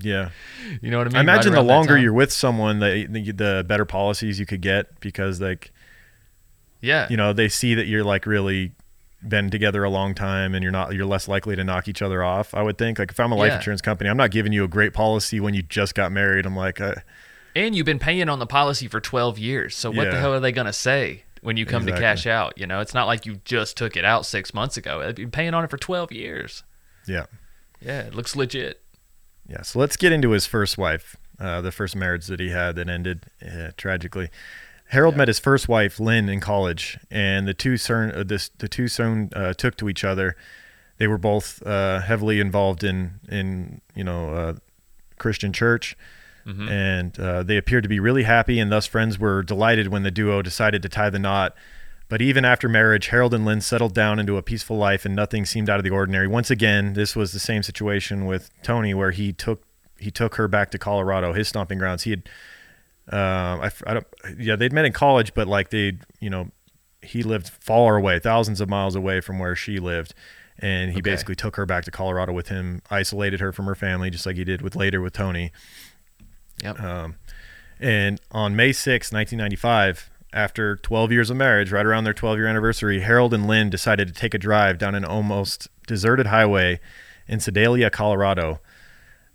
Yeah, 0.00 0.30
You 0.82 0.90
know 0.90 0.98
what 0.98 1.06
I 1.06 1.10
mean? 1.10 1.16
I 1.18 1.20
imagine 1.20 1.52
Right 1.52 1.60
the 1.60 1.66
longer 1.66 1.96
you're 1.96 2.12
with 2.12 2.32
someone, 2.32 2.80
the, 2.80 3.06
the 3.08 3.30
the 3.30 3.64
better 3.66 3.84
policies 3.84 4.40
you 4.40 4.44
could 4.44 4.60
get 4.60 4.98
because 4.98 5.40
like 5.40 5.70
Yeah. 6.80 7.06
you 7.08 7.16
know 7.16 7.32
they 7.32 7.48
see 7.48 7.74
that 7.74 7.86
you're 7.86 8.02
like 8.04 8.26
really 8.26 8.72
been 9.28 9.50
together 9.50 9.82
a 9.84 9.90
long 9.90 10.14
time 10.14 10.54
and 10.54 10.62
you're 10.62 10.72
not 10.72 10.94
you're 10.94 11.06
less 11.06 11.26
likely 11.28 11.56
to 11.56 11.64
knock 11.64 11.88
each 11.88 12.02
other 12.02 12.22
off. 12.22 12.54
I 12.54 12.62
would 12.62 12.78
think 12.78 12.98
like 12.98 13.10
if 13.10 13.18
I'm 13.20 13.32
a 13.32 13.36
life 13.36 13.50
Yeah. 13.50 13.56
insurance 13.56 13.80
company, 13.82 14.08
I'm 14.10 14.16
not 14.16 14.30
giving 14.30 14.52
you 14.52 14.64
a 14.64 14.68
great 14.68 14.92
policy 14.92 15.40
when 15.40 15.54
you 15.54 15.62
just 15.62 15.94
got 15.94 16.12
married. 16.12 16.46
I'm 16.46 16.56
like, 16.56 16.80
uh, 16.80 16.94
And 17.54 17.74
you've 17.74 17.86
been 17.86 17.98
paying 17.98 18.28
on 18.28 18.38
the 18.38 18.46
policy 18.46 18.86
for 18.88 19.00
12 19.00 19.38
years. 19.38 19.74
So 19.76 19.90
what 19.90 20.10
the 20.10 20.18
hell 20.20 20.32
are 20.34 20.40
they 20.40 20.52
going 20.52 20.66
to 20.66 20.72
say 20.72 21.24
when 21.40 21.56
you 21.56 21.64
come 21.66 21.82
Exactly. 21.82 22.00
to 22.00 22.06
cash 22.06 22.26
out? 22.26 22.58
You 22.58 22.66
know, 22.66 22.80
it's 22.80 22.94
not 22.94 23.06
like 23.06 23.24
you 23.26 23.40
just 23.44 23.76
took 23.76 23.96
it 23.96 24.04
out 24.04 24.26
six 24.26 24.52
months 24.54 24.76
ago. 24.76 25.02
You've 25.06 25.14
been 25.16 25.30
paying 25.30 25.54
on 25.54 25.64
it 25.64 25.70
for 25.70 25.78
12 25.78 26.12
years. 26.12 26.62
yeah. 27.06 27.26
Yeah, 27.80 28.00
it 28.00 28.14
looks 28.14 28.34
legit. 28.34 28.80
Yeah, 29.48 29.62
so 29.62 29.78
let's 29.78 29.96
get 29.98 30.10
into 30.10 30.30
his 30.30 30.46
first 30.46 30.76
wife, 30.78 31.14
uh, 31.38 31.60
the 31.60 31.70
first 31.70 31.94
marriage 31.94 32.26
that 32.26 32.40
he 32.40 32.48
had 32.48 32.74
that 32.76 32.88
ended 32.88 33.26
uh, 33.46 33.70
tragically. 33.76 34.30
Harold 34.88 35.16
met 35.16 35.28
his 35.28 35.38
first 35.38 35.68
wife, 35.68 35.98
Lynn, 35.98 36.28
in 36.28 36.40
college, 36.40 36.98
and 37.10 37.46
the 37.46 37.54
two 37.54 37.76
soon, 37.76 38.12
uh, 38.12 38.22
this, 38.22 38.50
the 38.58 38.68
two 38.68 38.86
soon 38.88 39.30
uh, 39.34 39.52
took 39.52 39.76
to 39.78 39.88
each 39.88 40.04
other. 40.04 40.36
They 40.98 41.06
were 41.08 41.18
both 41.18 41.60
uh, 41.66 42.00
heavily 42.00 42.40
involved 42.40 42.82
in 42.84 43.20
in 43.28 43.80
you 43.94 44.04
know 44.04 44.30
uh, 44.30 44.54
Christian 45.18 45.52
church, 45.52 45.96
and 46.68 47.18
uh, 47.18 47.42
they 47.42 47.56
appeared 47.56 47.82
to 47.82 47.88
be 47.88 48.00
really 48.00 48.22
happy, 48.22 48.58
and 48.60 48.70
thus 48.70 48.86
friends 48.86 49.18
were 49.18 49.42
delighted 49.42 49.88
when 49.88 50.04
the 50.04 50.10
duo 50.12 50.40
decided 50.42 50.82
to 50.82 50.88
tie 50.88 51.10
the 51.10 51.18
knot. 51.18 51.54
But 52.08 52.22
even 52.22 52.44
after 52.44 52.68
marriage, 52.68 53.08
Harold 53.08 53.34
and 53.34 53.44
Lynn 53.44 53.60
settled 53.60 53.92
down 53.92 54.20
into 54.20 54.36
a 54.36 54.42
peaceful 54.42 54.76
life, 54.76 55.04
and 55.04 55.16
nothing 55.16 55.44
seemed 55.44 55.68
out 55.68 55.78
of 55.78 55.84
the 55.84 55.90
ordinary. 55.90 56.28
Once 56.28 56.50
again, 56.50 56.92
this 56.92 57.16
was 57.16 57.32
the 57.32 57.40
same 57.40 57.64
situation 57.64 58.26
with 58.26 58.50
Tony, 58.62 58.94
where 58.94 59.10
he 59.10 59.32
took 59.32 59.64
he 59.98 60.10
took 60.10 60.36
her 60.36 60.46
back 60.46 60.70
to 60.70 60.78
Colorado, 60.78 61.32
his 61.32 61.48
stomping 61.48 61.78
grounds. 61.78 62.04
He 62.04 62.10
had, 62.10 62.28
um, 63.12 63.60
I, 63.60 63.70
I 63.86 63.94
don't, 63.94 64.06
yeah, 64.38 64.56
they'd 64.56 64.72
met 64.72 64.84
in 64.84 64.92
college, 64.92 65.32
but 65.34 65.46
like 65.46 65.70
they, 65.70 65.98
you 66.20 66.30
know, 66.30 66.48
he 67.02 67.22
lived 67.22 67.48
far 67.48 67.96
away, 67.96 68.18
thousands 68.18 68.60
of 68.60 68.68
miles 68.68 68.96
away 68.96 69.20
from 69.20 69.38
where 69.38 69.54
she 69.54 69.78
lived, 69.78 70.12
and 70.58 70.90
he 70.90 70.96
Okay. 70.98 71.10
basically 71.10 71.34
took 71.36 71.56
her 71.56 71.66
back 71.66 71.84
to 71.84 71.90
Colorado 71.90 72.32
with 72.32 72.48
him, 72.48 72.82
isolated 72.90 73.40
her 73.40 73.52
from 73.52 73.66
her 73.66 73.74
family, 73.76 74.10
just 74.10 74.26
like 74.26 74.36
he 74.36 74.44
did 74.44 74.60
with 74.62 74.74
later 74.74 75.00
with 75.00 75.12
Tony. 75.12 75.52
Yep. 76.62 76.80
Um, 76.80 77.16
and 77.78 78.20
on 78.32 78.56
May 78.56 78.72
6, 78.72 79.12
1995, 79.12 80.10
after 80.32 80.76
12 80.76 81.12
years 81.12 81.30
of 81.30 81.36
marriage, 81.36 81.70
right 81.70 81.86
around 81.86 82.04
their 82.04 82.12
12 82.14 82.38
year 82.38 82.46
anniversary, 82.46 83.00
Harold 83.00 83.32
and 83.34 83.46
Lynn 83.46 83.70
decided 83.70 84.08
to 84.08 84.14
take 84.14 84.34
a 84.34 84.38
drive 84.38 84.78
down 84.78 84.94
an 84.94 85.04
almost 85.04 85.68
deserted 85.86 86.26
highway 86.26 86.80
in 87.28 87.38
Sedalia, 87.38 87.90
Colorado. 87.90 88.60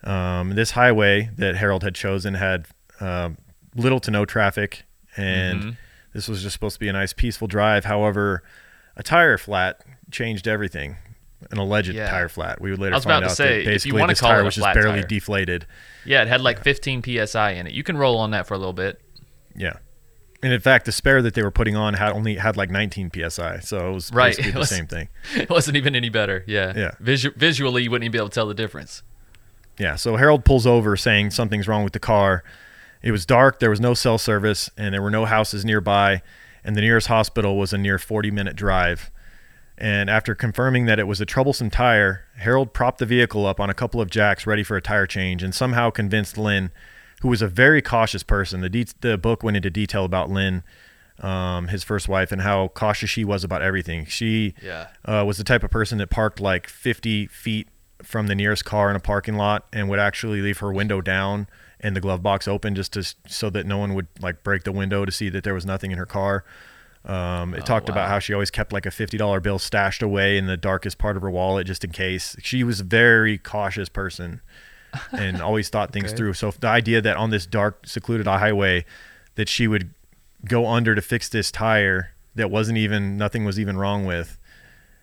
Um, 0.04 0.56
this 0.56 0.72
highway 0.72 1.30
that 1.38 1.56
Harold 1.56 1.84
had 1.84 1.94
chosen 1.96 2.34
had 2.34 2.66
um, 3.00 3.38
little 3.76 4.00
to 4.02 4.12
no 4.12 4.26
traffic, 4.26 4.84
and 5.16 5.60
mm-hmm. 5.60 5.70
This 6.14 6.28
was 6.28 6.42
just 6.44 6.52
supposed 6.54 6.74
to 6.76 6.80
be 6.82 6.90
a 6.90 6.94
nice, 6.94 7.14
peaceful 7.14 7.48
drive. 7.48 7.86
However, 7.86 8.44
a 8.98 9.04
tire 9.04 9.38
flat 9.38 9.80
changed 10.12 10.46
everything. 10.48 10.98
An 11.52 11.58
alleged 11.58 11.94
Yeah. 11.94 12.10
tire 12.10 12.28
flat. 12.30 12.60
We 12.62 12.70
would 12.72 12.80
later 12.80 12.94
I 12.94 12.98
was 12.98 13.06
find 13.06 13.18
about 13.24 13.28
to 13.28 13.32
out 13.32 13.38
say, 13.38 13.60
if 13.60 13.66
that 13.66 13.86
you 13.86 13.94
basically 13.94 14.08
this 14.08 14.20
call 14.20 14.30
tire 14.32 14.44
was 14.44 14.56
just 14.56 14.74
barely 14.74 15.00
tire. 15.00 15.08
deflated. 15.08 15.66
Yeah, 16.06 16.22
it 16.22 16.28
had 16.28 16.42
like 16.42 16.62
15 16.62 17.02
psi 17.04 17.52
in 17.52 17.66
it. 17.66 17.74
You 17.74 17.84
can 17.84 17.98
roll 17.98 18.18
on 18.18 18.32
that 18.32 18.46
for 18.46 18.54
a 18.54 18.58
little 18.58 18.74
bit. 18.74 19.00
Yeah. 19.56 19.78
And 20.44 20.52
in 20.52 20.60
fact, 20.60 20.86
the 20.86 20.92
spare 20.92 21.22
that 21.22 21.34
they 21.34 21.44
were 21.44 21.52
putting 21.52 21.76
on 21.78 21.94
had 21.94 22.12
only 22.12 22.36
had 22.36 22.58
like 22.58 22.70
19 22.70 23.10
psi, 23.14 23.60
so 23.60 23.92
it 23.92 23.94
was 23.94 24.12
Right, 24.12 24.36
basically 24.36 24.52
it 24.60 24.60
the 24.60 24.66
same 24.66 24.88
thing. 24.88 25.08
It 25.36 25.50
wasn't 25.50 25.78
even 25.78 25.96
any 25.96 26.10
better. 26.10 26.44
Yeah. 26.46 26.74
Yeah. 26.76 26.92
Visu- 27.00 27.34
visually, 27.38 27.84
you 27.84 27.90
wouldn't 27.92 28.04
even 28.04 28.12
be 28.12 28.18
able 28.18 28.30
to 28.30 28.36
tell 28.36 28.48
the 28.48 28.54
difference. 28.54 29.02
Yeah, 29.80 29.96
so 29.96 30.18
Harold 30.18 30.44
pulls 30.44 30.68
over 30.68 30.98
saying 30.98 31.32
something's 31.32 31.68
wrong 31.68 31.84
with 31.86 31.94
the 31.94 32.00
car. 32.00 32.44
It 33.02 33.12
was 33.12 33.26
dark, 33.26 33.60
there 33.60 33.70
was 33.70 33.80
no 33.80 33.94
cell 33.94 34.18
service, 34.18 34.70
and 34.78 34.94
there 34.94 35.02
were 35.02 35.10
no 35.12 35.26
houses 35.26 35.66
nearby, 35.66 36.22
and 36.64 36.76
the 36.76 36.82
nearest 36.82 37.08
hospital 37.08 37.58
was 37.58 37.74
a 37.74 37.78
near 37.78 37.98
40 37.98 38.30
minute 38.32 38.56
drive. 38.56 39.10
And 39.78 40.10
after 40.12 40.36
confirming 40.36 40.86
that 40.86 41.00
it 41.00 41.08
was 41.08 41.20
a 41.20 41.26
troublesome 41.26 41.72
tire, 41.72 42.26
Harold 42.38 42.74
propped 42.74 43.00
the 43.00 43.06
vehicle 43.08 43.48
up 43.48 43.60
on 43.60 43.70
a 43.70 43.74
couple 43.74 44.00
of 44.00 44.12
jacks 44.12 44.46
ready 44.46 44.64
for 44.64 44.78
a 44.78 44.82
tire 44.82 45.08
change 45.08 45.42
and 45.42 45.56
somehow 45.56 45.90
convinced 45.90 46.38
Lynn, 46.38 46.70
who 47.22 47.30
was 47.30 47.42
a 47.42 47.48
very 47.48 47.82
cautious 47.82 48.22
person. 48.22 48.62
The, 48.62 48.70
de- 48.70 48.86
the 49.02 49.18
book 49.18 49.42
went 49.42 49.58
into 49.58 49.72
detail 49.72 50.06
about 50.06 50.30
Lynn, 50.30 50.62
um, 51.20 51.70
his 51.70 51.84
first 51.84 52.08
wife, 52.08 52.32
and 52.32 52.42
how 52.44 52.68
cautious 52.70 53.10
she 53.10 53.24
was 53.26 53.44
about 53.44 53.64
everything. 53.64 54.06
She 54.06 54.54
Yeah. 54.62 54.88
uh, 55.06 55.24
was 55.26 55.40
the 55.40 55.44
type 55.44 55.64
of 55.64 55.72
person 55.72 55.98
that 55.98 56.12
parked 56.12 56.40
like 56.40 56.68
50 56.68 57.26
feet 57.28 57.68
from 58.04 58.28
the 58.28 58.36
nearest 58.36 58.66
car 58.66 58.90
in 58.92 58.96
a 58.96 59.00
parking 59.00 59.36
lot 59.36 59.66
and 59.74 59.90
would 59.90 60.00
actually 60.00 60.42
leave 60.42 60.60
her 60.60 60.72
window 60.72 61.02
down 61.02 61.48
and 61.82 61.96
the 61.96 62.00
glove 62.02 62.22
box 62.24 62.48
open 62.48 62.76
just 62.76 62.94
to 62.94 63.04
so 63.28 63.50
that 63.50 63.65
no 63.65 63.78
one 63.78 63.94
would 63.96 64.08
like 64.22 64.44
break 64.44 64.63
the 64.63 64.72
window 64.72 65.04
to 65.06 65.12
see 65.12 65.30
that 65.30 65.44
there 65.44 65.54
was 65.54 65.65
nothing 65.65 65.91
in 65.91 65.98
her 65.98 66.06
car. 66.06 66.46
Um, 67.04 67.56
it 67.56 67.65
talked 67.65 67.89
about 67.89 68.08
how 68.10 68.20
she 68.20 68.32
always 68.34 68.52
kept 68.52 68.72
like 68.72 68.86
a 68.86 68.91
fifty 68.91 69.17
dollar 69.17 69.39
bill 69.39 69.58
stashed 69.60 70.04
away 70.04 70.38
in 70.38 70.46
the 70.46 70.58
darkest 70.58 70.98
part 71.00 71.15
of 71.17 71.24
her 71.24 71.32
wallet 71.32 71.65
just 71.67 71.84
in 71.84 71.91
case. 71.91 72.36
She 72.44 72.63
was 72.63 72.80
a 72.82 72.84
very 72.84 73.38
cautious 73.39 73.89
person 73.89 74.41
and 75.12 75.41
always 75.41 75.70
thought 75.70 75.91
things 75.94 76.10
Okay. 76.12 76.17
through. 76.17 76.34
So 76.34 76.52
the 76.52 76.67
idea 76.67 77.02
that 77.02 77.17
on 77.17 77.32
this 77.32 77.46
dark, 77.48 77.88
secluded 77.88 78.28
highway, 78.28 78.86
that 79.36 79.50
she 79.50 79.67
would 79.67 79.89
go 80.46 80.67
under 80.67 80.94
to 80.94 81.02
fix 81.02 81.28
this 81.30 81.52
tire 81.52 82.12
that 82.36 82.52
wasn't 82.52 82.78
even 82.78 83.17
nothing 83.17 83.46
was 83.46 83.60
even 83.60 83.78
wrong 83.78 84.06
with, 84.06 84.38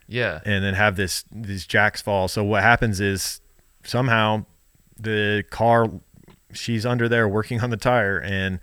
Yeah. 0.06 0.40
and 0.44 0.62
then 0.64 0.74
have 0.74 0.94
this 0.96 1.24
these 1.32 1.66
jacks 1.66 2.00
fall. 2.00 2.28
So 2.28 2.44
what 2.44 2.62
happens 2.62 3.00
is 3.00 3.40
somehow 3.84 4.44
the 4.98 5.44
car 5.50 5.88
she's 6.52 6.84
under 6.86 7.08
there 7.08 7.28
working 7.28 7.60
on 7.60 7.70
the 7.70 7.76
tire 7.76 8.18
and 8.18 8.58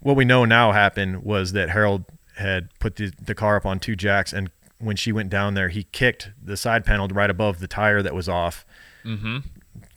what 0.00 0.14
we 0.16 0.24
know 0.24 0.44
now 0.44 0.72
happened 0.72 1.22
was 1.24 1.52
that 1.52 1.70
Harold 1.70 2.04
had 2.36 2.68
put 2.78 2.96
the, 2.96 3.12
the 3.20 3.34
car 3.34 3.56
up 3.56 3.66
on 3.66 3.80
two 3.80 3.96
jacks 3.96 4.32
and 4.32 4.50
when 4.78 4.94
she 4.94 5.10
went 5.10 5.30
down 5.30 5.54
there 5.54 5.68
he 5.70 5.84
kicked 5.84 6.30
the 6.42 6.56
side 6.56 6.84
panel 6.84 7.08
right 7.08 7.30
above 7.30 7.60
the 7.60 7.66
tire 7.68 8.02
that 8.02 8.14
was 8.14 8.28
off 8.28 8.64
Mm-hmm. 9.04 9.38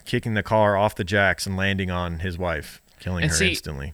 kicking 0.06 0.36
the 0.36 0.43
car 0.43 0.78
off 0.78 0.93
the 0.95 1.04
jacks 1.04 1.45
and 1.47 1.58
landing 1.58 1.89
on 1.91 2.19
his 2.19 2.38
wife 2.38 2.82
killing 2.99 3.23
And 3.23 3.32
her 3.32 3.38
see- 3.38 3.49
instantly 3.49 3.93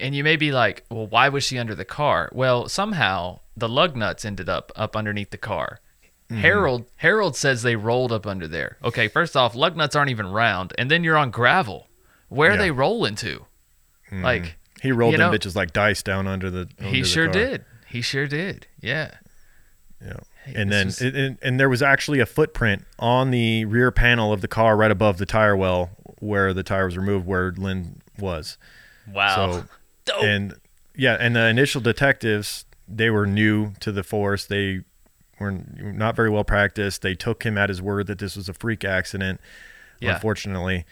And 0.00 0.14
you 0.14 0.24
may 0.24 0.34
be 0.36 0.50
like, 0.50 0.84
well, 0.90 1.06
why 1.06 1.28
was 1.28 1.44
she 1.44 1.56
under 1.58 1.74
the 1.76 1.84
car? 1.84 2.28
Well, 2.32 2.68
somehow 2.68 3.40
the 3.56 3.68
lug 3.68 3.94
nuts 3.96 4.24
ended 4.24 4.48
up 4.48 4.72
up 4.74 4.96
underneath 4.96 5.30
the 5.30 5.38
car. 5.38 5.78
Mm-hmm. 6.28 6.40
Harold 6.40 6.86
Harold 6.96 7.36
says 7.36 7.62
they 7.62 7.76
rolled 7.76 8.10
up 8.10 8.26
under 8.26 8.48
there. 8.48 8.76
Okay, 8.82 9.06
first 9.06 9.36
off, 9.36 9.54
lug 9.54 9.76
nuts 9.76 9.94
aren't 9.94 10.10
even 10.10 10.26
round, 10.26 10.72
and 10.76 10.90
then 10.90 11.04
you're 11.04 11.16
on 11.16 11.30
gravel. 11.30 11.86
Where 12.28 12.50
are 12.50 12.54
Yeah. 12.54 12.58
they 12.58 12.70
rolling 12.70 13.14
to? 13.16 13.46
Hmm. 14.08 14.22
Like 14.22 14.56
he 14.82 14.92
rolled 14.92 15.14
them 15.14 15.20
know, 15.20 15.30
bitches 15.30 15.54
like 15.56 15.72
dice 15.72 16.02
down 16.02 16.26
under 16.26 16.50
the 16.50 16.68
under 16.78 16.90
he 16.90 17.02
the 17.02 17.06
sure 17.08 17.26
car. 17.26 17.32
did. 17.32 17.64
He 17.88 18.00
sure 18.02 18.26
did. 18.26 18.66
Yeah. 18.80 19.12
Yeah. 20.04 20.16
Hey, 20.44 20.54
And 20.60 20.70
then, 20.70 20.88
is- 20.88 21.00
and, 21.00 21.38
and 21.42 21.58
there 21.58 21.68
was 21.68 21.82
actually 21.82 22.20
a 22.20 22.26
footprint 22.26 22.84
on 22.98 23.30
the 23.30 23.64
rear 23.64 23.90
panel 23.90 24.32
of 24.32 24.40
the 24.42 24.48
car 24.48 24.76
right 24.76 24.90
above 24.90 25.18
the 25.18 25.26
tire 25.26 25.56
well 25.56 25.90
where 26.18 26.52
the 26.52 26.62
tire 26.62 26.84
was 26.86 26.96
removed, 26.96 27.26
where 27.26 27.52
Lynn 27.56 28.00
was. 28.18 28.58
Wow. 29.12 29.52
So, 29.52 29.64
Dope. 30.04 30.22
and 30.22 30.54
yeah, 30.94 31.16
and 31.18 31.34
the 31.36 31.46
initial 31.46 31.80
detectives, 31.80 32.64
they 32.88 33.10
were 33.10 33.26
new 33.26 33.72
to 33.80 33.90
the 33.92 34.02
force. 34.02 34.44
They 34.46 34.82
were 35.40 35.50
not 35.52 36.14
very 36.16 36.30
well 36.30 36.44
practiced. 36.44 37.02
They 37.02 37.14
took 37.14 37.42
him 37.44 37.58
at 37.58 37.68
his 37.68 37.82
word 37.82 38.06
that 38.06 38.18
this 38.18 38.36
was 38.36 38.48
a 38.48 38.54
freak 38.54 38.84
accident, 38.84 39.40
Yeah. 40.00 40.14
unfortunately. 40.14 40.84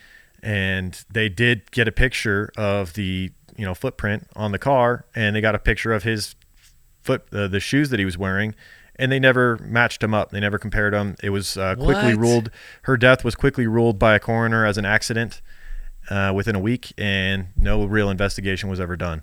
And 0.44 1.02
they 1.10 1.30
did 1.30 1.70
get 1.70 1.88
a 1.88 1.92
picture 1.92 2.52
of 2.56 2.92
the, 2.92 3.32
you 3.56 3.64
know, 3.64 3.74
footprint 3.74 4.28
on 4.36 4.52
the 4.52 4.58
car, 4.58 5.06
and 5.14 5.34
they 5.34 5.40
got 5.40 5.54
a 5.54 5.58
picture 5.58 5.92
of 5.92 6.02
his 6.02 6.34
foot, 7.02 7.24
uh, 7.32 7.48
the 7.48 7.60
shoes 7.60 7.88
that 7.88 7.98
he 7.98 8.04
was 8.04 8.18
wearing, 8.18 8.54
and 8.96 9.10
they 9.10 9.18
never 9.18 9.58
matched 9.62 10.02
him 10.02 10.12
up. 10.12 10.30
They 10.30 10.40
never 10.40 10.58
compared 10.58 10.92
them. 10.92 11.16
It 11.22 11.30
was 11.30 11.56
uh, 11.56 11.76
quickly 11.76 12.14
ruled. 12.14 12.50
Her 12.82 12.98
death 12.98 13.24
was 13.24 13.34
quickly 13.34 13.66
ruled 13.66 13.98
by 13.98 14.14
a 14.14 14.20
coroner 14.20 14.66
as 14.66 14.76
an 14.76 14.84
accident 14.84 15.40
uh, 16.10 16.32
within 16.34 16.54
a 16.54 16.60
week, 16.60 16.92
and 16.98 17.48
no 17.56 17.86
real 17.86 18.10
investigation 18.10 18.68
was 18.68 18.80
ever 18.80 18.96
done. 18.96 19.22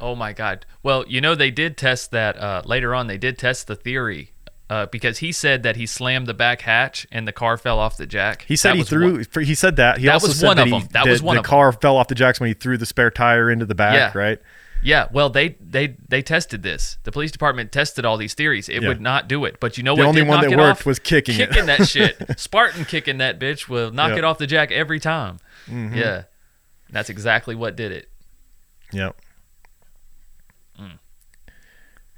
Oh 0.00 0.14
my 0.14 0.32
God. 0.32 0.64
Well, 0.82 1.04
you 1.08 1.20
know 1.20 1.34
they 1.34 1.50
did 1.50 1.76
test 1.76 2.10
that 2.12 2.36
uh, 2.36 2.62
later 2.64 2.94
on. 2.94 3.06
They 3.06 3.18
did 3.18 3.38
test 3.38 3.66
the 3.66 3.76
theory 3.76 4.32
uh, 4.70 4.86
because 4.86 5.18
he 5.18 5.32
said 5.32 5.62
that 5.62 5.76
he 5.76 5.86
slammed 5.86 6.26
the 6.26 6.34
back 6.34 6.60
hatch 6.62 7.06
and 7.10 7.26
the 7.26 7.32
car 7.32 7.56
fell 7.56 7.78
off 7.78 7.96
the 7.96 8.06
jack. 8.06 8.44
He 8.46 8.56
said 8.56 8.72
That 8.72 8.76
he 8.76 8.82
threw. 8.84 9.12
one- 9.34 9.44
He 9.44 9.54
said 9.54 9.76
that. 9.76 9.98
He 9.98 10.06
That 10.06 10.14
also 10.14 10.28
was 10.28 10.38
said 10.40 10.46
one 10.46 10.56
that 10.56 10.62
of 10.64 10.68
he, 10.68 10.78
them. 10.80 10.88
That 10.92 11.04
the, 11.04 11.10
was 11.10 11.22
one 11.22 11.34
the 11.36 11.40
of 11.40 11.44
them. 11.44 11.50
car 11.50 11.72
fell 11.72 11.96
off 11.96 12.08
the 12.08 12.14
jacks 12.14 12.38
when 12.40 12.48
he 12.48 12.54
threw 12.54 12.76
the 12.76 12.86
spare 12.86 13.10
tire 13.10 13.50
into 13.50 13.64
the 13.66 13.74
back. 13.74 13.94
Yeah. 13.94 14.18
Right. 14.18 14.38
Yeah, 14.80 15.08
well, 15.10 15.28
they 15.28 15.56
they 15.60 15.96
they 16.08 16.22
tested 16.22 16.62
this. 16.62 16.98
The 17.02 17.10
police 17.10 17.32
department 17.32 17.72
tested 17.72 18.04
all 18.04 18.16
these 18.16 18.34
theories. 18.34 18.68
It 18.68 18.80
Yeah. 18.82 18.88
would 18.88 19.00
not 19.00 19.26
do 19.26 19.44
it. 19.44 19.58
But 19.58 19.76
you 19.76 19.82
know 19.82 19.96
The 19.96 20.02
what? 20.02 20.08
only 20.10 20.22
one 20.22 20.40
that 20.42 20.50
worked 20.56 20.80
off? 20.82 20.86
was 20.86 21.00
kicking 21.00 21.40
it. 21.40 21.48
Kicking 21.50 21.66
that 21.66 21.88
shit. 21.88 22.16
Spartan 22.38 22.84
kicking 22.84 23.18
that 23.18 23.40
bitch 23.40 23.68
will 23.68 23.90
knock 23.90 24.10
Yeah. 24.12 24.18
it 24.18 24.24
off 24.24 24.38
the 24.38 24.46
jack 24.46 24.70
every 24.70 25.00
time. 25.00 25.38
Mm-hmm. 25.68 25.96
Yeah, 25.96 26.22
that's 26.90 27.10
exactly 27.10 27.56
what 27.56 27.74
did 27.74 27.90
it. 27.90 28.08
Yep. 28.92 29.16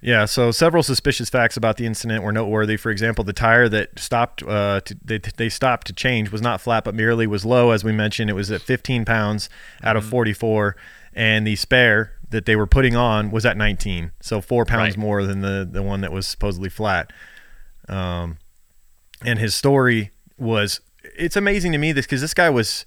Yeah, 0.03 0.25
so 0.25 0.51
several 0.51 0.83
suspicious 0.83 1.29
facts 1.29 1.57
about 1.59 1.77
the 1.77 1.85
incident 1.85 2.25
were 2.25 2.33
noteworthy. 2.33 2.79
For 2.79 2.91
example, 2.91 3.23
the 3.23 3.35
tire 3.35 3.69
that 3.69 3.99
stopped, 3.99 4.43
uh, 4.43 4.81
to, 4.87 4.97
they, 5.05 5.19
they 5.19 5.49
stopped 5.51 5.87
to 5.89 5.93
change 5.93 6.33
was 6.33 6.41
not 6.41 6.61
flat, 6.63 6.85
but 6.85 6.95
merely 6.95 7.27
was 7.27 7.45
low. 7.45 7.71
As 7.71 7.85
we 7.85 7.93
mentioned, 7.93 8.31
it 8.31 8.35
was 8.35 8.51
at 8.51 8.63
15 8.63 9.05
pounds 9.05 9.51
out 9.83 9.97
Mm-hmm. 9.97 10.07
of 10.07 10.11
44, 10.11 10.77
and 11.13 11.47
the 11.47 11.55
spare 11.57 12.13
that 12.31 12.47
they 12.47 12.57
were 12.57 12.67
putting 12.67 12.97
on 12.97 13.31
was 13.31 13.45
at 13.45 13.57
19, 13.59 14.13
so 14.21 14.41
four 14.41 14.65
pounds 14.65 14.93
Right. 14.97 14.99
more 14.99 15.27
than 15.27 15.41
the 15.43 15.69
the 15.71 15.83
one 15.83 16.01
that 16.01 16.13
was 16.13 16.27
supposedly 16.27 16.71
flat. 16.71 17.13
Um, 17.89 18.39
and 19.25 19.39
his 19.39 19.55
story 19.55 20.13
was 20.39 20.81
it's 21.17 21.37
amazing 21.37 21.73
to 21.73 21.79
me 21.79 21.93
this 21.93 22.07
because 22.07 22.21
this 22.21 22.33
guy 22.35 22.49
was 22.49 22.87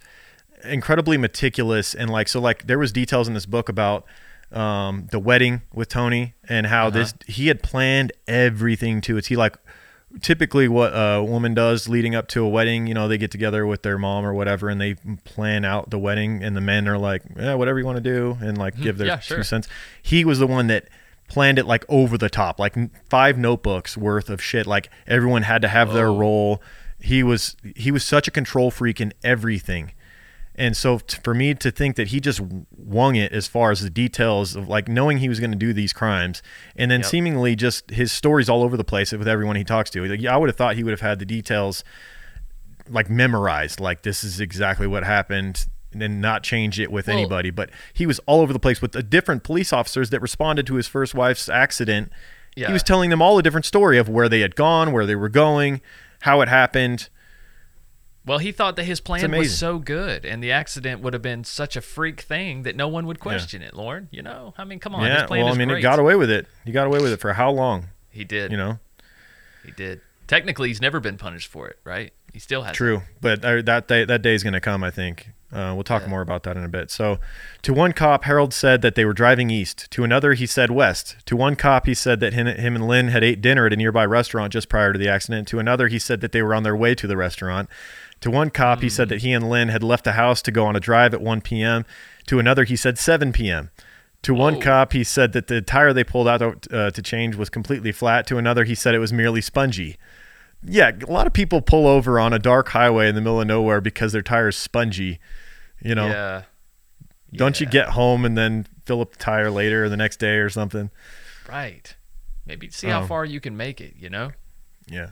incredibly 0.64 1.18
meticulous 1.18 1.94
and 1.94 2.10
like 2.10 2.28
so 2.30 2.40
like 2.40 2.66
there 2.68 2.80
was 2.80 2.92
details 2.94 3.28
in 3.28 3.34
this 3.34 3.46
book 3.46 3.68
about 3.68 4.06
um, 4.56 5.08
the 5.12 5.20
wedding 5.20 5.62
with 5.74 5.90
Toni 5.90 6.36
and 6.48 6.68
how 6.68 6.90
this 6.90 7.14
he 7.28 7.48
had 7.48 7.64
planned 7.64 8.12
everything 8.28 9.02
to 9.02 9.18
it. 9.18 9.28
He 9.28 9.36
like 9.36 9.58
typically 10.22 10.68
what 10.68 10.92
a 10.94 11.24
woman 11.24 11.54
does 11.56 11.90
leading 11.90 12.14
up 12.14 12.28
to 12.30 12.44
a 12.44 12.48
wedding, 12.48 12.86
you 12.86 12.94
know, 12.94 13.08
they 13.08 13.18
get 13.18 13.32
together 13.32 13.66
with 13.66 13.82
their 13.82 13.98
mom 13.98 14.24
or 14.26 14.34
whatever 14.34 14.70
and 14.70 14.80
they 14.80 14.94
plan 15.24 15.66
out 15.66 15.90
the 15.90 15.98
wedding 15.98 16.44
and 16.44 16.56
the 16.56 16.62
men 16.62 16.88
are 16.88 16.98
like, 17.00 17.24
yeah, 17.36 17.56
whatever 17.56 17.80
you 17.80 17.86
want 17.86 17.98
to 17.98 18.02
do 18.04 18.38
and 18.42 18.58
like 18.58 18.80
give 18.80 18.98
their 19.00 19.08
Yeah, 19.08 19.16
two 19.18 19.42
cents. 19.44 19.68
He 20.02 20.24
was 20.24 20.38
the 20.40 20.46
one 20.48 20.68
that 20.68 20.88
planned 21.30 21.58
it 21.58 21.66
like 21.66 21.84
over 21.90 22.16
the 22.18 22.30
top, 22.30 22.60
like 22.60 22.76
five 23.10 23.40
notebooks 23.40 23.98
worth 23.98 24.30
of 24.30 24.40
shit. 24.42 24.68
Like 24.68 24.90
everyone 25.08 25.42
had 25.44 25.64
to 25.64 25.68
have 25.68 25.94
their 25.94 26.10
Oh. 26.10 26.18
role. 26.18 26.62
He 27.00 27.24
was 27.24 27.58
he 27.76 27.90
was 27.92 28.04
such 28.06 28.28
a 28.28 28.32
control 28.32 28.70
freak 28.70 29.02
in 29.02 29.14
everything. 29.24 29.94
And 30.56 30.78
so 30.78 31.00
t- 31.00 31.18
for 31.24 31.34
me 31.34 31.56
to 31.56 31.72
think 31.72 31.96
that 31.96 32.10
he 32.10 32.20
just 32.20 32.40
wung 32.78 33.16
it 33.16 33.32
as 33.32 33.48
far 33.48 33.72
as 33.72 33.82
the 33.82 33.90
details 33.90 34.56
of 34.56 34.68
like 34.68 34.88
knowing 34.88 35.18
he 35.18 35.28
was 35.30 35.40
going 35.40 35.52
to 35.52 35.58
do 35.58 35.74
these 35.74 35.94
crimes 35.94 36.44
and 36.76 36.92
then 36.92 37.00
Yep. 37.00 37.10
seemingly 37.10 37.56
just 37.56 37.90
his 37.90 38.12
stories 38.12 38.50
all 38.50 38.62
over 38.62 38.78
the 38.78 38.84
place 38.84 39.12
with 39.12 39.28
everyone 39.28 39.56
he 39.56 39.64
talks 39.64 39.90
to. 39.92 40.06
Like, 40.06 40.22
yeah, 40.22 40.34
I 40.34 40.38
would 40.38 40.50
have 40.50 40.56
thought 40.56 40.76
he 40.76 40.84
would 40.84 40.92
have 40.92 41.02
had 41.02 41.18
the 41.20 41.26
details 41.26 41.84
like 42.90 43.10
memorized, 43.10 43.80
like 43.80 44.04
this 44.04 44.24
is 44.24 44.40
exactly 44.40 44.86
what 44.88 45.04
happened 45.04 45.66
and 45.92 46.02
then 46.02 46.20
not 46.22 46.44
change 46.44 46.80
it 46.80 46.92
with 46.92 47.08
Well- 47.08 47.18
anybody. 47.18 47.50
But 47.50 47.70
he 47.94 48.06
was 48.06 48.20
all 48.26 48.42
over 48.42 48.54
the 48.54 48.60
place 48.60 48.82
with 48.82 48.92
the 48.92 49.04
different 49.04 49.44
police 49.44 49.72
officers 49.74 50.10
that 50.12 50.22
responded 50.22 50.68
to 50.68 50.76
his 50.76 50.88
first 50.88 51.16
wife's 51.16 51.50
accident. 51.50 52.12
Yeah. 52.56 52.68
He 52.68 52.74
was 52.74 52.84
telling 52.84 53.10
them 53.10 53.22
all 53.22 53.38
a 53.40 53.44
different 53.44 53.66
story 53.66 53.98
of 53.98 54.08
where 54.10 54.30
they 54.30 54.42
had 54.42 54.56
gone, 54.56 54.92
where 54.92 55.06
they 55.08 55.16
were 55.16 55.30
going, 55.30 55.82
how 56.22 56.42
it 56.42 56.48
happened. 56.50 57.10
Well, 58.26 58.38
he 58.38 58.52
thought 58.54 58.78
that 58.78 58.86
his 58.86 59.02
plan 59.02 59.32
was 59.32 59.58
so 59.58 59.80
good, 59.80 60.24
and 60.26 60.42
the 60.42 60.52
accident 60.52 61.02
would 61.02 61.12
have 61.14 61.22
been 61.22 61.44
such 61.44 61.76
a 61.76 61.82
freak 61.82 62.22
thing 62.22 62.64
that 62.64 62.76
no 62.76 62.88
one 62.88 63.06
would 63.08 63.20
question 63.20 63.62
it. 63.62 63.74
Lauren, 63.74 64.08
you 64.12 64.22
know, 64.22 64.54
I 64.58 64.64
mean, 64.64 64.80
come 64.80 64.96
on, 64.96 65.04
yeah, 65.06 65.22
his 65.22 65.24
plan 65.24 65.44
well, 65.44 65.54
I 65.54 65.58
mean, 65.58 65.68
great. 65.68 65.78
he 65.80 65.82
got 65.84 66.00
away 66.00 66.16
with 66.16 66.32
it. 66.32 66.48
He 66.64 66.72
got 66.72 66.88
away 66.88 67.00
with 67.02 67.12
it 67.12 67.20
for 67.20 67.34
how 67.34 67.52
long? 67.52 67.90
He 68.10 68.24
did. 68.24 68.52
You 68.52 68.58
know, 68.58 68.80
he 69.66 69.72
did. 69.72 70.00
Technically, 70.28 70.70
he's 70.70 70.82
never 70.82 71.02
been 71.02 71.18
punished 71.18 71.50
for 71.50 71.68
it, 71.68 71.80
right? 71.84 72.14
He 72.32 72.40
still 72.40 72.62
has. 72.64 72.76
true. 72.76 73.02
But 73.20 73.44
uh, 73.44 73.62
that 73.64 73.88
day, 73.90 74.06
that 74.06 74.22
day 74.22 74.34
is 74.34 74.42
going 74.44 74.54
to 74.54 74.62
come. 74.62 74.84
I 74.84 74.92
think. 74.92 75.30
Uh, 75.52 75.72
we'll 75.76 75.84
talk 75.84 76.02
Yeah. 76.02 76.08
more 76.08 76.22
about 76.22 76.42
that 76.44 76.58
in 76.58 76.64
a 76.64 76.68
bit. 76.68 76.90
So, 76.90 77.20
to 77.62 77.74
one 77.76 77.92
cop, 77.94 78.24
Harold 78.24 78.56
said 78.56 78.82
that 78.82 78.96
they 78.96 79.06
were 79.06 79.14
driving 79.14 79.52
east. 79.52 79.86
To 79.92 80.04
another, 80.04 80.34
he 80.34 80.48
said 80.48 80.72
west. 80.72 81.16
To 81.28 81.36
one 81.36 81.56
cop, 81.56 81.86
he 81.86 81.94
said 81.94 82.20
that 82.22 82.34
him, 82.34 82.48
him 82.48 82.76
and 82.76 82.88
Lynn 82.88 83.10
had 83.10 83.24
ate 83.24 83.40
dinner 83.40 83.68
at 83.68 83.74
a 83.74 83.76
nearby 83.76 84.04
restaurant 84.04 84.52
just 84.54 84.68
prior 84.68 84.92
to 84.94 84.98
the 84.98 85.08
accident. 85.08 85.48
To 85.50 85.60
another, 85.60 85.90
he 85.90 86.00
said 86.00 86.22
that 86.22 86.32
they 86.32 86.42
were 86.42 86.56
on 86.56 86.64
their 86.64 86.76
way 86.76 86.96
to 86.96 87.06
the 87.06 87.16
restaurant. 87.16 87.70
To 88.24 88.32
one 88.32 88.50
cop, 88.52 88.82
he 88.82 88.88
said 88.88 89.10
that 89.10 89.22
he 89.22 89.34
and 89.34 89.50
Lynn 89.50 89.68
had 89.68 89.84
left 89.84 90.06
the 90.06 90.14
house 90.14 90.42
to 90.44 90.52
go 90.52 90.66
on 90.66 90.78
a 90.78 90.80
drive 90.80 91.14
at 91.14 91.20
1 91.22 91.42
p.m. 91.42 91.84
To 92.28 92.40
another, 92.40 92.64
he 92.64 92.78
said 92.78 92.98
7 92.98 93.34
p.m. 93.34 93.70
To 94.22 94.34
one 94.34 94.54
Whoa. 94.56 94.62
cop, 94.62 94.94
he 94.94 95.04
said 95.04 95.34
that 95.34 95.48
the 95.48 95.62
tire 95.62 95.92
they 95.92 96.06
pulled 96.06 96.30
out 96.30 96.42
uh, 96.72 96.90
to 96.92 97.02
change 97.02 97.36
was 97.36 97.50
completely 97.50 97.92
flat. 97.92 98.26
To 98.28 98.38
another, 98.38 98.64
he 98.64 98.76
said 98.76 98.96
it 98.96 99.00
was 99.00 99.12
merely 99.12 99.42
spongy. 99.42 99.98
Yeah, 100.64 100.92
a 101.06 101.12
lot 101.12 101.28
of 101.28 101.34
people 101.34 101.60
pull 101.60 101.86
over 101.86 102.18
on 102.18 102.32
a 102.32 102.40
dark 102.40 102.70
highway 102.70 103.10
in 103.10 103.16
the 103.16 103.20
middle 103.20 103.42
of 103.42 103.48
nowhere 103.48 103.82
because 103.82 104.14
their 104.14 104.22
tire's 104.22 104.56
spongy. 104.56 105.20
You 105.82 105.94
know, 105.96 106.08
Yeah. 106.08 106.44
don't 107.34 107.60
you 107.60 107.66
get 107.66 107.90
home 107.90 108.24
and 108.24 108.38
then 108.38 108.68
fill 108.86 109.02
up 109.02 109.12
the 109.12 109.18
tire 109.20 109.52
later 109.52 109.84
or 109.84 109.90
the 109.90 109.98
next 109.98 110.18
day 110.22 110.36
or 110.38 110.50
something? 110.50 110.90
Right. 111.50 111.94
Maybe 112.46 112.70
see 112.70 112.88
how 112.88 113.02
Um, 113.02 113.08
far 113.10 113.26
you 113.26 113.42
can 113.42 113.58
make 113.58 113.82
it, 113.82 113.96
you 113.98 114.10
know? 114.10 114.32
Yeah. 114.88 115.10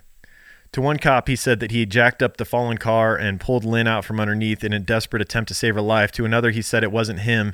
To 0.74 0.82
one 0.82 0.97
cop, 0.97 1.28
he 1.28 1.36
said 1.36 1.59
that 1.59 1.72
he 1.72 1.86
jacked 1.86 2.24
up 2.24 2.38
the 2.38 2.45
fallen 2.45 2.78
car 2.78 3.15
and 3.15 3.41
pulled 3.41 3.65
Lynn 3.65 3.88
out 3.88 4.05
from 4.05 4.22
underneath 4.22 4.63
in 4.63 4.72
a 4.72 4.80
desperate 4.80 5.22
attempt 5.22 5.49
to 5.49 5.53
save 5.53 5.76
her 5.76 5.82
life. 5.82 6.13
To 6.13 6.24
another, 6.24 6.51
he 6.51 6.61
said 6.61 6.84
it 6.84 6.93
wasn't 6.93 7.19
him, 7.19 7.53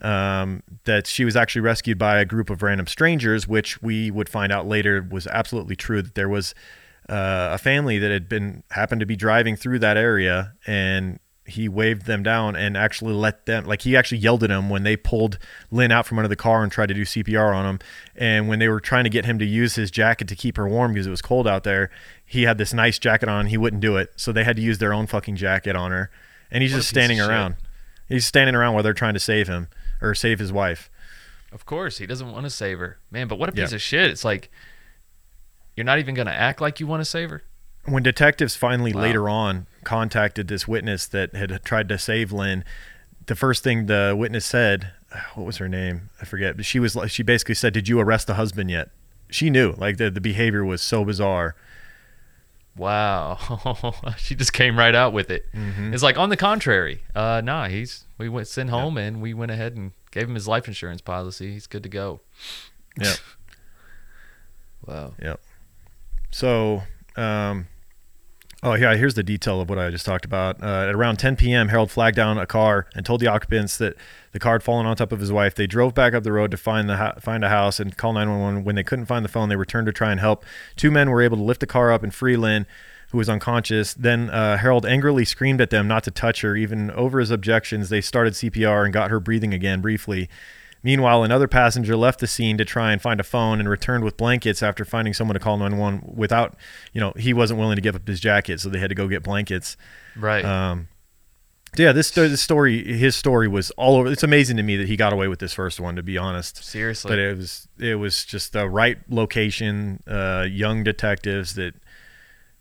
um, 0.00 0.62
that 0.84 1.08
she 1.08 1.24
was 1.24 1.34
actually 1.34 1.62
rescued 1.62 1.98
by 1.98 2.20
a 2.20 2.24
group 2.24 2.50
of 2.50 2.62
random 2.62 2.86
strangers, 2.86 3.48
which 3.48 3.82
we 3.82 4.12
would 4.12 4.28
find 4.28 4.52
out 4.52 4.68
later 4.68 5.04
was 5.10 5.26
absolutely 5.26 5.74
true. 5.74 6.02
That 6.02 6.14
there 6.14 6.28
was 6.28 6.54
uh, 7.08 7.50
a 7.52 7.58
family 7.58 7.98
that 7.98 8.12
had 8.12 8.28
been 8.28 8.62
happened 8.70 9.00
to 9.00 9.06
be 9.06 9.16
driving 9.16 9.56
through 9.56 9.80
that 9.80 9.96
area 9.96 10.54
and 10.64 11.18
he 11.44 11.68
waved 11.68 12.06
them 12.06 12.22
down 12.22 12.54
and 12.54 12.76
actually 12.76 13.12
let 13.12 13.46
them 13.46 13.64
like 13.64 13.82
he 13.82 13.96
actually 13.96 14.18
yelled 14.18 14.44
at 14.44 14.48
them 14.48 14.70
when 14.70 14.84
they 14.84 14.96
pulled 14.96 15.38
Lynn 15.72 15.90
out 15.90 16.06
from 16.06 16.18
under 16.18 16.28
the 16.28 16.36
car 16.36 16.62
and 16.62 16.70
tried 16.70 16.86
to 16.86 16.94
do 16.94 17.02
CPR 17.02 17.54
on 17.54 17.66
him 17.66 17.78
and 18.14 18.48
when 18.48 18.60
they 18.60 18.68
were 18.68 18.80
trying 18.80 19.04
to 19.04 19.10
get 19.10 19.24
him 19.24 19.40
to 19.40 19.44
use 19.44 19.74
his 19.74 19.90
jacket 19.90 20.28
to 20.28 20.36
keep 20.36 20.56
her 20.56 20.68
warm 20.68 20.92
because 20.92 21.06
it 21.06 21.10
was 21.10 21.22
cold 21.22 21.48
out 21.48 21.64
there 21.64 21.90
he 22.32 22.44
had 22.44 22.56
this 22.58 22.72
nice 22.72 22.98
jacket 22.98 23.28
on 23.28 23.46
he 23.46 23.56
wouldn't 23.58 23.82
do 23.82 23.96
it 23.96 24.10
so 24.16 24.32
they 24.32 24.44
had 24.44 24.56
to 24.56 24.62
use 24.62 24.78
their 24.78 24.92
own 24.92 25.06
fucking 25.06 25.36
jacket 25.36 25.76
on 25.76 25.90
her 25.90 26.10
and 26.50 26.62
he's 26.62 26.72
What 26.72 26.78
just 26.78 26.88
standing 26.88 27.18
shit. 27.18 27.28
around 27.28 27.56
he's 28.08 28.24
standing 28.26 28.54
around 28.54 28.74
while 28.74 28.82
they're 28.82 28.94
trying 28.94 29.14
to 29.14 29.20
save 29.20 29.48
him 29.48 29.68
or 30.00 30.14
save 30.14 30.38
his 30.38 30.52
wife 30.52 30.88
Of 31.52 31.66
course, 31.66 31.98
he 31.98 32.06
doesn't 32.06 32.32
want 32.32 32.44
to 32.46 32.50
save 32.50 32.78
her. 32.78 32.96
Man, 33.10 33.28
but 33.28 33.38
what 33.38 33.50
a 33.50 33.52
Yeah. 33.54 33.64
piece 33.64 33.74
of 33.74 33.82
shit. 33.82 34.10
It's 34.10 34.24
like 34.24 34.50
you're 35.76 35.84
not 35.84 35.98
even 35.98 36.14
going 36.14 36.26
to 36.26 36.32
act 36.34 36.60
like 36.60 36.80
you 36.80 36.86
want 36.86 37.00
to 37.02 37.04
save 37.04 37.30
her. 37.30 37.42
when 37.84 38.02
detectives 38.02 38.54
finally 38.56 38.92
Wow. 38.92 39.02
later 39.02 39.28
on 39.28 39.66
contacted 39.84 40.48
this 40.48 40.66
witness 40.68 41.06
that 41.08 41.34
had 41.34 41.62
tried 41.64 41.88
to 41.90 41.98
save 41.98 42.32
Lynn, 42.32 42.64
the 43.26 43.34
first 43.34 43.62
thing 43.64 43.86
the 43.86 44.14
witness 44.16 44.46
said, 44.46 44.92
what 45.34 45.44
was 45.44 45.56
her 45.58 45.68
name? 45.68 46.08
I 46.20 46.24
forget. 46.24 46.56
But 46.56 46.64
she 46.64 46.78
was 46.78 46.94
like, 46.96 47.10
she 47.10 47.22
basically 47.22 47.54
said, 47.56 47.72
"Did 47.74 47.88
you 47.88 47.98
arrest 48.00 48.26
the 48.28 48.34
husband 48.34 48.70
yet?" 48.70 48.88
She 49.30 49.50
knew, 49.50 49.72
like 49.76 49.96
the 49.98 50.10
the 50.10 50.20
behavior 50.20 50.64
was 50.64 50.80
so 50.82 51.04
bizarre. 51.04 51.54
Wow. 52.76 53.38
she 54.18 54.34
just 54.34 54.52
came 54.52 54.78
right 54.78 54.94
out 54.94 55.12
with 55.12 55.30
it. 55.30 55.46
Mm-hmm. 55.54 55.92
It's 55.92 56.02
like 56.02 56.18
on 56.18 56.30
the 56.30 56.36
contrary. 56.36 57.02
Uh 57.14 57.40
nah, 57.44 57.68
he's 57.68 58.04
we 58.18 58.28
went 58.28 58.48
sent 58.48 58.70
home 58.70 58.96
and 58.96 59.20
we 59.20 59.34
went 59.34 59.50
ahead 59.50 59.76
and 59.76 59.92
gave 60.10 60.28
him 60.28 60.34
his 60.34 60.48
life 60.48 60.66
insurance 60.68 61.00
policy. 61.00 61.52
He's 61.52 61.66
good 61.66 61.82
to 61.82 61.88
go. 61.88 62.20
Yep. 62.98 63.16
Wow. 64.84 65.14
Yep. 65.22 65.40
So, 66.32 66.82
um, 67.14 67.68
oh 68.62 68.74
yeah, 68.74 68.94
here's 68.94 69.14
the 69.14 69.22
detail 69.22 69.60
of 69.60 69.68
what 69.68 69.78
I 69.78 69.90
just 69.90 70.06
talked 70.06 70.24
about. 70.24 70.62
Uh, 70.62 70.86
at 70.88 70.94
around 70.94 71.16
10 71.16 71.36
p.m., 71.36 71.68
Harold 71.68 71.90
flagged 71.90 72.16
down 72.16 72.38
a 72.38 72.46
car 72.46 72.86
and 72.94 73.04
told 73.04 73.20
the 73.20 73.26
occupants 73.26 73.76
that 73.78 73.96
the 74.32 74.38
car 74.38 74.54
had 74.54 74.62
fallen 74.62 74.86
on 74.86 74.96
top 74.96 75.12
of 75.12 75.20
his 75.20 75.32
wife. 75.32 75.54
They 75.54 75.66
drove 75.66 75.94
back 75.94 76.14
up 76.14 76.22
the 76.22 76.32
road 76.32 76.50
to 76.52 76.56
find 76.56 76.88
the 76.88 76.96
ho- 76.96 77.14
find 77.20 77.44
a 77.44 77.48
house 77.48 77.80
and 77.80 77.96
call 77.96 78.12
911. 78.12 78.64
When 78.64 78.76
they 78.76 78.84
couldn't 78.84 79.06
find 79.06 79.24
the 79.24 79.28
phone, 79.28 79.48
they 79.48 79.56
returned 79.56 79.86
to 79.86 79.92
try 79.92 80.10
and 80.10 80.20
help. 80.20 80.44
Two 80.76 80.90
men 80.90 81.10
were 81.10 81.22
able 81.22 81.36
to 81.36 81.42
lift 81.42 81.60
the 81.60 81.66
car 81.66 81.92
up 81.92 82.02
and 82.02 82.14
free 82.14 82.36
Lynn. 82.36 82.66
Who 83.10 83.18
was 83.18 83.28
unconscious? 83.28 83.92
Then 83.92 84.30
uh, 84.30 84.56
Harold 84.56 84.86
angrily 84.86 85.26
screamed 85.26 85.60
at 85.60 85.68
them 85.68 85.86
not 85.86 86.02
to 86.04 86.10
touch 86.10 86.40
her. 86.40 86.56
Even 86.56 86.90
over 86.92 87.20
his 87.20 87.30
objections, 87.30 87.90
they 87.90 88.00
started 88.00 88.32
CPR 88.32 88.84
and 88.84 88.92
got 88.92 89.10
her 89.10 89.20
breathing 89.20 89.52
again 89.52 89.82
briefly. 89.82 90.30
Meanwhile, 90.82 91.22
another 91.22 91.46
passenger 91.46 91.96
left 91.96 92.20
the 92.20 92.26
scene 92.26 92.58
to 92.58 92.64
try 92.64 92.92
and 92.92 93.00
find 93.00 93.20
a 93.20 93.24
phone 93.24 93.60
and 93.60 93.68
returned 93.68 94.04
with 94.04 94.16
blankets 94.16 94.62
after 94.62 94.84
finding 94.84 95.14
someone 95.14 95.34
to 95.34 95.40
call 95.40 95.56
911 95.56 96.14
without, 96.16 96.56
you 96.92 97.00
know, 97.00 97.12
he 97.16 97.32
wasn't 97.32 97.60
willing 97.60 97.76
to 97.76 97.82
give 97.82 97.94
up 97.94 98.06
his 98.06 98.20
jacket, 98.20 98.60
so 98.60 98.68
they 98.68 98.78
had 98.78 98.88
to 98.88 98.94
go 98.94 99.06
get 99.06 99.22
blankets. 99.22 99.76
Right. 100.16 100.44
Um, 100.44 100.88
yeah, 101.76 101.92
this, 101.92 102.10
this 102.10 102.42
story, 102.42 102.84
his 102.84 103.16
story 103.16 103.48
was 103.48 103.70
all 103.72 103.96
over. 103.96 104.10
It's 104.10 104.22
amazing 104.22 104.58
to 104.58 104.62
me 104.62 104.76
that 104.76 104.88
he 104.88 104.96
got 104.96 105.12
away 105.12 105.28
with 105.28 105.38
this 105.38 105.54
first 105.54 105.80
one, 105.80 105.96
to 105.96 106.02
be 106.02 106.18
honest. 106.18 106.62
Seriously. 106.62 107.08
But 107.08 107.18
it 107.18 107.36
was 107.36 107.68
it 107.78 107.94
was 107.94 108.26
just 108.26 108.52
the 108.52 108.68
right 108.68 108.98
location, 109.08 110.02
uh, 110.06 110.46
young 110.50 110.84
detectives 110.84 111.54
that 111.54 111.74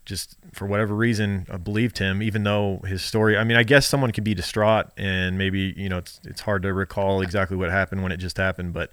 just 0.06 0.38
for 0.54 0.66
whatever 0.66 0.96
reason 0.96 1.46
uh, 1.50 1.58
believed 1.58 1.98
him, 2.00 2.22
even 2.22 2.44
though 2.44 2.82
his 2.86 3.02
story. 3.02 3.38
I 3.38 3.44
mean, 3.44 3.58
I 3.58 3.64
guess 3.64 3.88
someone 3.88 4.12
could 4.12 4.24
be 4.24 4.34
distraught 4.34 4.88
and 4.98 5.38
maybe 5.38 5.74
you 5.78 5.90
know 5.90 5.98
it's 5.98 6.20
it's 6.26 6.42
hard 6.42 6.64
to 6.64 6.74
recall 6.74 7.22
exactly 7.22 7.58
what 7.58 7.70
happened 7.70 8.04
when 8.04 8.12
it 8.12 8.18
just 8.18 8.38
happened, 8.38 8.74
but 8.74 8.92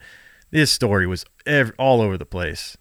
this 0.51 0.71
story 0.71 1.07
was 1.07 1.25
ev- 1.47 1.73
all 1.79 2.01
over 2.01 2.17
the 2.17 2.27
place. 2.27 2.77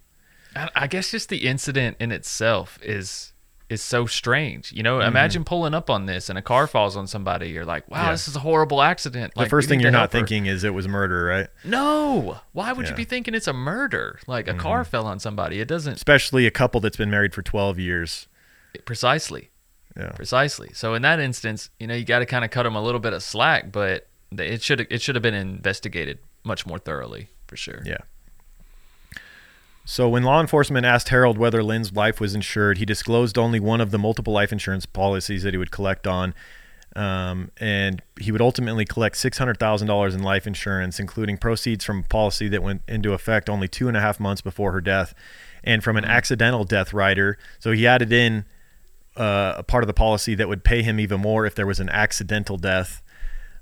I, 0.56 0.70
I 0.76 0.88
guess 0.88 1.12
just 1.12 1.30
the 1.30 1.48
incident 1.48 1.98
in 2.00 2.12
itself 2.12 2.80
is 2.82 3.34
is 3.70 3.82
so 3.82 4.06
strange. 4.06 4.72
You 4.72 4.78
Mm-hmm. 4.78 4.84
know, 4.84 5.02
imagine 5.02 5.44
pulling 5.44 5.74
up 5.74 5.90
on 5.90 6.06
this 6.06 6.30
and 6.30 6.38
a 6.38 6.42
car 6.42 6.68
falls 6.68 6.96
on 6.96 7.06
somebody. 7.08 7.50
You're 7.50 7.66
like, 7.66 7.90
wow, 7.90 8.06
Yeah. 8.06 8.12
this 8.12 8.28
is 8.28 8.36
a 8.36 8.40
horrible 8.40 8.82
accident. 8.82 9.34
The 9.36 9.48
first 9.50 9.68
thing 9.68 9.80
you're 9.82 9.92
not 9.92 10.10
thinking 10.12 10.46
is 10.46 10.64
it 10.64 10.74
was 10.74 10.88
murder, 10.88 11.26
right? 11.26 11.48
No. 11.66 12.40
Why 12.54 12.72
would 12.72 12.86
Yeah. 12.86 12.92
Mm-hmm. 12.92 13.00
you 13.00 13.06
be 13.06 13.10
thinking 13.10 13.36
it's 13.36 13.48
a 13.48 13.54
murder? 13.54 14.20
Like 14.26 14.48
a 14.48 14.54
car 14.54 14.86
fell 14.86 15.06
on 15.06 15.20
somebody. 15.20 15.60
It 15.60 15.68
doesn't 15.68 15.94
Especially 15.96 16.48
a 16.48 16.52
couple 16.52 16.80
that's 16.80 16.98
been 16.98 17.12
married 17.12 17.34
for 17.34 17.42
12 17.42 17.78
years. 17.80 18.28
precisely. 18.86 19.50
Yeah. 19.98 20.12
Precisely. 20.12 20.70
So 20.74 20.94
in 20.94 21.02
that 21.02 21.20
instance, 21.20 21.70
you 21.80 21.88
know, 21.88 21.96
you 21.96 22.06
got 22.06 22.20
to 22.20 22.26
kind 22.26 22.46
of 22.46 22.52
cut 22.52 22.64
them 22.64 22.76
a 22.76 22.82
little 22.82 23.00
bit 23.00 23.14
of 23.14 23.24
slack, 23.24 23.72
but 23.72 24.08
it 24.38 24.62
should 24.62 24.82
it 24.92 25.02
should 25.02 25.16
have 25.16 25.24
been 25.24 25.34
investigated 25.34 26.20
much 26.44 26.66
more 26.68 26.78
thoroughly 26.78 27.30
for 27.48 27.58
sure. 27.58 27.82
Yeah. 27.84 27.98
So 29.90 30.10
when 30.10 30.24
law 30.24 30.42
enforcement 30.42 30.86
asked 30.86 31.08
Harold 31.08 31.38
whether 31.38 31.64
Lynn's 31.64 31.94
life 31.94 32.20
was 32.20 32.36
insured, 32.36 32.78
he 32.78 32.84
disclosed 32.86 33.38
only 33.38 33.58
one 33.62 33.80
of 33.80 33.92
the 33.92 33.98
multiple 33.98 34.34
life 34.34 34.52
insurance 34.52 34.86
policies 34.86 35.44
that 35.44 35.54
he 35.54 35.58
would 35.58 35.72
collect 35.72 36.06
on. 36.06 36.34
Um, 36.94 37.52
and 37.58 38.02
he 38.20 38.34
would 38.34 38.42
ultimately 38.42 38.84
collect 38.84 39.16
$600,000 39.16 40.14
in 40.14 40.24
life 40.24 40.46
insurance, 40.46 41.00
including 41.00 41.38
proceeds 41.38 41.86
from 41.86 42.00
a 42.00 42.04
policy 42.04 42.50
that 42.50 42.62
went 42.62 42.82
into 42.86 43.14
effect 43.14 43.50
only 43.50 43.70
two 43.70 43.88
and 43.88 43.96
a 43.96 44.02
half 44.02 44.20
months 44.20 44.42
before 44.42 44.74
her 44.74 44.82
death, 44.82 45.14
and 45.64 45.82
from 45.82 45.96
an 45.96 46.04
accidental 46.04 46.66
death 46.66 46.92
rider. 46.94 47.38
So 47.60 47.72
he 47.72 47.88
added 47.88 48.12
in 48.12 48.44
uh, 49.16 49.54
a 49.58 49.64
part 49.64 49.84
of 49.84 49.88
the 49.88 49.94
policy 49.94 50.36
that 50.36 50.50
would 50.50 50.66
pay 50.66 50.82
him 50.82 51.00
even 51.00 51.22
more 51.22 51.46
if 51.46 51.56
there 51.56 51.68
was 51.68 51.80
an 51.80 51.90
accidental 51.90 52.58
death, 52.58 53.02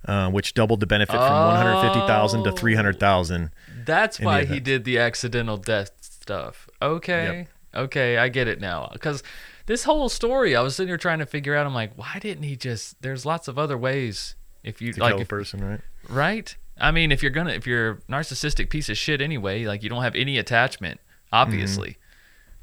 uh, 0.08 0.30
which 0.32 0.54
doubled 0.54 0.80
the 0.80 0.88
benefit 0.88 1.16
from 1.16 1.22
150,000 1.32 2.44
to 2.46 2.50
Oh. 2.52 2.56
300,000. 2.56 3.52
That's 3.86 4.20
why 4.20 4.46
he 4.46 4.60
did 4.60 4.84
the 4.84 4.98
accidental 4.98 5.58
death 5.58 5.95
stuff. 6.26 6.68
Okay. 6.82 7.48
Okay, 7.76 8.18
I 8.18 8.30
get 8.30 8.48
it 8.48 8.60
now. 8.62 8.90
Because 8.94 9.22
this 9.66 9.84
whole 9.84 10.10
story, 10.10 10.56
I 10.56 10.62
was 10.62 10.76
sitting 10.76 10.88
here 10.88 10.98
trying 10.98 11.20
to 11.20 11.26
figure 11.26 11.56
out. 11.56 11.68
I'm 11.68 11.74
like, 11.74 11.92
why 11.96 12.18
didn't 12.20 12.44
he 12.44 12.56
just? 12.56 13.02
There's 13.02 13.26
lots 13.26 13.48
of 13.48 13.60
other 13.60 13.78
ways. 13.78 14.36
If 14.64 14.82
you 14.82 14.94
to 14.94 15.00
like, 15.02 15.16
a 15.16 15.20
if- 15.20 15.28
person, 15.28 15.64
right? 15.64 15.82
right? 16.10 16.56
I 16.80 16.92
mean, 16.92 17.12
if 17.12 17.22
you're 17.22 17.32
gonna, 17.32 17.52
if 17.52 17.68
you're 17.68 17.92
a 17.92 17.98
narcissistic 18.12 18.70
piece 18.70 18.90
of 18.90 18.98
shit 18.98 19.22
anyway, 19.22 19.66
like 19.66 19.84
you 19.84 19.90
don't 19.90 20.04
have 20.04 20.16
any 20.16 20.38
attachment, 20.38 21.00
obviously. 21.32 21.98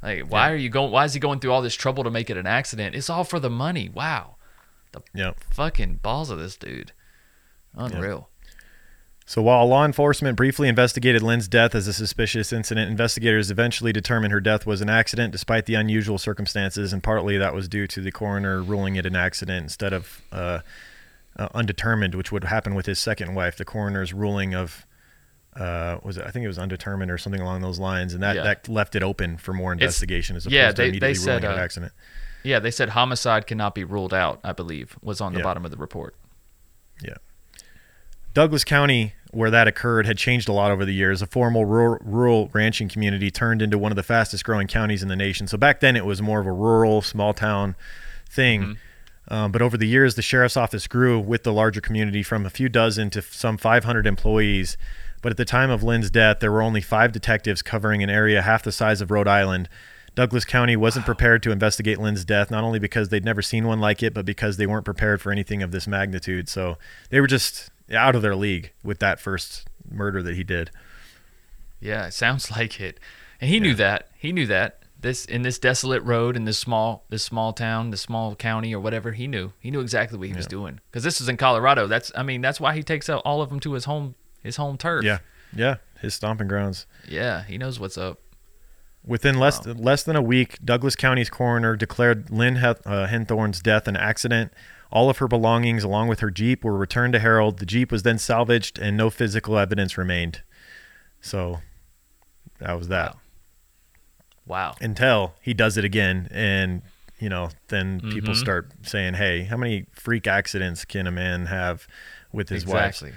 Mm-hmm. 0.02 0.06
Like, 0.06 0.32
why 0.32 0.50
are 0.50 0.56
you 0.56 0.68
going? 0.68 0.90
Why 0.90 1.04
is 1.04 1.14
he 1.14 1.20
going 1.20 1.38
through 1.38 1.52
all 1.52 1.62
this 1.62 1.74
trouble 1.76 2.02
to 2.04 2.10
make 2.10 2.28
it 2.28 2.36
an 2.36 2.46
accident? 2.46 2.96
It's 2.96 3.08
all 3.08 3.22
for 3.24 3.38
the 3.38 3.48
money. 3.50 3.88
Wow, 3.88 4.36
Yep. 5.14 5.38
fucking 5.50 6.00
balls 6.02 6.28
of 6.30 6.38
this 6.38 6.56
dude. 6.56 6.92
Unreal. 7.74 8.28
So 9.24 9.40
while 9.40 9.66
law 9.66 9.84
enforcement 9.84 10.36
briefly 10.36 10.68
investigated 10.68 11.22
Lynn's 11.22 11.48
death 11.48 11.74
as 11.74 11.86
a 11.86 11.92
suspicious 11.92 12.52
incident, 12.52 12.90
investigators 12.90 13.50
eventually 13.50 13.92
determined 13.92 14.32
her 14.32 14.40
death 14.40 14.66
was 14.66 14.80
an 14.80 14.90
accident 14.90 15.32
despite 15.32 15.66
the 15.66 15.74
unusual 15.74 16.18
circumstances, 16.18 16.92
and 16.92 17.02
partly 17.02 17.38
that 17.38 17.54
was 17.54 17.68
due 17.68 17.86
to 17.86 18.00
the 18.00 18.10
coroner 18.10 18.60
ruling 18.62 18.96
it 18.96 19.06
an 19.06 19.14
accident 19.16 19.62
instead 19.62 19.92
of 19.92 20.20
uh, 20.32 20.60
uh, 21.38 21.48
undetermined, 21.54 22.14
which 22.14 22.32
would 22.32 22.44
happen 22.44 22.74
with 22.74 22.86
his 22.86 22.98
second 22.98 23.34
wife. 23.34 23.56
The 23.56 23.64
coroner's 23.64 24.12
ruling 24.12 24.54
of 24.54 24.84
uh, 25.54 25.98
was 26.02 26.16
it, 26.16 26.24
I 26.26 26.30
think 26.30 26.44
it 26.44 26.48
was 26.48 26.58
undetermined 26.58 27.10
or 27.10 27.18
something 27.18 27.40
along 27.40 27.60
those 27.60 27.78
lines, 27.78 28.14
and 28.14 28.22
that, 28.22 28.36
Yeah. 28.36 28.42
that 28.42 28.68
left 28.68 28.96
it 28.96 29.02
open 29.02 29.36
for 29.36 29.52
more 29.52 29.70
investigation 29.72 30.34
as 30.34 30.46
opposed 30.46 30.54
yeah, 30.54 30.68
to 30.68 30.72
they- 30.74 30.82
they 30.84 30.88
immediately 30.88 31.14
said, 31.14 31.30
ruling 31.42 31.44
it 31.44 31.54
an 31.54 31.58
uh, 31.60 31.62
accident. 31.62 31.92
Yeah, 32.42 32.58
they 32.58 32.70
said 32.70 32.88
homicide 32.90 33.46
cannot 33.46 33.74
be 33.74 33.84
ruled 33.84 34.14
out. 34.14 34.40
I 34.42 34.52
believe 34.52 34.96
was 35.02 35.20
on 35.20 35.32
the 35.34 35.40
Yeah. 35.40 35.44
bottom 35.44 35.64
of 35.66 35.70
the 35.70 35.76
report. 35.76 36.14
Yeah. 37.02 37.14
Douglas 38.34 38.64
County, 38.64 39.14
where 39.30 39.50
that 39.50 39.68
occurred, 39.68 40.06
had 40.06 40.16
changed 40.16 40.48
a 40.48 40.52
lot 40.52 40.70
over 40.70 40.84
the 40.84 40.94
years. 40.94 41.22
A 41.22 41.26
formal 41.26 41.64
rural, 41.64 41.98
rural 42.02 42.50
ranching 42.52 42.88
community 42.88 43.30
turned 43.30 43.60
into 43.60 43.78
one 43.78 43.92
of 43.92 43.96
the 43.96 44.02
fastest 44.02 44.44
growing 44.44 44.66
counties 44.66 45.02
in 45.02 45.08
the 45.08 45.16
nation. 45.16 45.46
So 45.46 45.58
back 45.58 45.80
then 45.80 45.96
it 45.96 46.06
was 46.06 46.22
more 46.22 46.40
of 46.40 46.46
a 46.46 46.52
rural, 46.52 47.02
small 47.02 47.34
town 47.34 47.74
thing. 48.28 48.62
Um, 49.28 49.52
but 49.52 49.62
over 49.62 49.76
the 49.76 49.86
years, 49.86 50.14
the 50.14 50.22
sheriff's 50.22 50.56
office 50.56 50.86
grew 50.86 51.18
with 51.20 51.44
the 51.44 51.52
larger 51.52 51.80
community 51.80 52.22
from 52.22 52.44
a 52.44 52.50
few 52.50 52.68
dozen 52.68 53.10
to 53.10 53.22
some 53.22 53.56
500 53.56 54.06
employees. 54.06 54.76
But 55.20 55.30
at 55.30 55.36
the 55.36 55.44
time 55.44 55.70
of 55.70 55.82
Lynn's 55.82 56.10
death, 56.10 56.40
there 56.40 56.50
were 56.50 56.62
only 56.62 56.80
five 56.80 57.12
detectives 57.12 57.62
covering 57.62 58.02
an 58.02 58.10
area 58.10 58.42
half 58.42 58.62
the 58.62 58.72
size 58.72 59.00
of 59.00 59.10
Rhode 59.10 59.28
Island. 59.28 59.68
Douglas 60.14 60.44
County 60.44 60.76
wasn't 60.76 61.06
prepared 61.06 61.42
to 61.44 61.52
investigate 61.52 61.98
Lynn's 61.98 62.24
death, 62.24 62.50
not 62.50 62.64
only 62.64 62.78
because 62.78 63.08
they'd 63.08 63.24
never 63.24 63.40
seen 63.40 63.66
one 63.66 63.80
like 63.80 64.02
it, 64.02 64.12
but 64.12 64.26
because 64.26 64.56
they 64.56 64.66
weren't 64.66 64.84
prepared 64.84 65.22
for 65.22 65.32
anything 65.32 65.62
of 65.62 65.70
this 65.70 65.86
magnitude. 65.86 66.48
So 66.50 66.76
they 67.08 67.20
were 67.20 67.26
just 67.26 67.70
out 67.93 68.14
of 68.14 68.22
their 68.22 68.36
league 68.36 68.72
with 68.82 68.99
that 69.01 69.20
first 69.20 69.66
murder 69.90 70.22
that 70.22 70.34
he 70.34 70.45
did. 70.45 70.70
Yeah, 71.80 72.07
it 72.07 72.14
sounds 72.14 72.51
like 72.57 72.80
it. 72.80 72.99
And 73.40 73.51
he 73.51 73.61
knew 73.61 73.74
that. 73.74 74.09
He 74.16 74.32
knew 74.32 74.47
that. 74.47 74.78
This 75.01 75.24
in 75.24 75.43
this 75.43 75.59
desolate 75.59 76.03
road 76.05 76.36
in 76.36 76.45
this 76.45 76.59
small 76.59 77.05
this 77.09 77.24
small 77.24 77.53
town, 77.53 77.90
this 77.90 78.01
small 78.03 78.36
county 78.36 78.72
or 78.72 78.78
whatever, 78.78 79.11
he 79.11 79.26
knew. 79.26 79.53
He 79.59 79.72
knew 79.72 79.80
exactly 79.80 80.16
what 80.16 80.28
he 80.28 80.34
was 80.34 80.47
doing. 80.47 80.78
Cuz 80.93 81.03
this 81.03 81.20
is 81.20 81.28
in 81.28 81.36
Colorado. 81.36 81.88
That's 81.88 82.12
I 82.14 82.22
mean, 82.22 82.40
that's 82.40 82.61
why 82.61 82.72
he 82.74 82.84
takes 82.84 83.11
out 83.11 83.20
all 83.24 83.43
of 83.43 83.49
them 83.51 83.59
to 83.61 83.72
his 83.72 83.86
home 83.86 84.14
his 84.45 84.57
home 84.57 84.78
turf. 84.78 85.05
Yeah, 85.05 85.18
yeah, 85.53 85.76
his 86.01 86.14
stomping 86.14 86.47
grounds. 86.47 86.86
Yeah, 87.09 87.43
he 87.43 87.59
knows 87.59 87.80
what's 87.80 87.99
up. 87.99 88.20
Within 89.05 89.40
less 89.40 89.66
less 89.66 90.05
than 90.05 90.14
a 90.14 90.22
week, 90.22 90.59
Douglas 90.64 90.95
County's 90.95 91.28
coroner 91.28 91.74
declared 91.74 92.30
Lynn 92.30 92.55
Heth- 92.57 92.86
uh, 92.86 93.09
Henthorn's 93.09 93.59
death 93.61 93.88
an 93.88 93.97
accident. 93.97 94.53
All 94.93 95.09
of 95.09 95.18
her 95.18 95.26
belongings, 95.28 95.82
along 95.84 96.09
with 96.09 96.20
her 96.20 96.30
Jeep, 96.30 96.62
were 96.62 96.76
returned 96.76 97.14
to 97.14 97.18
Harold. 97.18 97.59
The 97.59 97.66
Jeep 97.66 97.90
was 97.90 98.03
then 98.03 98.18
salvaged, 98.18 98.78
and 98.78 98.97
no 98.97 99.09
physical 99.09 99.57
evidence 99.59 99.97
remained. 99.97 100.43
So 101.22 101.61
that 102.59 102.78
was 102.78 102.88
that. 102.88 103.16
Wow. 104.47 104.74
Until 104.80 105.34
he 105.40 105.55
does 105.55 105.76
it 105.78 105.84
again, 105.84 106.28
and 106.30 106.82
you 107.18 107.28
know, 107.28 107.51
then 107.68 108.01
people 108.01 108.34
Mhm. 108.34 108.38
start 108.40 108.70
saying, 108.82 109.14
"Hey, 109.14 109.45
how 109.45 109.57
many 109.57 109.86
freak 109.93 110.26
accidents 110.26 110.84
can 110.84 111.07
a 111.07 111.12
man 111.12 111.47
have 111.47 111.86
with 112.32 112.49
his 112.49 112.66
wife?" 112.66 113.01
exactly. 113.03 113.12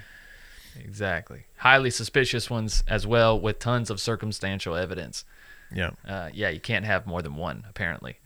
Exactly. 0.77 1.45
Highly 1.57 1.89
suspicious 1.89 2.49
ones 2.49 2.83
as 2.87 3.07
well 3.07 3.39
with 3.39 3.59
tons 3.59 3.89
of 3.89 3.99
circumstantial 3.99 4.75
evidence. 4.75 5.25
Yeah. 5.73 5.91
Uh, 6.07 6.29
yeah, 6.33 6.49
you 6.49 6.59
can't 6.59 6.85
have 6.85 7.07
more 7.07 7.21
than 7.21 7.35
one 7.35 7.65
apparently. 7.67 8.19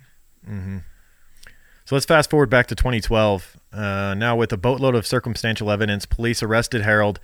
So 1.90 1.96
let's 1.96 2.06
fast 2.06 2.30
forward 2.30 2.52
back 2.52 2.68
to 2.68 2.76
2012. 2.76 3.58
Uh, 3.74 4.14
now, 4.16 4.36
with 4.36 4.54
a 4.54 4.58
boatload 4.58 4.94
of 4.94 5.08
circumstantial 5.08 5.72
evidence, 5.72 6.06
police 6.06 6.44
arrested 6.44 6.84
Harold, 6.84 7.20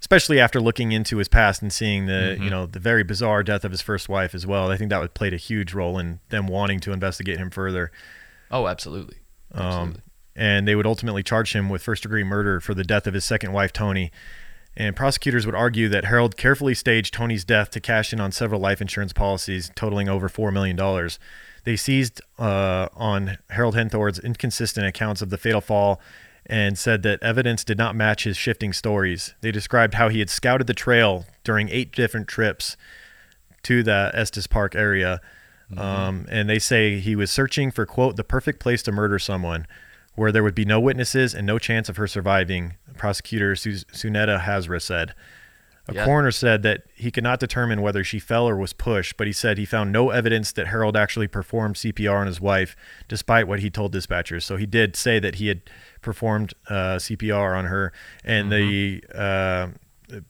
especially 0.00 0.38
after 0.38 0.60
looking 0.60 0.92
into 0.92 1.16
his 1.16 1.26
past 1.26 1.62
and 1.62 1.72
seeing 1.72 2.06
the 2.06 2.38
you 2.40 2.48
know 2.48 2.64
the 2.64 2.78
very 2.78 3.02
bizarre 3.02 3.42
death 3.42 3.64
of 3.64 3.72
his 3.72 3.80
first 3.80 4.08
wife 4.08 4.32
as 4.32 4.46
well. 4.46 4.70
I 4.70 4.76
think 4.76 4.90
that 4.90 5.00
would 5.00 5.14
played 5.14 5.34
a 5.34 5.36
huge 5.36 5.74
role 5.74 5.98
in 5.98 6.20
them 6.28 6.46
wanting 6.46 6.78
to 6.78 6.92
investigate 6.92 7.38
him 7.38 7.50
further. 7.50 7.90
Oh, 8.52 8.68
absolutely. 8.68 9.16
Absolutely. 9.52 9.96
Um, 9.96 10.02
and 10.36 10.68
they 10.68 10.76
would 10.76 10.86
ultimately 10.86 11.24
charge 11.24 11.52
him 11.52 11.68
with 11.68 11.82
first 11.82 12.04
degree 12.04 12.22
murder 12.22 12.60
for 12.60 12.72
the 12.72 12.84
death 12.84 13.08
of 13.08 13.14
his 13.14 13.24
second 13.24 13.52
wife, 13.52 13.72
Toni. 13.72 14.12
And 14.76 14.94
prosecutors 14.94 15.44
would 15.44 15.56
argue 15.56 15.88
that 15.88 16.04
Harold 16.04 16.36
carefully 16.36 16.74
staged 16.74 17.14
Toni's 17.14 17.44
death 17.44 17.70
to 17.70 17.80
cash 17.80 18.12
in 18.12 18.20
on 18.20 18.30
several 18.30 18.60
life 18.60 18.80
insurance 18.80 19.12
policies 19.12 19.72
totaling 19.74 20.08
over 20.08 20.28
$4 20.28 20.52
million. 20.52 20.78
They 21.64 21.76
seized 21.76 22.20
uh, 22.38 22.88
on 22.94 23.38
Harold 23.50 23.74
Henthorn's 23.74 24.18
inconsistent 24.18 24.86
accounts 24.86 25.22
of 25.22 25.30
the 25.30 25.38
fatal 25.38 25.60
fall 25.60 26.00
and 26.46 26.78
said 26.78 27.02
that 27.02 27.22
evidence 27.22 27.64
did 27.64 27.78
not 27.78 27.96
match 27.96 28.24
his 28.24 28.36
shifting 28.36 28.72
stories. 28.72 29.34
They 29.40 29.50
described 29.50 29.94
how 29.94 30.10
he 30.10 30.18
had 30.18 30.28
scouted 30.28 30.66
the 30.66 30.74
trail 30.74 31.24
during 31.42 31.70
eight 31.70 31.92
different 31.92 32.28
trips 32.28 32.76
to 33.62 33.82
the 33.82 34.10
Estes 34.14 34.46
Park 34.46 34.74
area. 34.74 35.20
Um, 35.76 36.26
and 36.30 36.48
they 36.48 36.58
say 36.58 37.00
he 37.00 37.16
was 37.16 37.30
searching 37.30 37.70
for, 37.70 37.86
quote, 37.86 38.16
the 38.16 38.24
perfect 38.24 38.60
place 38.60 38.82
to 38.82 38.92
murder 38.92 39.18
someone 39.18 39.66
where 40.14 40.30
there 40.30 40.42
would 40.42 40.54
be 40.54 40.64
no 40.64 40.78
witnesses 40.78 41.34
and 41.34 41.46
no 41.46 41.58
chance 41.58 41.88
of 41.88 41.96
her 41.96 42.06
surviving, 42.06 42.74
prosecutor 42.96 43.56
Su- 43.56 43.72
Suneeta 43.92 44.40
Hazra 44.40 44.80
said. 44.80 45.14
A 45.86 45.94
Yeah. 45.94 46.04
coroner 46.06 46.30
said 46.30 46.62
that 46.62 46.84
he 46.94 47.10
could 47.10 47.24
not 47.24 47.38
determine 47.38 47.82
whether 47.82 48.02
she 48.02 48.18
fell 48.18 48.48
or 48.48 48.56
was 48.56 48.72
pushed, 48.72 49.16
but 49.18 49.26
he 49.26 49.32
said 49.34 49.58
he 49.58 49.66
found 49.66 49.92
no 49.92 50.08
evidence 50.10 50.50
that 50.52 50.68
Harold 50.68 50.96
actually 50.96 51.26
performed 51.28 51.76
CPR 51.76 52.16
on 52.20 52.26
his 52.26 52.40
wife, 52.40 52.74
despite 53.06 53.46
what 53.46 53.60
he 53.60 53.68
told 53.68 53.92
dispatchers. 53.94 54.44
So 54.44 54.56
he 54.56 54.64
did 54.64 54.96
say 54.96 55.18
that 55.18 55.34
he 55.36 55.48
had 55.48 55.60
performed 56.00 56.54
uh, 56.68 56.96
CPR 56.98 57.54
on 57.56 57.66
her, 57.66 57.92
and 58.24 58.50
the 58.50 59.04
uh, 59.14 59.68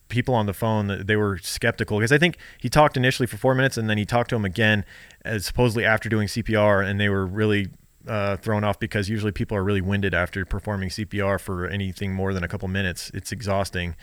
people 0.08 0.34
on 0.34 0.46
the 0.46 0.52
phone 0.54 1.02
they 1.06 1.16
were 1.16 1.38
skeptical 1.38 1.98
because 1.98 2.12
I 2.12 2.18
think 2.18 2.36
he 2.58 2.68
talked 2.68 2.96
initially 2.96 3.26
for 3.26 3.36
four 3.36 3.54
minutes, 3.54 3.76
and 3.76 3.88
then 3.88 3.98
he 3.98 4.04
talked 4.04 4.30
to 4.30 4.36
him 4.36 4.44
again, 4.44 4.84
uh, 5.24 5.38
supposedly 5.38 5.84
after 5.84 6.08
doing 6.08 6.26
CPR, 6.26 6.84
and 6.84 6.98
they 7.00 7.08
were 7.08 7.26
really 7.26 7.68
uh, 8.08 8.36
thrown 8.38 8.64
off 8.64 8.78
because 8.80 9.08
usually 9.08 9.32
people 9.32 9.56
are 9.56 9.64
really 9.64 9.80
winded 9.80 10.14
after 10.14 10.44
performing 10.44 10.88
CPR 10.90 11.40
for 11.40 11.66
anything 11.68 12.12
more 12.12 12.34
than 12.34 12.42
a 12.42 12.48
couple 12.48 12.66
minutes. 12.68 13.10
It's 13.14 13.30
exhausting 13.32 13.94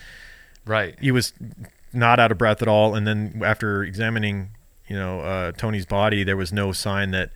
right. 0.66 0.96
he 1.00 1.12
was 1.12 1.34
not 1.94 2.20
out 2.20 2.32
of 2.32 2.38
breath 2.38 2.62
at 2.62 2.68
all. 2.68 2.96
And 2.96 3.06
then 3.06 3.42
after 3.44 3.84
examining, 3.84 4.52
you 4.88 4.96
know, 4.96 5.22
uh, 5.22 5.52
Toni's 5.54 5.86
body, 5.86 6.24
there 6.24 6.38
was 6.38 6.52
no 6.54 6.72
sign 6.72 7.12
that 7.12 7.32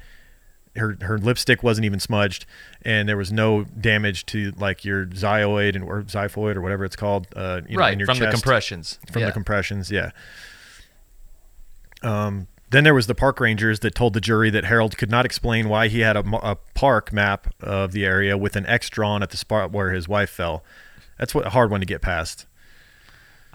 her 0.76 0.98
her 1.02 1.18
lipstick 1.18 1.64
wasn't 1.64 1.86
even 1.86 2.00
smudged, 2.00 2.46
and 2.82 3.08
there 3.08 3.18
was 3.18 3.32
no 3.32 3.64
damage 3.64 4.26
to 4.28 4.52
like 4.58 4.84
your 4.84 5.06
xyoid 5.06 5.76
and 5.76 5.84
or 5.86 6.04
xiphoid 6.04 6.56
or 6.56 6.62
whatever 6.62 6.84
it's 6.86 6.96
called. 6.96 7.28
Uh, 7.36 7.62
you 7.68 7.78
know, 7.78 7.82
right 7.82 7.94
in 7.94 8.00
your 8.00 8.06
from 8.06 8.20
the 8.20 8.30
compressions. 8.30 9.00
from 9.12 9.22
yeah. 9.22 9.28
the 9.28 9.32
compressions. 9.32 9.90
Yeah. 9.90 10.12
Um, 12.04 12.48
then 12.72 12.84
there 12.84 12.94
was 12.94 13.08
the 13.08 13.16
park 13.16 13.40
rangers 13.40 13.80
that 13.82 13.96
told 13.96 14.14
the 14.14 14.22
jury 14.22 14.50
that 14.50 14.66
Harold 14.66 14.98
could 14.98 15.10
not 15.10 15.26
explain 15.26 15.70
why 15.70 15.88
he 15.88 16.02
had 16.02 16.18
a, 16.18 16.24
a 16.44 16.58
park 16.74 17.14
map 17.14 17.54
of 17.62 17.94
the 17.94 18.06
area 18.06 18.38
with 18.38 18.56
an 18.56 18.66
X 18.66 18.90
drawn 18.90 19.24
at 19.24 19.30
the 19.30 19.38
spot 19.38 19.72
where 19.72 19.92
his 19.92 20.08
wife 20.08 20.30
fell. 20.30 20.64
That's 21.18 21.34
what 21.34 21.48
a 21.48 21.52
hard 21.52 21.72
one 21.72 21.80
to 21.80 21.86
get 21.86 22.02
past. 22.02 22.46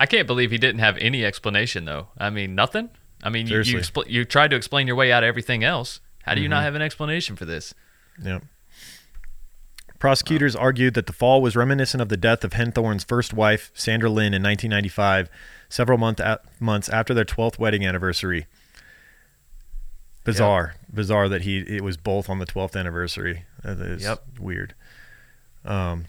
I 0.01 0.07
can't 0.07 0.27
believe 0.27 0.51
he 0.51 0.59
didn't 0.59 0.81
have 0.81 0.97
any 0.99 1.25
explanation 1.25 1.85
though. 1.85 2.09
I 2.19 2.31
mean, 2.31 2.55
nothing. 2.57 2.89
I 3.23 3.29
mean, 3.29 3.47
you 3.47 3.59
you, 3.61 3.77
expl- 3.79 4.09
you 4.09 4.25
tried 4.25 4.49
to 4.49 4.57
explain 4.57 4.87
your 4.87 4.97
way 4.97 5.13
out 5.13 5.23
of 5.23 5.29
everything 5.29 5.63
else. 5.63 6.01
How 6.25 6.35
do 6.35 6.41
you 6.41 6.47
Mm-hmm. 6.47 6.51
not 6.53 6.63
have 6.63 6.75
an 6.75 6.83
explanation 6.83 7.37
for 7.37 7.45
this? 7.45 7.75
Yeah. 8.21 8.41
Prosecutors 9.99 10.57
argued 10.57 10.95
that 10.95 11.07
the 11.07 11.13
fall 11.13 11.43
was 11.43 11.55
reminiscent 11.55 12.01
of 12.01 12.09
the 12.09 12.17
death 12.17 12.43
of 12.45 12.53
Henthorn's 12.53 13.05
first 13.05 13.35
wife, 13.35 13.71
Sandra 13.75 14.09
Lynn, 14.09 14.33
in 14.33 14.43
1995, 14.43 15.29
several 15.69 15.99
month 15.99 16.19
a- 16.21 16.41
months 16.59 16.89
after 16.89 17.13
their 17.13 17.27
12th 17.27 17.59
wedding 17.59 17.85
anniversary. 17.85 18.47
Bizarre, 20.25 20.77
bizarre 20.93 21.29
that 21.29 21.43
he 21.43 21.59
it 21.59 21.83
was 21.83 21.97
both 21.97 22.29
on 22.31 22.39
the 22.39 22.47
12th 22.47 22.77
anniversary. 22.79 23.45
That 23.63 23.79
is 23.81 24.03
Yep. 24.03 24.23
weird. 24.39 24.75
Um, 25.65 26.07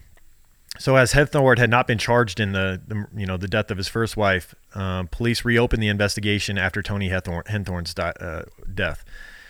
so 0.82 0.96
as 0.96 1.14
Henthorn 1.14 1.58
had 1.58 1.70
not 1.70 1.86
been 1.86 1.98
charged 1.98 2.40
in 2.40 2.54
the, 2.54 2.82
the 2.88 3.06
you 3.16 3.26
know 3.26 3.38
the 3.38 3.48
death 3.48 3.70
of 3.70 3.78
his 3.78 3.88
first 3.88 4.18
wife, 4.18 4.56
um, 4.74 5.08
police 5.08 5.46
reopened 5.46 5.82
the 5.82 5.88
investigation 5.88 6.58
after 6.58 6.82
Toni 6.82 7.10
Henthorn, 7.10 7.46
Henthorn's 7.46 7.94
di- 7.94 8.14
uh, 8.20 8.44
death. 8.74 9.06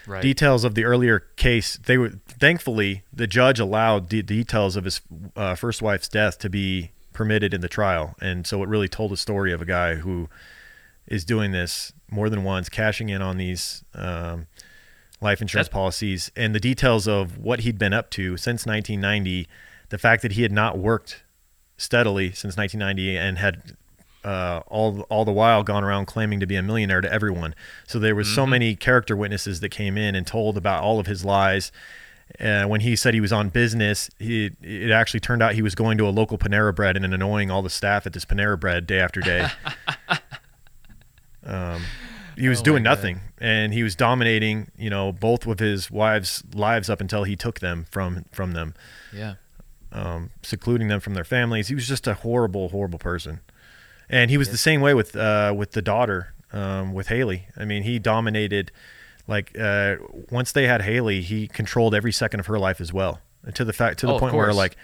Right. 0.07 0.23
details 0.23 0.63
of 0.63 0.73
the 0.73 0.83
earlier 0.83 1.19
case 1.35 1.77
they 1.77 1.95
were 1.95 2.09
thankfully 2.27 3.03
the 3.13 3.27
judge 3.27 3.59
allowed 3.59 4.09
the 4.09 4.23
details 4.23 4.75
of 4.75 4.83
his 4.85 4.99
uh, 5.35 5.53
first 5.53 5.79
wife's 5.79 6.07
death 6.07 6.39
to 6.39 6.49
be 6.49 6.89
permitted 7.13 7.53
in 7.53 7.61
the 7.61 7.69
trial. 7.69 8.15
And 8.19 8.47
so 8.47 8.63
it 8.63 8.67
really 8.69 8.87
told 8.87 9.11
a 9.11 9.17
story 9.17 9.53
of 9.53 9.61
a 9.61 9.65
guy 9.65 9.95
who 9.95 10.27
is 11.05 11.23
doing 11.23 11.51
this 11.51 11.93
more 12.09 12.29
than 12.29 12.43
once 12.43 12.67
cashing 12.67 13.09
in 13.09 13.21
on 13.21 13.37
these 13.37 13.83
um, 13.93 14.47
life 15.21 15.39
insurance 15.39 15.67
That- 15.67 15.73
policies. 15.73 16.31
And 16.35 16.55
the 16.55 16.59
details 16.59 17.07
of 17.07 17.37
what 17.37 17.59
he'd 17.59 17.77
been 17.77 17.93
up 17.93 18.09
to 18.11 18.37
since 18.37 18.65
1990 18.65 19.47
the 19.91 19.97
fact 19.97 20.21
that 20.23 20.31
he 20.31 20.41
had 20.41 20.51
not 20.51 20.77
worked 20.79 21.21
steadily 21.77 22.31
since 22.31 22.57
1990 22.57 23.17
and 23.17 23.37
had 23.37 23.75
uh, 24.23 24.61
all 24.67 25.01
all 25.09 25.25
the 25.25 25.31
while 25.31 25.63
gone 25.63 25.83
around 25.83 26.05
claiming 26.05 26.39
to 26.39 26.45
be 26.45 26.55
a 26.55 26.61
millionaire 26.61 27.01
to 27.01 27.11
everyone. 27.11 27.53
So 27.87 27.99
there 27.99 28.15
was 28.15 28.27
so 28.33 28.45
many 28.45 28.75
character 28.75 29.15
witnesses 29.17 29.59
that 29.59 29.69
came 29.69 29.97
in 29.97 30.15
and 30.15 30.25
told 30.25 30.57
about 30.57 30.83
all 30.83 30.99
of 30.99 31.07
his 31.07 31.25
lies. 31.25 31.71
Uh, 32.39 32.63
when 32.63 32.79
he 32.81 32.95
said 32.95 33.13
he 33.13 33.19
was 33.19 33.33
on 33.33 33.49
business, 33.49 34.09
he, 34.17 34.51
it 34.61 34.89
actually 34.89 35.19
turned 35.19 35.43
out 35.43 35.53
he 35.53 35.61
was 35.61 35.75
going 35.75 35.97
to 35.97 36.07
a 36.07 36.09
local 36.11 36.37
Panera 36.37 36.73
Bread 36.73 36.95
and 36.95 37.03
annoying 37.03 37.51
all 37.51 37.61
the 37.61 37.69
staff 37.69 38.05
at 38.05 38.13
this 38.13 38.23
Panera 38.23 38.57
Bread 38.57 38.87
day 38.87 38.99
after 38.99 39.19
day. 39.19 39.47
um, 41.45 41.81
he 42.37 42.47
was 42.47 42.61
Oh 42.61 42.63
doing 42.63 42.83
God. 42.83 42.91
nothing, 42.91 43.21
and 43.39 43.73
he 43.73 43.83
was 43.83 43.95
dominating, 43.95 44.71
you 44.77 44.89
know, 44.89 45.11
both 45.11 45.45
of 45.45 45.59
his 45.59 45.91
wives' 45.91 46.43
lives 46.53 46.89
up 46.89 47.01
until 47.01 47.23
he 47.23 47.35
took 47.35 47.59
them 47.59 47.85
from 47.91 48.25
from 48.31 48.53
them 48.53 48.75
yeah. 49.13 49.33
Um, 49.93 50.29
secluding 50.41 50.87
them 50.87 51.01
from 51.01 51.15
their 51.15 51.25
families. 51.25 51.67
He 51.67 51.75
was 51.75 51.85
just 51.85 52.07
a 52.07 52.13
horrible, 52.13 52.69
horrible 52.69 52.99
person. 52.99 53.41
And 54.09 54.31
he 54.31 54.37
was 54.37 54.49
the 54.49 54.57
same 54.57 54.79
way 54.79 54.93
with 54.93 55.15
uh, 55.15 55.53
with 55.55 55.71
the 55.71 55.81
daughter, 55.81 56.33
um, 56.53 56.93
with 56.93 57.07
Haley. 57.07 57.47
I 57.57 57.65
mean, 57.65 57.83
he 57.83 57.99
dominated. 57.99 58.71
Like 59.27 59.57
uh, 59.57 59.97
once 60.29 60.51
they 60.51 60.65
had 60.67 60.81
Haley, 60.81 61.21
he 61.21 61.47
controlled 61.47 61.93
every 61.93 62.11
second 62.11 62.39
of 62.39 62.47
her 62.47 62.57
life 62.57 62.81
as 62.81 62.91
well. 62.91 63.19
And 63.43 63.55
to 63.55 63.63
the 63.65 63.73
fact 63.73 63.99
to 63.99 64.07
the 64.07 64.13
Oh, 64.13 64.19
point 64.19 64.33
where 64.35 64.53
like 64.53 64.75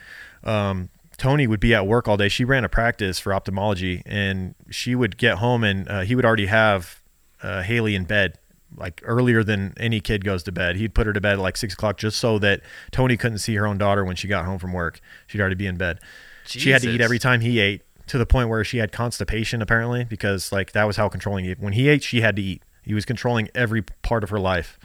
um, 0.44 0.90
Toni 1.18 1.48
would 1.48 1.60
be 1.60 1.74
at 1.74 1.88
work 1.88 2.08
all 2.08 2.18
day. 2.18 2.30
She 2.30 2.46
ran 2.46 2.64
a 2.64 2.70
practice 2.70 3.20
for 3.20 3.34
ophthalmology, 3.34 4.04
and 4.06 4.56
she 4.70 4.94
would 4.96 5.18
get 5.18 5.38
home 5.40 5.64
and 5.64 5.88
uh, 5.90 6.02
he 6.02 6.16
would 6.16 6.26
already 6.26 6.46
have 6.46 7.02
uh, 7.42 7.64
Haley 7.64 7.96
in 7.96 8.06
bed 8.06 8.38
like 8.76 9.02
earlier 9.06 9.44
than 9.44 9.74
any 9.78 10.00
kid 10.00 10.24
goes 10.26 10.44
to 10.44 10.52
bed. 10.52 10.76
He'd 10.76 10.94
put 10.94 11.08
her 11.08 11.14
to 11.14 11.22
bed 11.22 11.34
at 11.34 11.40
like 11.40 11.58
six 11.58 11.74
o'clock 11.74 11.98
just 11.98 12.18
so 12.20 12.38
that 12.40 12.62
Toni 12.92 13.18
couldn't 13.18 13.38
see 13.40 13.56
her 13.56 13.66
own 13.68 13.78
daughter 13.78 14.04
when 14.04 14.16
she 14.16 14.28
got 14.28 14.46
home 14.46 14.60
from 14.60 14.74
work. 14.74 15.00
She'd 15.28 15.40
already 15.40 15.56
be 15.56 15.68
in 15.68 15.78
bed. 15.78 16.00
She 16.46 16.70
had 16.72 16.82
to 16.82 16.90
eat 16.90 17.02
every 17.02 17.20
time 17.20 17.42
he 17.42 17.60
ate 17.60 17.82
to 18.08 18.18
the 18.18 18.26
point 18.26 18.50
where 18.50 18.64
she 18.64 18.78
had 18.78 18.92
constipation 18.92 19.62
apparently 19.62 20.04
because 20.06 20.52
like 20.52 20.72
that 20.72 20.86
was 20.86 20.96
how 20.98 21.10
controlling 21.10 21.44
he 21.46 21.54
when 21.54 21.74
he 21.74 21.88
ate 21.90 22.04
she 22.04 22.22
had 22.22 22.36
to 22.38 22.42
eat. 22.42 22.62
He 22.84 22.94
was 22.94 23.04
controlling 23.06 23.50
every 23.54 23.82
part 23.82 24.24
of 24.24 24.30
her 24.30 24.40
life. 24.40 24.80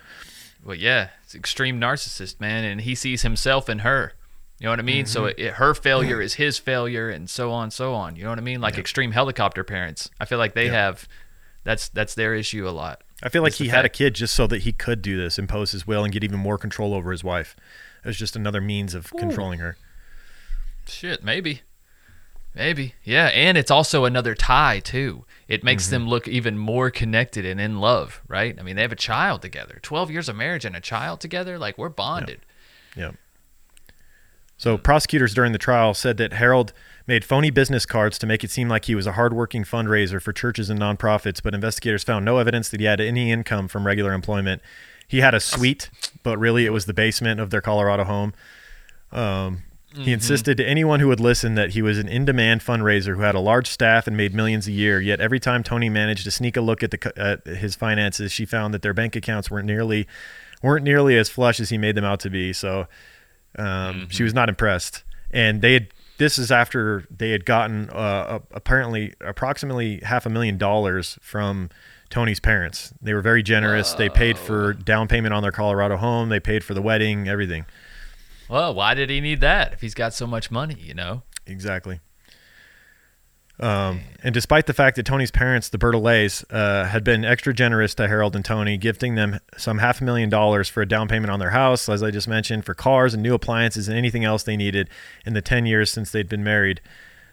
Well, 0.64 0.74
yeah, 0.76 1.08
it's 1.24 1.34
extreme 1.34 1.80
narcissist, 1.80 2.40
man, 2.40 2.64
and 2.64 2.80
he 2.80 2.94
sees 2.94 3.22
himself 3.22 3.68
in 3.68 3.80
her. 3.80 4.12
You 4.58 4.66
know 4.66 4.70
what 4.70 4.78
I 4.78 4.82
mean? 4.82 5.06
So 5.06 5.22
Mm-hmm. 5.24 5.40
it, 5.40 5.52
her 5.54 5.74
failure 5.74 6.20
is 6.20 6.34
his 6.34 6.56
failure, 6.58 7.08
and 7.10 7.28
so 7.28 7.50
on, 7.52 7.70
so 7.72 7.94
on. 7.94 8.14
You 8.16 8.22
know 8.24 8.30
what 8.30 8.38
I 8.38 8.42
mean? 8.42 8.60
Like 8.60 8.78
extreme 8.78 9.10
helicopter 9.12 9.64
parents. 9.64 10.08
I 10.20 10.24
feel 10.24 10.38
like 10.38 10.54
they 10.54 10.68
have 10.68 11.08
that's 11.64 11.88
that's 11.88 12.14
their 12.14 12.34
issue 12.34 12.68
a 12.68 12.70
lot. 12.70 13.02
I 13.22 13.28
feel 13.28 13.42
like 13.42 13.54
he 13.54 13.68
had 13.68 13.84
a 13.84 13.88
kid 13.88 14.14
just 14.14 14.34
so 14.34 14.46
that 14.48 14.62
he 14.62 14.72
could 14.72 15.00
do 15.02 15.16
this, 15.16 15.38
impose 15.38 15.70
his 15.72 15.86
will, 15.86 16.02
and 16.04 16.12
get 16.12 16.24
even 16.24 16.38
more 16.38 16.58
control 16.58 16.92
over 16.94 17.12
his 17.12 17.22
wife. 17.22 17.54
It 18.04 18.08
was 18.08 18.16
just 18.16 18.34
another 18.34 18.60
means 18.60 18.94
of 18.94 19.10
controlling 19.16 19.60
her. 19.60 19.76
Shit, 20.86 21.22
maybe. 21.22 21.62
Maybe. 22.54 22.94
Yeah, 23.04 23.26
and 23.28 23.56
it's 23.56 23.70
also 23.70 24.04
another 24.04 24.34
tie 24.34 24.80
too. 24.80 25.24
It 25.48 25.62
makes 25.64 25.84
Mm-hmm. 25.84 25.90
them 25.92 26.08
look 26.08 26.26
even 26.28 26.58
more 26.58 26.90
connected 26.90 27.46
and 27.46 27.60
in 27.60 27.78
love, 27.80 28.20
right? 28.28 28.58
I 28.58 28.62
mean, 28.62 28.76
they 28.76 28.82
have 28.82 28.92
a 28.92 28.96
child 28.96 29.40
together. 29.40 29.78
12 29.82 30.10
years 30.10 30.28
of 30.28 30.36
marriage 30.36 30.64
and 30.64 30.74
a 30.76 30.80
child 30.80 31.20
together, 31.20 31.58
like 31.58 31.78
we're 31.78 31.88
bonded. 31.88 32.40
Yeah. 32.96 33.12
So 34.58 34.76
prosecutors 34.76 35.32
during 35.32 35.52
the 35.52 35.58
trial 35.58 35.94
said 35.94 36.16
that 36.18 36.34
Harold 36.34 36.72
made 37.06 37.24
phony 37.24 37.50
business 37.50 37.86
cards 37.86 38.18
to 38.18 38.26
make 38.26 38.44
it 38.44 38.50
seem 38.50 38.68
like 38.68 38.84
he 38.86 38.94
was 38.94 39.06
a 39.06 39.12
hardworking 39.12 39.64
fundraiser 39.64 40.20
for 40.20 40.32
churches 40.32 40.70
and 40.70 40.80
nonprofits, 40.80 41.42
but 41.42 41.54
investigators 41.54 42.04
found 42.04 42.24
no 42.24 42.38
evidence 42.38 42.68
that 42.68 42.80
he 42.80 42.86
had 42.86 43.00
any 43.00 43.30
income 43.30 43.68
from 43.68 43.86
regular 43.86 44.12
employment. 44.12 44.62
He 45.08 45.20
had 45.20 45.34
a 45.34 45.40
suite, 45.40 45.90
but 46.22 46.38
really 46.38 46.64
it 46.64 46.70
was 46.70 46.86
the 46.86 46.94
basement 46.94 47.40
of 47.40 47.50
their 47.50 47.60
Colorado 47.60 48.04
home. 48.04 48.32
Um, 49.10 49.62
He 49.94 50.12
insisted 50.12 50.56
to 50.56 50.64
anyone 50.64 51.00
who 51.00 51.08
would 51.08 51.20
listen 51.20 51.54
that 51.56 51.70
he 51.72 51.82
was 51.82 51.98
an 51.98 52.08
in-demand 52.08 52.62
fundraiser 52.62 53.14
who 53.14 53.20
had 53.20 53.34
a 53.34 53.40
large 53.40 53.68
staff 53.68 54.06
and 54.06 54.16
made 54.16 54.32
millions 54.32 54.66
a 54.66 54.72
year. 54.72 55.02
Yet 55.02 55.20
every 55.20 55.38
time 55.38 55.62
Toni 55.62 55.90
managed 55.90 56.24
to 56.24 56.30
sneak 56.30 56.56
a 56.56 56.62
look 56.62 56.82
at 56.82 56.92
the 56.92 57.12
at 57.14 57.46
his 57.46 57.74
finances, 57.74 58.32
she 58.32 58.46
found 58.46 58.72
that 58.72 58.80
their 58.80 58.94
bank 58.94 59.14
accounts 59.16 59.50
weren't 59.50 59.66
nearly 59.66 60.08
weren't 60.62 60.84
nearly 60.84 61.18
as 61.18 61.28
flush 61.28 61.60
as 61.60 61.68
he 61.68 61.76
made 61.76 61.94
them 61.94 62.04
out 62.04 62.20
to 62.20 62.30
be. 62.30 62.54
So 62.54 62.86
um, 63.58 64.08
she 64.08 64.22
was 64.22 64.32
not 64.32 64.48
impressed. 64.48 65.04
And 65.30 65.60
they 65.60 65.74
had 65.74 65.88
this 66.18 66.38
is 66.38 66.50
after 66.50 67.04
they 67.10 67.30
had 67.30 67.44
gotten 67.44 67.90
uh, 67.90 68.40
apparently 68.52 69.14
approximately 69.20 70.00
half 70.00 70.26
a 70.26 70.30
million 70.30 70.58
dollars 70.58 71.18
from 71.20 71.70
Toni's 72.10 72.40
parents. 72.40 72.92
They 73.00 73.14
were 73.14 73.22
very 73.22 73.42
generous. 73.42 73.94
They 73.94 74.08
paid 74.08 74.38
for 74.38 74.74
down 74.74 75.08
payment 75.08 75.32
on 75.32 75.42
their 75.42 75.52
Colorado 75.52 75.96
home. 75.96 76.28
They 76.28 76.40
paid 76.40 76.62
for 76.62 76.74
the 76.74 76.82
wedding, 76.82 77.26
everything. 77.26 77.64
Well, 78.48 78.74
why 78.74 78.92
did 78.94 79.08
he 79.08 79.20
need 79.20 79.40
that 79.40 79.72
if 79.72 79.80
he's 79.80 79.94
got 79.94 80.12
so 80.12 80.26
much 80.26 80.50
money, 80.50 80.76
you 80.78 80.92
know? 80.92 81.22
Exactly. 81.46 82.00
Um, 83.62 84.00
and 84.24 84.34
despite 84.34 84.66
the 84.66 84.74
fact 84.74 84.96
that 84.96 85.06
Toni's 85.06 85.30
parents, 85.30 85.68
the 85.68 85.78
Bertolets, 85.78 86.44
uh, 86.50 86.88
had 86.88 87.04
been 87.04 87.24
extra 87.24 87.54
generous 87.54 87.94
to 87.94 88.08
Harold 88.08 88.34
and 88.34 88.44
Toni, 88.44 88.76
gifting 88.76 89.14
them 89.14 89.38
some 89.56 89.78
half 89.78 90.00
a 90.00 90.04
million 90.04 90.28
dollars 90.28 90.68
for 90.68 90.82
a 90.82 90.86
down 90.86 91.06
payment 91.06 91.30
on 91.30 91.38
their 91.38 91.50
house, 91.50 91.88
as 91.88 92.02
I 92.02 92.10
just 92.10 92.26
mentioned, 92.26 92.64
for 92.64 92.74
cars 92.74 93.14
and 93.14 93.22
new 93.22 93.34
appliances 93.34 93.86
and 93.86 93.96
anything 93.96 94.24
else 94.24 94.42
they 94.42 94.56
needed 94.56 94.90
in 95.24 95.34
the 95.34 95.40
10 95.40 95.64
years 95.64 95.92
since 95.92 96.10
they'd 96.10 96.28
been 96.28 96.42
married. 96.42 96.80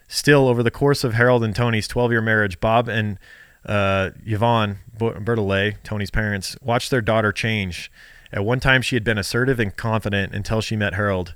Still, 0.06 0.46
over 0.46 0.62
the 0.62 0.70
course 0.70 1.02
of 1.02 1.14
Harold 1.14 1.42
and 1.42 1.54
Toni's 1.54 1.88
12 1.88 2.12
year 2.12 2.22
marriage, 2.22 2.60
Bob 2.60 2.88
and 2.88 3.18
uh, 3.66 4.10
Yvonne 4.24 4.78
Bertolet, 4.96 5.82
Toni's 5.82 6.12
parents, 6.12 6.56
watched 6.62 6.92
their 6.92 7.00
daughter 7.00 7.32
change. 7.32 7.90
At 8.32 8.44
one 8.44 8.60
time, 8.60 8.82
she 8.82 8.94
had 8.94 9.02
been 9.02 9.18
assertive 9.18 9.58
and 9.58 9.76
confident 9.76 10.32
until 10.32 10.60
she 10.60 10.76
met 10.76 10.94
Harold, 10.94 11.34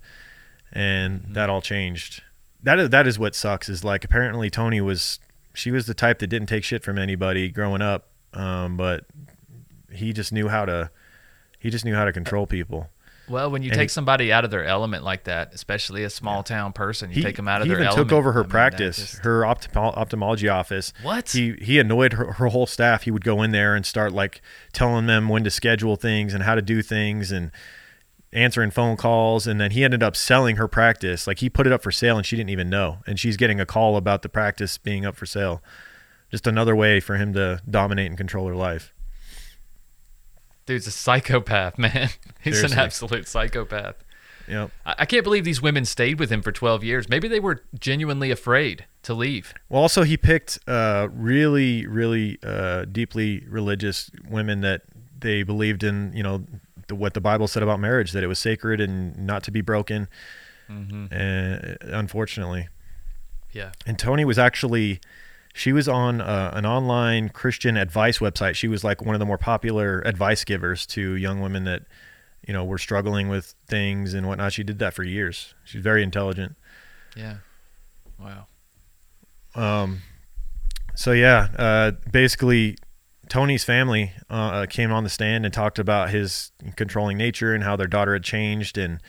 and 0.73 1.25
that 1.31 1.51
all 1.51 1.61
changed. 1.61 2.23
That 2.65 2.79
is 2.79 2.91
that 2.91 3.07
is 3.07 3.19
what 3.19 3.35
sucks. 3.35 3.69
Is 3.69 3.85
like 3.85 4.05
apparently 4.05 4.51
Toni 4.51 4.81
was 4.81 5.21
she 5.55 5.71
was 5.71 5.87
the 5.87 5.95
type 5.95 6.19
that 6.19 6.27
didn't 6.27 6.49
take 6.49 6.65
shit 6.65 6.83
from 6.83 6.99
anybody 6.99 7.49
growing 7.49 7.83
up, 7.83 8.09
um, 8.33 8.77
but 8.77 9.05
he 9.93 10.13
just 10.13 10.33
knew 10.33 10.49
how 10.49 10.65
to 10.65 10.91
he 11.59 11.71
just 11.71 11.85
knew 11.85 11.95
how 11.95 12.05
to 12.05 12.13
control 12.13 12.47
people. 12.47 12.91
Well, 13.27 13.51
when 13.51 13.63
you 13.63 13.71
And 13.71 13.79
take 13.79 13.85
he- 13.89 13.93
somebody 13.93 14.31
out 14.33 14.45
of 14.45 14.51
their 14.51 14.65
element 14.67 15.03
like 15.03 15.25
that, 15.25 15.55
especially 15.55 16.05
a 16.05 16.11
small 16.11 16.43
town 16.43 16.75
person, 16.75 17.09
you 17.09 17.17
He, 17.17 17.23
take 17.23 17.37
them 17.37 17.49
out 17.49 17.63
of 17.63 17.67
he 17.67 17.71
their 17.71 17.79
even 17.79 17.87
element. 17.89 18.11
took 18.11 18.15
over 18.19 18.33
her 18.33 18.41
I 18.41 18.43
mean, 18.43 18.51
practice, 18.51 18.97
just- 18.99 19.19
her 19.25 19.41
optom- 19.43 19.97
ophthalmology 19.97 20.47
office. 20.49 20.93
What? 21.03 21.31
He 21.31 21.55
he 21.63 21.79
annoyed 21.79 22.13
her, 22.15 22.33
her 22.35 22.49
whole 22.49 22.67
staff. 22.67 23.05
He 23.05 23.11
would 23.11 23.25
go 23.25 23.43
in 23.43 23.51
there 23.51 23.75
and 23.75 23.87
start 23.87 24.13
like 24.13 24.43
telling 24.75 25.07
them 25.07 25.29
when 25.31 25.43
to 25.45 25.51
schedule 25.51 25.97
things 25.97 26.35
and 26.35 26.43
how 26.45 26.55
to 26.55 26.61
do 26.63 26.83
things 26.83 27.33
and 27.33 27.51
answering 28.35 28.71
phone 28.71 28.97
calls. 28.97 29.47
And 29.47 29.61
then 29.61 29.71
he 29.71 29.85
ended 29.85 30.03
up 30.03 30.17
selling 30.17 30.57
her 30.57 30.69
practice. 30.69 31.27
Like 31.27 31.39
he 31.39 31.49
put 31.49 31.67
it 31.67 31.73
up 31.73 31.83
for 31.83 31.93
sale 31.93 32.17
and 32.17 32.27
she 32.27 32.37
didn't 32.37 32.51
even 32.51 32.69
know. 32.69 32.99
And 33.07 33.19
she's 33.19 33.37
getting 33.37 33.61
a 33.61 33.67
call 33.67 33.97
about 33.97 34.23
the 34.23 34.29
practice 34.29 34.77
being 34.77 35.07
up 35.07 35.17
for 35.17 35.27
sale. 35.27 35.63
Just 36.31 36.47
another 36.47 36.75
way 36.75 37.01
for 37.01 37.17
him 37.17 37.33
to 37.35 37.61
dominate 37.69 38.09
and 38.09 38.17
control 38.19 38.49
her 38.49 38.57
life. 38.57 38.93
Dude's 40.67 40.87
a 40.87 40.91
psychopath, 40.91 41.79
man. 41.79 42.11
He's 42.43 42.57
Seriously. 42.57 42.77
an 42.77 42.85
absolute 42.85 43.29
psychopath. 43.29 43.97
Yep. 44.49 44.71
I, 44.85 44.95
I 44.99 45.07
can't 45.07 45.25
believe 45.25 45.45
these 45.45 45.63
women 45.63 45.85
stayed 45.85 46.19
with 46.19 46.31
him 46.31 46.43
for 46.43 46.53
12 46.53 46.85
years. 46.85 47.09
Maybe 47.09 47.29
they 47.29 47.41
were 47.41 47.63
genuinely 47.79 48.31
afraid 48.31 48.87
to 49.03 49.15
leave. 49.15 49.55
Well, 49.69 49.83
also 49.83 50.03
he 50.03 50.17
picked 50.17 50.59
uh, 50.67 51.09
really, 51.13 51.87
really 51.87 52.39
uh, 52.43 52.87
deeply 52.87 53.45
religious 53.49 54.11
women 54.29 54.61
that 54.63 54.83
they 55.19 55.43
believed 55.43 55.85
in. 55.85 56.13
You 56.15 56.23
know, 56.23 56.45
the, 56.89 56.95
what 56.95 57.15
the 57.15 57.21
Bible 57.21 57.49
said 57.49 57.63
about 57.63 57.81
marriage, 57.81 58.13
that 58.13 58.23
it 58.23 58.27
was 58.27 58.39
sacred 58.39 58.81
and 58.81 59.17
not 59.27 59.43
to 59.45 59.51
be 59.51 59.61
broken. 59.61 60.09
And 60.69 61.77
unfortunately, 61.83 62.69
Yeah. 63.53 63.73
and 63.87 63.99
Toni 63.99 64.25
was 64.25 64.39
actually, 64.39 65.01
she 65.53 65.73
was 65.73 65.89
on 65.89 66.21
uh, 66.21 66.51
an 66.55 66.65
online 66.67 67.29
Christian 67.29 67.77
advice 67.77 68.19
website. 68.19 68.55
She 68.55 68.67
was 68.69 68.83
like 68.83 69.03
one 69.03 69.15
of 69.15 69.19
the 69.19 69.27
more 69.27 69.39
popular 69.39 70.01
advice 70.07 70.43
givers 70.45 70.87
to 70.87 71.15
young 71.17 71.41
women 71.41 71.65
that, 71.65 71.83
you 72.47 72.53
know, 72.55 72.65
were 72.65 72.79
struggling 72.79 73.29
with 73.29 73.55
things 73.67 74.15
and 74.15 74.27
whatnot. 74.27 74.53
She 74.53 74.65
did 74.65 74.79
that 74.79 74.95
for 74.95 75.03
years. 75.05 75.55
She's 75.65 75.83
very 75.83 76.03
intelligent. 76.03 76.57
Yeah. 77.17 77.37
Wow. 78.19 78.47
Um, 79.55 80.01
so 80.95 81.13
yeah, 81.13 81.49
uh, 81.59 81.91
basically, 82.11 82.77
Toni's 83.29 83.65
family 83.65 84.13
uh, 84.31 84.67
came 84.67 84.93
on 84.93 85.05
the 85.05 85.11
stand 85.11 85.45
and 85.45 85.53
talked 85.53 85.79
about 85.79 86.11
his 86.11 86.53
controlling 86.77 87.17
nature 87.19 87.55
and 87.55 87.65
how 87.65 87.77
their 87.77 87.87
daughter 87.87 88.13
had 88.13 88.25
changed. 88.25 88.79
And 88.79 89.01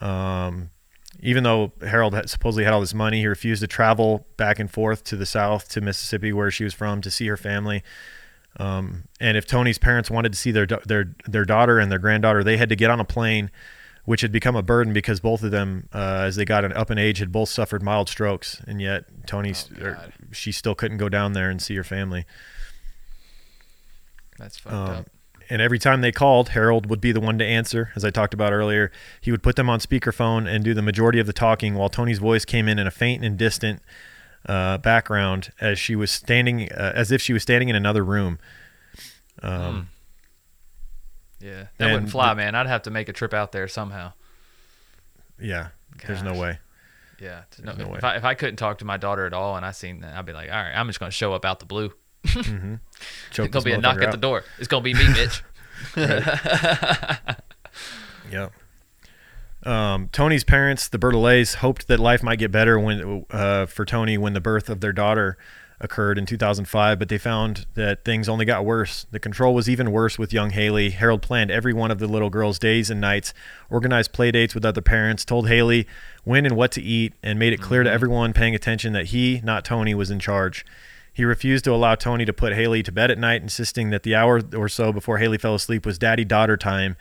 um, 0.00 0.70
even 1.20 1.44
though 1.44 1.72
Harold 1.82 2.14
had 2.14 2.30
supposedly 2.30 2.64
had 2.64 2.72
all 2.72 2.80
this 2.80 2.94
money, 2.94 3.20
he 3.20 3.26
refused 3.26 3.60
to 3.62 3.66
travel 3.66 4.26
back 4.36 4.58
and 4.58 4.70
forth 4.70 5.04
to 5.04 5.16
the 5.16 5.26
south 5.26 5.68
to 5.70 5.80
Mississippi, 5.80 6.32
where 6.32 6.50
she 6.50 6.64
was 6.64 6.74
from, 6.74 7.00
to 7.00 7.10
see 7.10 7.26
her 7.26 7.36
family. 7.36 7.82
Um, 8.58 9.04
and 9.20 9.36
if 9.36 9.46
Toni's 9.46 9.78
parents 9.78 10.10
wanted 10.10 10.32
to 10.32 10.38
see 10.38 10.50
their 10.50 10.66
their 10.66 11.14
their 11.26 11.44
daughter 11.44 11.78
and 11.78 11.92
their 11.92 11.98
granddaughter, 11.98 12.42
they 12.42 12.56
had 12.56 12.68
to 12.70 12.76
get 12.76 12.90
on 12.90 12.98
a 12.98 13.04
plane, 13.04 13.50
which 14.04 14.20
had 14.20 14.32
become 14.32 14.56
a 14.56 14.62
burden 14.62 14.92
because 14.92 15.20
both 15.20 15.42
of 15.42 15.50
them, 15.50 15.88
uh, 15.92 16.22
as 16.24 16.36
they 16.36 16.44
got 16.44 16.64
up 16.76 16.90
in 16.90 16.98
age, 16.98 17.18
had 17.18 17.30
both 17.30 17.50
suffered 17.50 17.82
mild 17.82 18.08
strokes, 18.08 18.60
and 18.66 18.80
yet 18.80 19.04
Toni, 19.26 19.54
Oh, 19.80 19.84
or 19.84 20.12
she 20.32 20.50
still 20.50 20.74
couldn't 20.74 20.98
go 20.98 21.08
down 21.08 21.34
there 21.34 21.50
and 21.50 21.62
see 21.62 21.76
her 21.76 21.84
family. 21.84 22.24
That's 24.38 24.58
fucked 24.58 24.74
Um, 24.74 24.88
up. 24.98 25.06
and 25.50 25.60
every 25.60 25.78
time 25.78 26.00
they 26.00 26.12
called, 26.12 26.50
Harold 26.50 26.88
would 26.88 27.00
be 27.00 27.12
the 27.12 27.20
one 27.20 27.38
to 27.38 27.44
answer, 27.44 27.90
as 27.96 28.04
I 28.04 28.10
talked 28.10 28.32
about 28.34 28.52
earlier. 28.52 28.90
He 29.20 29.30
would 29.30 29.42
put 29.42 29.56
them 29.56 29.68
on 29.68 29.80
speakerphone 29.80 30.48
and 30.48 30.62
do 30.64 30.74
the 30.74 30.82
majority 30.82 31.18
of 31.18 31.26
the 31.26 31.32
talking, 31.32 31.74
while 31.74 31.88
Toni's 31.88 32.18
voice 32.18 32.44
came 32.44 32.68
in 32.68 32.78
in 32.78 32.86
a 32.86 32.90
faint 32.90 33.24
and 33.24 33.36
distant 33.36 33.82
uh, 34.46 34.78
background, 34.78 35.52
as 35.60 35.78
she 35.78 35.96
was 35.96 36.10
standing, 36.10 36.70
uh, 36.72 36.92
as 36.94 37.10
if 37.10 37.20
she 37.20 37.32
was 37.32 37.42
standing 37.42 37.68
in 37.68 37.74
another 37.76 38.04
room. 38.04 38.38
Um, 39.42 39.88
Yeah. 41.40 41.66
That 41.78 41.92
wouldn't 41.92 42.10
fly, 42.10 42.30
the- 42.30 42.36
man. 42.36 42.54
I'd 42.54 42.66
have 42.66 42.82
to 42.82 42.90
make 42.90 43.08
a 43.08 43.12
trip 43.12 43.32
out 43.34 43.52
there 43.52 43.68
somehow. 43.68 44.12
Yeah, 45.40 45.68
there's 46.06 46.22
no 46.22 46.34
way. 46.34 46.58
Yeah. 47.20 47.42
know- 47.62 47.72
no 47.72 47.84
if, 47.84 47.90
way. 47.90 48.00
I, 48.02 48.16
if 48.16 48.24
I 48.24 48.34
couldn't 48.34 48.56
talk 48.56 48.78
to 48.78 48.84
my 48.84 48.96
daughter 48.96 49.24
at 49.26 49.32
all 49.32 49.56
and 49.56 49.64
I 49.64 49.70
seen 49.72 50.00
that, 50.00 50.16
I'd 50.16 50.26
be 50.26 50.32
like, 50.32 50.50
all 50.50 50.56
right, 50.56 50.72
I'm 50.74 50.86
just 50.88 50.98
going 51.00 51.10
to 51.10 51.16
show 51.16 51.32
up 51.32 51.44
out 51.44 51.58
the 51.60 51.66
blue. 51.66 51.92
Choke 52.26 53.46
It's 53.46 53.52
gonna 53.52 53.64
be 53.64 53.72
a 53.72 53.78
knock 53.78 53.98
at 53.98 54.04
out. 54.04 54.10
the 54.12 54.18
door. 54.18 54.44
It's 54.58 54.68
going 54.68 54.82
to 54.82 54.84
be 54.84 54.94
me, 54.94 55.08
Mitch. 55.12 55.42
Yep. 58.30 58.52
Um, 59.64 60.08
Toni's 60.12 60.44
parents, 60.44 60.88
the 60.88 60.98
Bertolets, 60.98 61.56
hoped 61.56 61.88
that 61.88 61.98
life 61.98 62.22
might 62.22 62.38
get 62.38 62.52
better 62.52 62.78
when 62.78 63.24
uh, 63.30 63.66
for 63.66 63.84
Toni 63.84 64.18
when 64.18 64.34
the 64.34 64.40
birth 64.40 64.68
of 64.68 64.80
their 64.80 64.92
daughter 64.92 65.36
occurred 65.80 66.18
in 66.18 66.26
2005, 66.26 66.98
but 66.98 67.08
they 67.08 67.18
found 67.18 67.64
that 67.74 68.04
things 68.04 68.28
only 68.28 68.44
got 68.44 68.64
worse. 68.64 69.06
The 69.10 69.20
control 69.20 69.54
was 69.54 69.68
even 69.68 69.92
worse 69.92 70.18
with 70.18 70.32
young 70.32 70.50
Haley. 70.50 70.90
Harold 70.90 71.22
planned 71.22 71.50
every 71.50 71.72
one 71.72 71.90
of 71.90 71.98
the 72.00 72.08
little 72.08 72.30
girl's 72.30 72.58
days 72.58 72.90
and 72.90 73.00
nights, 73.00 73.32
organized 73.70 74.12
play 74.12 74.30
dates 74.30 74.54
with 74.54 74.64
other 74.64 74.80
parents, 74.82 75.24
told 75.24 75.48
Haley 75.48 75.86
when 76.24 76.44
and 76.46 76.56
what 76.56 76.72
to 76.72 76.82
eat, 76.82 77.14
and 77.22 77.38
made 77.38 77.52
it 77.52 77.60
clear 77.60 77.82
to 77.84 77.90
everyone 77.90 78.32
paying 78.32 78.54
attention 78.54 78.92
that 78.92 79.06
he, 79.06 79.40
not 79.44 79.64
Toni, 79.64 79.94
was 79.94 80.10
in 80.10 80.18
charge. 80.18 80.66
He 81.18 81.24
refused 81.24 81.64
to 81.64 81.72
allow 81.72 81.96
Toni 81.96 82.24
to 82.26 82.32
put 82.32 82.52
Haley 82.52 82.80
to 82.84 82.92
bed 82.92 83.10
at 83.10 83.18
night, 83.18 83.42
insisting 83.42 83.90
that 83.90 84.04
the 84.04 84.14
hour 84.14 84.40
or 84.54 84.68
so 84.68 84.92
before 84.92 85.18
Haley 85.18 85.36
fell 85.36 85.56
asleep 85.56 85.84
was 85.84 85.98
daddy 85.98 86.24
daughter 86.24 86.56
time, 86.56 86.96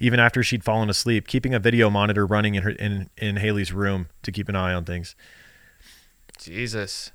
even 0.00 0.18
after 0.18 0.42
she'd 0.42 0.64
fallen 0.64 0.90
asleep, 0.90 1.28
keeping 1.28 1.54
a 1.54 1.60
video 1.60 1.88
monitor 1.88 2.26
running 2.26 2.56
in 2.56 2.64
her 2.64 2.70
in, 2.70 3.08
in 3.16 3.36
Haley's 3.36 3.72
room 3.72 4.08
to 4.24 4.32
keep 4.32 4.48
an 4.48 4.56
eye 4.56 4.74
on 4.74 4.84
things. 4.84 5.14
Jesus. 6.36 7.12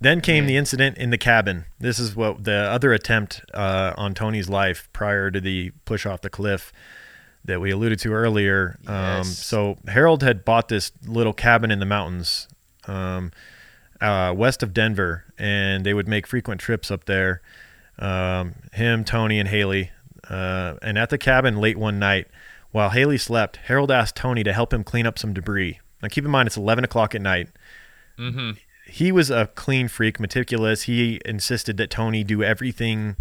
Then 0.00 0.20
came 0.20 0.46
the 0.46 0.56
incident 0.56 0.96
in 0.98 1.10
the 1.10 1.18
cabin. 1.18 1.64
This 1.80 1.98
is 1.98 2.14
what 2.14 2.44
the 2.44 2.54
other 2.54 2.92
attempt 2.92 3.42
uh, 3.52 3.92
on 3.96 4.14
Toni's 4.14 4.48
life 4.48 4.88
prior 4.92 5.32
to 5.32 5.40
the 5.40 5.72
push 5.84 6.06
off 6.06 6.20
the 6.20 6.30
cliff 6.30 6.72
that 7.44 7.60
we 7.60 7.72
alluded 7.72 7.98
to 7.98 8.12
earlier. 8.12 8.78
Um, 8.86 8.94
Yes. 8.94 9.36
so 9.38 9.78
Harold 9.88 10.22
had 10.22 10.44
bought 10.44 10.68
this 10.68 10.92
little 11.04 11.32
cabin 11.32 11.72
in 11.72 11.80
the 11.80 11.86
mountains 11.86 12.46
um, 12.86 13.32
uh, 14.00 14.32
west 14.36 14.62
of 14.62 14.72
Denver, 14.72 15.24
and 15.38 15.84
they 15.84 15.94
would 15.94 16.08
make 16.08 16.26
frequent 16.26 16.60
trips 16.60 16.90
up 16.90 17.04
there. 17.04 17.42
Um, 17.98 18.54
him, 18.72 19.04
Toni, 19.04 19.38
and 19.38 19.48
Haley. 19.48 19.90
Uh, 20.28 20.74
and 20.82 20.98
at 20.98 21.10
the 21.10 21.18
cabin 21.18 21.56
late 21.58 21.76
one 21.76 21.98
night, 21.98 22.28
while 22.70 22.90
Haley 22.90 23.18
slept, 23.18 23.56
Harold 23.56 23.90
asked 23.90 24.16
Toni 24.16 24.42
to 24.44 24.52
help 24.52 24.72
him 24.72 24.84
clean 24.84 25.06
up 25.06 25.18
some 25.18 25.34
debris. 25.34 25.80
Now, 26.02 26.08
keep 26.08 26.24
in 26.24 26.30
mind, 26.30 26.46
it's 26.46 26.56
11 26.56 26.84
o'clock 26.84 27.14
at 27.14 27.20
night 27.22 27.48
Mm-hmm. 28.18 28.50
he 28.86 29.12
was 29.12 29.30
a 29.30 29.46
clean 29.54 29.88
freak, 29.88 30.20
meticulous. 30.20 30.82
He 30.82 31.20
insisted 31.24 31.78
that 31.78 31.88
Toni 31.90 32.22
do 32.22 32.42
everything 32.42 33.16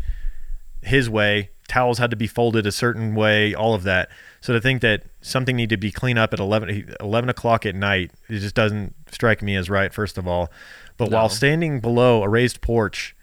his 0.82 1.10
way. 1.10 1.52
Towels 1.70 2.00
had 2.00 2.10
to 2.12 2.18
be 2.18 2.28
folded 2.28 2.66
a 2.68 2.72
certain 2.72 3.16
way, 3.16 3.54
all 3.54 3.74
of 3.74 3.84
that. 3.84 4.10
So 4.42 4.54
to 4.54 4.62
think 4.62 4.82
that 4.82 5.04
something 5.22 5.56
needed 5.56 5.76
to 5.76 5.78
be 5.78 5.92
cleaned 5.92 6.20
up 6.20 6.34
at 6.34 6.40
11, 6.40 6.96
11 7.00 7.30
o'clock 7.30 7.66
at 7.66 7.76
night, 7.76 8.12
it 8.30 8.40
just 8.40 8.56
doesn't 8.56 8.96
strike 9.12 9.42
me 9.42 9.56
as 9.56 9.70
right, 9.70 9.94
first 9.94 10.18
of 10.18 10.28
all. 10.28 10.50
But 10.98 11.10
No. 11.10 11.18
while 11.18 11.30
standing 11.30 11.80
below 11.80 12.24
a 12.24 12.30
raised 12.30 12.62
porch 12.62 13.16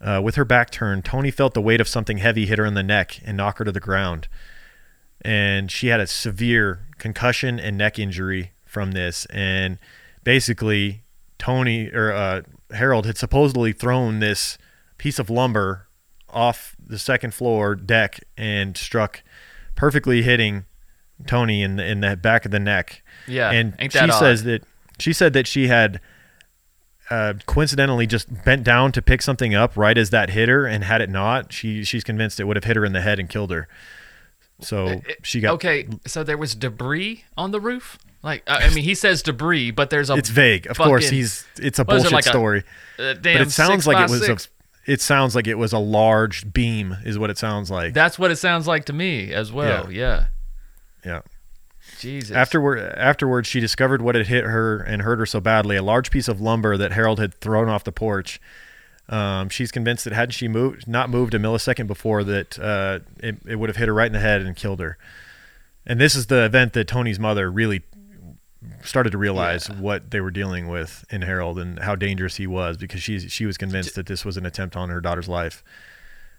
uh, 0.00 0.20
with 0.22 0.34
her 0.36 0.44
back 0.44 0.70
turned, 0.70 1.04
Toni 1.04 1.30
felt 1.30 1.54
the 1.54 1.60
weight 1.62 1.80
of 1.80 1.88
something 1.88 2.18
heavy 2.18 2.46
hit 2.46 2.58
her 2.58 2.64
in 2.64 2.74
the 2.74 2.82
neck 2.82 3.20
and 3.24 3.36
knock 3.36 3.58
her 3.58 3.64
to 3.64 3.72
the 3.72 3.80
ground. 3.80 4.28
And 5.22 5.70
she 5.70 5.88
had 5.88 6.00
a 6.00 6.06
severe 6.06 6.86
concussion 6.98 7.58
and 7.58 7.76
neck 7.76 7.98
injury 7.98 8.52
from 8.64 8.92
this. 8.92 9.26
And 9.26 9.78
basically, 10.24 11.02
Toni 11.38 11.90
or 11.92 12.12
uh, 12.12 12.42
Harold 12.72 13.06
had 13.06 13.16
supposedly 13.18 13.72
thrown 13.72 14.20
this 14.20 14.58
piece 14.98 15.18
of 15.18 15.28
lumber 15.30 15.88
off 16.28 16.76
the 16.78 16.98
second 16.98 17.32
floor 17.32 17.74
deck 17.74 18.20
and 18.36 18.76
struck, 18.76 19.22
perfectly 19.76 20.22
hitting 20.22 20.64
Toni 21.26 21.62
in 21.62 21.76
the 21.76 21.86
in 21.86 22.00
the 22.00 22.16
back 22.16 22.44
of 22.44 22.50
the 22.50 22.58
neck. 22.58 23.02
Yeah, 23.28 23.50
and 23.50 23.74
she 23.92 23.98
odd? 23.98 24.18
says 24.18 24.44
that 24.44 24.64
she 24.98 25.12
said 25.12 25.32
that 25.34 25.46
she 25.46 25.68
had 25.68 26.00
uh, 27.10 27.34
coincidentally 27.46 28.06
just 28.06 28.44
bent 28.44 28.64
down 28.64 28.92
to 28.92 29.02
pick 29.02 29.22
something 29.22 29.54
up 29.54 29.76
right 29.76 29.96
as 29.96 30.10
that 30.10 30.30
hit 30.30 30.48
her, 30.48 30.66
and 30.66 30.84
had 30.84 31.00
it 31.00 31.10
not, 31.10 31.52
she 31.52 31.84
she's 31.84 32.02
convinced 32.02 32.40
it 32.40 32.44
would 32.44 32.56
have 32.56 32.64
hit 32.64 32.76
her 32.76 32.84
in 32.84 32.92
the 32.92 33.00
head 33.00 33.18
and 33.18 33.28
killed 33.28 33.50
her. 33.50 33.68
So 34.60 35.02
she 35.22 35.40
got 35.40 35.54
okay, 35.54 35.86
so 36.06 36.24
there 36.24 36.38
was 36.38 36.54
debris 36.54 37.24
on 37.36 37.50
the 37.50 37.60
roof. 37.60 37.98
Like, 38.22 38.42
I 38.48 38.66
I 38.66 38.70
mean, 38.70 38.84
he 38.84 38.94
says 38.94 39.22
debris, 39.22 39.70
but 39.70 39.90
there's 39.90 40.10
a. 40.10 40.14
It's 40.14 40.30
vague. 40.30 40.66
Of 40.66 40.78
course, 40.78 41.08
he's 41.08 41.46
it's 41.58 41.78
a 41.78 41.82
is 41.82 41.86
it, 41.86 41.86
bullshit 41.86 42.12
like 42.12 42.26
a- 42.26 42.28
story. 42.28 42.64
uh, 42.98 43.14
but 43.14 43.26
it 43.26 43.50
sounds 43.50 43.86
like 43.86 43.98
it 43.98 44.10
was 44.10 44.24
six. 44.24 44.48
It 44.86 45.00
sounds 45.00 45.34
like 45.34 45.46
it 45.46 45.56
was 45.56 45.72
a 45.72 45.78
large 45.78 46.52
beam 46.52 46.96
is 47.04 47.18
what 47.18 47.30
it 47.30 47.38
sounds 47.38 47.70
like 47.70 47.94
That's 47.94 48.18
what 48.18 48.30
it 48.30 48.36
sounds 48.36 48.66
like 48.66 48.84
to 48.86 48.92
me 48.92 49.32
as 49.32 49.52
well. 49.52 49.90
Yeah. 49.90 50.26
yeah 51.04 51.22
Jesus. 51.98 52.36
afterward 52.36 52.78
afterwards 52.78 53.48
she 53.48 53.60
discovered 53.60 54.02
what 54.02 54.14
had 54.14 54.26
hit 54.26 54.44
her 54.44 54.78
and 54.78 55.02
hurt 55.02 55.18
her 55.18 55.26
so 55.26 55.40
badly 55.40 55.76
a 55.76 55.82
large 55.82 56.10
piece 56.10 56.28
of 56.28 56.40
lumber 56.40 56.76
that 56.76 56.92
harold 56.92 57.18
had 57.18 57.34
thrown 57.34 57.68
off 57.68 57.84
the 57.84 57.92
porch 57.92 58.40
um, 59.08 59.48
she's 59.48 59.70
convinced 59.70 60.04
that 60.04 60.12
had 60.12 60.34
she 60.34 60.48
moved 60.48 60.88
not 60.88 61.08
moved 61.08 61.32
a 61.32 61.38
millisecond 61.38 61.86
before 61.86 62.24
that 62.24 62.58
uh, 62.58 62.98
it, 63.20 63.36
it 63.46 63.56
would 63.56 63.68
have 63.68 63.76
hit 63.76 63.86
her 63.88 63.94
right 63.94 64.08
in 64.08 64.12
the 64.12 64.20
head 64.20 64.42
and 64.42 64.56
killed 64.56 64.80
her 64.80 64.98
and 65.86 66.00
this 66.00 66.14
is 66.14 66.26
the 66.26 66.44
event 66.44 66.72
that 66.72 66.88
toni's 66.88 67.20
mother 67.20 67.50
really 67.50 67.82
started 68.84 69.10
to 69.10 69.18
realize 69.18 69.68
Yeah. 69.68 69.76
what 69.80 70.10
they 70.10 70.20
were 70.20 70.30
dealing 70.30 70.68
with 70.68 71.04
in 71.10 71.22
harold 71.22 71.58
and 71.58 71.78
how 71.80 71.94
dangerous 71.96 72.36
he 72.36 72.46
was 72.46 72.76
because 72.76 73.02
she 73.02 73.18
she 73.28 73.46
was 73.46 73.56
convinced 73.58 73.94
that 73.94 74.06
this 74.06 74.24
was 74.24 74.36
an 74.36 74.46
attempt 74.46 74.76
on 74.76 74.88
her 74.90 75.00
daughter's 75.00 75.28
life 75.28 75.62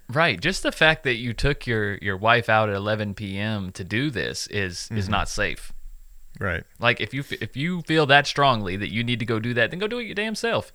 Right. 0.10 0.40
Just 0.40 0.64
the 0.64 0.72
fact 0.72 1.04
that 1.04 1.16
you 1.16 1.34
took 1.34 1.68
your 1.68 1.96
your 1.96 2.16
wife 2.16 2.48
out 2.48 2.70
at 2.70 2.76
11 2.76 3.14
p.m. 3.14 3.72
to 3.74 3.84
do 3.84 4.10
this 4.10 4.48
is 4.48 4.78
Mm-hmm. 4.86 4.98
is 4.98 5.10
not 5.10 5.28
safe. 5.28 5.74
right 6.40 6.64
Like 6.80 7.02
if 7.02 7.14
you 7.14 7.24
if 7.42 7.58
you 7.58 7.82
feel 7.82 8.06
that 8.06 8.26
strongly 8.26 8.78
that 8.78 8.90
you 8.90 9.04
need 9.04 9.20
to 9.20 9.26
go 9.26 9.40
do 9.40 9.54
that, 9.56 9.70
then 9.70 9.80
go 9.80 9.88
do 9.88 10.00
it 10.00 10.06
your 10.06 10.16
damn 10.16 10.36
self. 10.36 10.72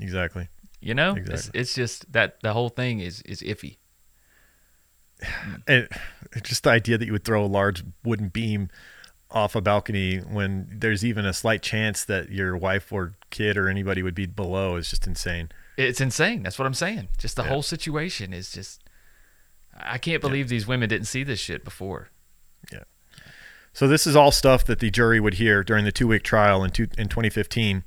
exactly 0.00 0.48
You 0.80 0.94
know, 0.94 1.16
it's, 1.16 1.50
it's 1.54 1.74
just 1.74 2.12
that 2.12 2.40
the 2.42 2.52
whole 2.52 2.68
thing 2.68 3.00
is 3.00 3.20
is 3.22 3.42
iffy. 3.42 3.78
and 5.66 5.88
just 6.42 6.62
the 6.62 6.70
idea 6.70 6.96
that 6.98 7.06
you 7.06 7.12
would 7.12 7.24
throw 7.24 7.44
a 7.44 7.46
large 7.46 7.82
wooden 8.04 8.28
beam 8.28 8.68
off 9.30 9.54
a 9.54 9.60
balcony 9.60 10.18
when 10.18 10.66
there's 10.70 11.04
even 11.04 11.26
a 11.26 11.32
slight 11.32 11.62
chance 11.62 12.04
that 12.04 12.30
your 12.30 12.56
wife 12.56 12.90
or 12.92 13.14
kid 13.30 13.56
or 13.58 13.68
anybody 13.68 14.02
would 14.02 14.14
be 14.14 14.24
below 14.26 14.76
is 14.76 14.88
just 14.90 15.06
insane. 15.06 15.50
It's 15.76 16.00
insane. 16.00 16.42
That's 16.42 16.58
what 16.58 16.66
I'm 16.66 16.74
saying. 16.74 17.08
Just 17.18 17.36
the 17.36 17.42
Yeah. 17.42 17.48
whole 17.50 17.62
situation 17.62 18.32
is 18.32 18.50
just. 18.50 18.82
I 19.80 19.98
can't 19.98 20.20
believe 20.20 20.48
these 20.48 20.66
women 20.66 20.88
didn't 20.88 21.06
see 21.06 21.22
this 21.22 21.38
shit 21.38 21.62
before. 21.62 22.08
Yeah. 22.72 22.82
So 23.72 23.86
this 23.86 24.06
is 24.08 24.16
all 24.16 24.32
stuff 24.32 24.64
that 24.64 24.80
the 24.80 24.90
jury 24.90 25.20
would 25.20 25.34
hear 25.34 25.62
during 25.62 25.84
the 25.84 25.92
two-week 25.92 26.24
trial 26.24 26.64
in, 26.64 26.72
two, 26.72 26.88
in 26.98 27.08
2015. 27.08 27.84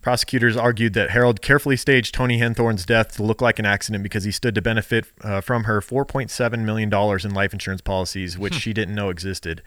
Prosecutors 0.00 0.56
argued 0.56 0.94
that 0.94 1.10
Harold 1.10 1.40
carefully 1.42 1.76
staged 1.76 2.14
Toni 2.14 2.40
Henthorn's 2.40 2.84
death 2.86 3.14
to 3.16 3.22
look 3.22 3.40
like 3.40 3.58
an 3.60 3.66
accident 3.66 4.02
because 4.02 4.24
he 4.24 4.32
stood 4.32 4.54
to 4.56 4.62
benefit 4.62 5.06
uh, 5.22 5.40
from 5.40 5.64
her 5.64 5.80
4.7 5.80 6.60
million 6.64 6.88
dollars 6.88 7.24
in 7.24 7.32
life 7.34 7.52
insurance 7.52 7.82
policies, 7.82 8.36
which 8.38 8.54
she 8.54 8.72
didn't 8.72 8.94
know 8.94 9.10
existed. 9.10 9.62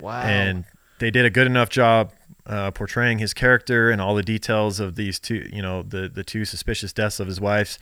Wow. 0.00 0.22
and 0.22 0.64
they 0.98 1.10
did 1.10 1.24
a 1.24 1.30
good 1.30 1.46
enough 1.46 1.68
job 1.68 2.12
uh, 2.46 2.70
portraying 2.70 3.18
his 3.18 3.34
character 3.34 3.90
and 3.90 4.00
all 4.00 4.14
the 4.14 4.22
details 4.22 4.80
of 4.80 4.96
these 4.96 5.18
two, 5.18 5.48
you 5.52 5.60
know, 5.62 5.82
the 5.82 6.08
the 6.08 6.24
two 6.24 6.44
suspicious 6.44 6.92
deaths 6.92 7.20
of 7.20 7.26
his 7.26 7.40
wives. 7.40 7.78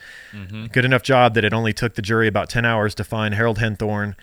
Good 0.72 0.84
enough 0.84 1.02
job 1.02 1.34
that 1.34 1.44
it 1.44 1.52
only 1.52 1.72
took 1.72 1.94
the 1.94 2.02
jury 2.02 2.26
about 2.26 2.50
ten 2.50 2.64
hours 2.64 2.94
to 2.96 3.04
find 3.04 3.34
Harold 3.34 3.58
Henthorn 3.58 4.14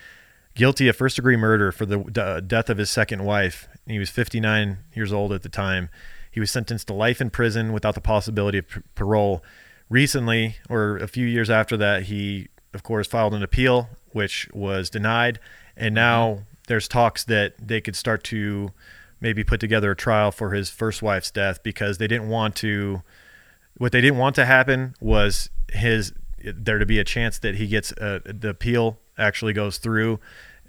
guilty 0.55 0.87
of 0.87 0.95
first 0.95 1.15
degree 1.15 1.35
murder 1.35 1.71
for 1.71 1.85
the 1.85 1.99
uh, 2.21 2.39
death 2.39 2.69
of 2.69 2.77
his 2.77 2.89
second 2.91 3.23
wife. 3.23 3.67
He 3.87 3.97
was 3.97 4.09
59 4.11 4.77
years 4.93 5.11
old 5.11 5.33
at 5.33 5.41
the 5.41 5.49
time. 5.49 5.89
He 6.29 6.39
was 6.39 6.51
sentenced 6.51 6.87
to 6.87 6.93
life 6.93 7.19
in 7.21 7.29
prison 7.29 7.73
without 7.73 7.95
the 7.95 8.01
possibility 8.01 8.59
of 8.59 8.67
p- 8.67 8.81
parole. 8.95 9.43
Recently, 9.89 10.57
or 10.69 10.97
a 10.97 11.07
few 11.07 11.25
years 11.25 11.49
after 11.49 11.75
that, 11.77 12.03
he, 12.03 12.47
of 12.73 12.83
course, 12.83 13.07
filed 13.07 13.33
an 13.33 13.43
appeal, 13.43 13.89
which 14.11 14.47
was 14.53 14.89
denied. 14.89 15.39
And 15.75 15.93
now 15.93 16.43
there's 16.67 16.87
talks 16.87 17.23
that 17.25 17.55
they 17.59 17.81
could 17.81 17.95
start 17.95 18.23
to 18.25 18.71
maybe 19.19 19.43
put 19.43 19.59
together 19.59 19.91
a 19.91 19.95
trial 19.95 20.31
for 20.31 20.51
his 20.51 20.69
first 20.69 21.01
wife's 21.01 21.31
death 21.31 21.63
because 21.63 21.97
they 21.97 22.07
didn't 22.07 22.29
want 22.29 22.55
to. 22.57 23.01
What 23.77 23.91
they 23.91 24.01
didn't 24.01 24.19
want 24.19 24.35
to 24.35 24.45
happen 24.45 24.95
was 24.99 25.49
his 25.71 26.13
there 26.39 26.77
to 26.77 26.85
be 26.85 26.99
a 26.99 27.03
chance 27.03 27.39
that 27.39 27.55
he 27.55 27.67
gets 27.67 27.91
uh, 27.93 28.19
the 28.25 28.49
appeal 28.49 28.99
actually 29.17 29.53
goes 29.53 29.77
through, 29.77 30.19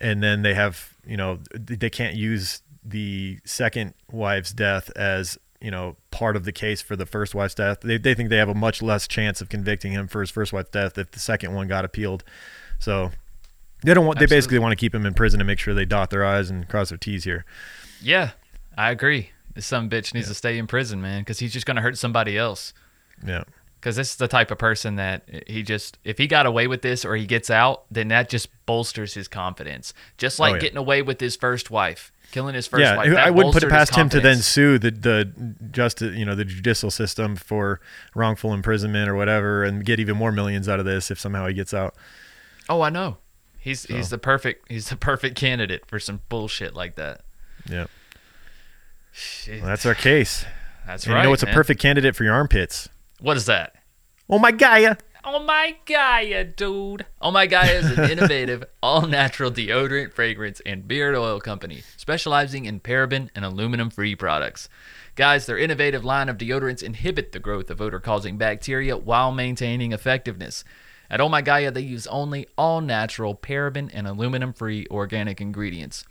and 0.00 0.22
then 0.22 0.42
they 0.42 0.54
have 0.54 0.94
you 1.06 1.16
know 1.16 1.40
they 1.54 1.90
can't 1.90 2.14
use 2.14 2.62
the 2.84 3.38
second 3.44 3.94
wife's 4.10 4.52
death 4.52 4.90
as 4.96 5.38
you 5.60 5.70
know 5.70 5.96
part 6.10 6.36
of 6.36 6.44
the 6.44 6.52
case 6.52 6.80
for 6.80 6.96
the 6.96 7.06
first 7.06 7.34
wife's 7.34 7.54
death. 7.54 7.80
They 7.80 7.98
they 7.98 8.14
think 8.14 8.30
they 8.30 8.36
have 8.36 8.48
a 8.48 8.54
much 8.54 8.80
less 8.80 9.06
chance 9.08 9.40
of 9.40 9.48
convicting 9.48 9.92
him 9.92 10.08
for 10.08 10.20
his 10.20 10.30
first 10.30 10.52
wife's 10.52 10.70
death 10.70 10.96
if 10.96 11.10
the 11.10 11.20
second 11.20 11.54
one 11.54 11.68
got 11.68 11.84
appealed. 11.84 12.24
So 12.78 13.10
they 13.82 13.94
don't 13.94 14.06
want. 14.06 14.18
They 14.18 14.26
basically 14.26 14.58
want 14.58 14.72
to 14.72 14.76
keep 14.76 14.94
him 14.94 15.04
in 15.06 15.14
prison 15.14 15.38
to 15.38 15.44
make 15.44 15.58
sure 15.58 15.74
they 15.74 15.84
dot 15.84 16.10
their 16.10 16.24
i's 16.24 16.50
and 16.50 16.68
cross 16.68 16.88
their 16.90 16.98
t's 16.98 17.24
here. 17.24 17.44
yeah, 18.02 18.30
I 18.76 18.90
agree. 18.90 19.30
This 19.54 19.66
some 19.66 19.88
bitch 19.88 20.14
needs 20.14 20.28
to 20.28 20.34
stay 20.34 20.58
in 20.58 20.66
prison, 20.66 21.00
man, 21.00 21.20
because 21.22 21.38
he's 21.38 21.52
just 21.52 21.64
gonna 21.66 21.80
hurt 21.82 21.96
somebody 21.98 22.36
else. 22.36 22.72
Yeah. 23.24 23.44
Because 23.80 23.96
this 23.96 24.10
is 24.12 24.16
the 24.16 24.28
type 24.28 24.50
of 24.50 24.56
person 24.56 24.96
that 24.96 25.28
he 25.46 25.62
just, 25.62 25.98
if 26.04 26.16
he 26.16 26.26
got 26.26 26.46
away 26.46 26.66
with 26.66 26.80
this 26.80 27.04
or 27.04 27.16
he 27.16 27.26
gets 27.26 27.50
out, 27.50 27.84
then 27.90 28.08
that 28.08 28.30
just 28.30 28.48
bolsters 28.64 29.12
his 29.12 29.28
confidence. 29.28 29.92
Just 30.16 30.38
like 30.38 30.52
Oh, 30.52 30.54
yeah. 30.54 30.60
getting 30.62 30.78
away 30.78 31.02
with 31.02 31.20
his 31.20 31.36
first 31.36 31.70
wife, 31.70 32.10
killing 32.32 32.54
his 32.54 32.66
first 32.66 32.80
yeah, 32.80 32.96
wife. 32.96 33.10
that 33.10 33.26
I 33.26 33.30
wouldn't 33.30 33.52
put 33.52 33.62
it 33.62 33.68
past 33.68 33.94
him 33.94 34.08
to 34.08 34.20
then 34.20 34.38
sue 34.38 34.78
the 34.78 34.90
the 34.90 35.54
just 35.70 36.00
you 36.00 36.24
know 36.24 36.34
the 36.34 36.46
judicial 36.46 36.90
system 36.90 37.36
for 37.36 37.78
wrongful 38.14 38.54
imprisonment 38.54 39.08
or 39.08 39.14
whatever, 39.16 39.62
and 39.62 39.84
get 39.84 40.00
even 40.00 40.16
more 40.16 40.32
millions 40.32 40.66
out 40.66 40.80
of 40.80 40.86
this 40.86 41.10
if 41.10 41.20
somehow 41.20 41.46
he 41.46 41.52
gets 41.52 41.74
out. 41.74 41.94
Oh, 42.70 42.80
I 42.80 42.88
know. 42.88 43.18
He's 43.64 43.84
he's 43.84 44.10
the 44.10 44.18
perfect 44.18 44.70
he's 44.70 44.90
the 44.90 44.96
perfect 44.96 45.36
candidate 45.36 45.86
for 45.86 45.98
some 45.98 46.20
bullshit 46.28 46.74
like 46.74 46.96
that. 46.96 47.22
Yeah, 47.66 47.86
Shit. 49.10 49.62
well, 49.62 49.70
that's 49.70 49.86
our 49.86 49.94
case. 49.94 50.44
That's 50.86 51.04
and 51.06 51.14
right. 51.14 51.20
you 51.20 51.24
know 51.24 51.30
what's 51.30 51.42
man. 51.42 51.54
a 51.54 51.56
perfect 51.56 51.80
candidate 51.80 52.14
for 52.14 52.24
your 52.24 52.34
armpits? 52.34 52.90
What 53.20 53.38
is 53.38 53.46
that? 53.46 53.76
Oh 54.28 54.38
my 54.38 54.50
Gaia! 54.50 54.96
Oh 55.24 55.42
my 55.42 55.76
Gaia, 55.86 56.44
dude. 56.44 57.06
Oh 57.22 57.30
my 57.30 57.46
Gaia 57.46 57.76
is 57.76 57.98
an 57.98 58.10
innovative, 58.10 58.64
all 58.82 59.06
natural 59.06 59.50
deodorant, 59.50 60.12
fragrance, 60.12 60.60
and 60.66 60.86
beard 60.86 61.14
oil 61.14 61.40
company 61.40 61.84
specializing 61.96 62.66
in 62.66 62.80
paraben 62.80 63.30
and 63.34 63.46
aluminum 63.46 63.88
free 63.88 64.14
products. 64.14 64.68
Guys, 65.14 65.46
their 65.46 65.56
innovative 65.56 66.04
line 66.04 66.28
of 66.28 66.36
deodorants 66.36 66.82
inhibit 66.82 67.32
the 67.32 67.38
growth 67.38 67.70
of 67.70 67.80
odor 67.80 67.98
causing 67.98 68.36
bacteria 68.36 68.98
while 68.98 69.32
maintaining 69.32 69.92
effectiveness. 69.92 70.64
At 71.10 71.20
Oh 71.20 71.28
My 71.28 71.42
Gaia, 71.42 71.70
they 71.70 71.82
use 71.82 72.06
only 72.06 72.46
all 72.56 72.80
natural, 72.80 73.34
paraben, 73.34 73.90
and 73.92 74.06
aluminum 74.06 74.52
free 74.52 74.86
organic 74.90 75.40
ingredients. 75.40 76.04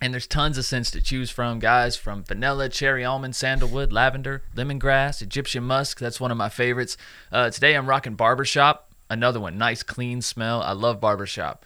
And 0.00 0.12
there's 0.12 0.26
tons 0.26 0.58
of 0.58 0.64
scents 0.66 0.90
to 0.90 1.00
choose 1.00 1.30
from, 1.30 1.58
guys, 1.58 1.96
from 1.96 2.22
vanilla, 2.22 2.68
cherry 2.68 3.04
almond, 3.04 3.34
sandalwood, 3.34 3.92
lavender, 3.92 4.42
lemongrass, 4.54 5.22
Egyptian 5.22 5.64
musk. 5.64 5.98
That's 5.98 6.20
one 6.20 6.30
of 6.30 6.36
my 6.36 6.50
favorites. 6.50 6.96
Uh, 7.32 7.48
today 7.50 7.74
I'm 7.74 7.88
rocking 7.88 8.14
Barbershop, 8.14 8.90
another 9.08 9.40
one. 9.40 9.56
Nice, 9.56 9.82
clean 9.82 10.20
smell. 10.20 10.62
I 10.62 10.72
love 10.72 11.00
Barbershop. 11.00 11.64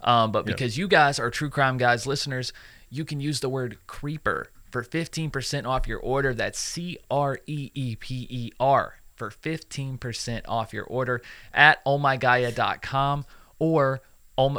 Um, 0.00 0.30
but 0.32 0.46
because 0.46 0.78
you 0.78 0.88
guys 0.88 1.18
are 1.18 1.30
True 1.30 1.50
Crime 1.50 1.76
Guys 1.76 2.06
listeners, 2.06 2.52
you 2.88 3.04
can 3.04 3.20
use 3.20 3.40
the 3.40 3.48
word 3.48 3.78
creeper 3.86 4.48
for 4.70 4.82
15% 4.82 5.66
off 5.66 5.88
your 5.88 5.98
order. 6.00 6.34
That's 6.34 6.58
C 6.58 6.98
R 7.10 7.38
E 7.46 7.70
E 7.74 7.96
P 7.96 8.26
E 8.30 8.52
R 8.58 8.96
for 9.22 9.30
15% 9.30 10.42
off 10.48 10.72
your 10.72 10.84
order 10.84 11.22
at 11.54 11.84
ohmygaia.com 11.84 13.24
or 13.60 14.02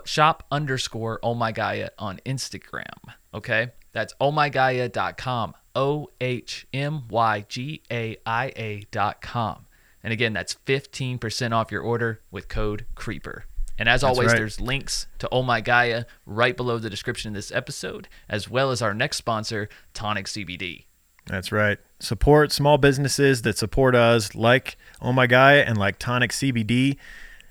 shop 0.05 0.45
underscore 0.49 1.19
ohmygaia 1.21 1.89
on 1.99 2.21
Instagram. 2.25 3.13
Okay? 3.33 3.71
That's 3.91 4.13
ohmygaia.com. 4.21 5.55
O 5.75 6.09
H 6.21 6.67
M 6.71 7.07
Y 7.09 7.45
G 7.49 7.81
A 7.91 8.15
I 8.25 8.53
A 8.55 8.85
dot 8.91 9.21
com. 9.21 9.65
And 10.03 10.13
again, 10.13 10.33
that's 10.33 10.55
15% 10.65 11.51
off 11.51 11.71
your 11.71 11.81
order 11.81 12.21
with 12.29 12.47
code 12.47 12.85
CREEPER. 12.95 13.45
And 13.79 13.89
as 13.89 14.03
always, 14.03 14.27
right. 14.27 14.37
there's 14.37 14.61
links 14.61 15.07
to 15.17 15.27
Oh 15.31 15.41
My 15.41 15.61
Gaia 15.61 16.05
right 16.25 16.55
below 16.55 16.77
the 16.77 16.91
description 16.91 17.29
of 17.29 17.35
this 17.35 17.51
episode, 17.51 18.07
as 18.29 18.47
well 18.47 18.69
as 18.69 18.81
our 18.81 18.93
next 18.93 19.17
sponsor, 19.17 19.67
Tonic 19.93 20.27
CBD. 20.27 20.85
That's 21.27 21.51
right. 21.51 21.77
Support 21.99 22.51
small 22.51 22.77
businesses 22.77 23.43
that 23.43 23.57
support 23.57 23.95
us, 23.95 24.35
like 24.35 24.77
Oh 25.01 25.13
My 25.13 25.27
Guy 25.27 25.55
and 25.55 25.77
like 25.77 25.97
Tonic 25.99 26.31
CBD. 26.31 26.97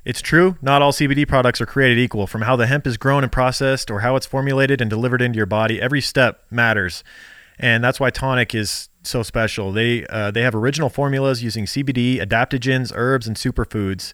It's 0.04 0.20
true, 0.20 0.56
not 0.60 0.82
all 0.82 0.92
CBD 0.92 1.26
products 1.28 1.60
are 1.60 1.66
created 1.66 1.98
equal. 1.98 2.26
From 2.26 2.42
how 2.42 2.56
the 2.56 2.66
hemp 2.66 2.86
is 2.86 2.96
grown 2.96 3.22
and 3.22 3.30
processed, 3.30 3.90
or 3.90 4.00
how 4.00 4.16
it's 4.16 4.26
formulated 4.26 4.80
and 4.80 4.90
delivered 4.90 5.22
into 5.22 5.36
your 5.36 5.46
body, 5.46 5.80
every 5.80 6.00
step 6.00 6.44
matters, 6.50 7.04
and 7.58 7.84
that's 7.84 8.00
why 8.00 8.10
Tonic 8.10 8.52
is 8.54 8.88
so 9.04 9.22
special. 9.22 9.70
They 9.70 10.04
uh, 10.06 10.32
they 10.32 10.42
have 10.42 10.56
original 10.56 10.88
formulas 10.88 11.42
using 11.42 11.66
CBD, 11.66 12.20
adaptogens, 12.20 12.92
herbs, 12.94 13.28
and 13.28 13.36
superfoods, 13.36 14.12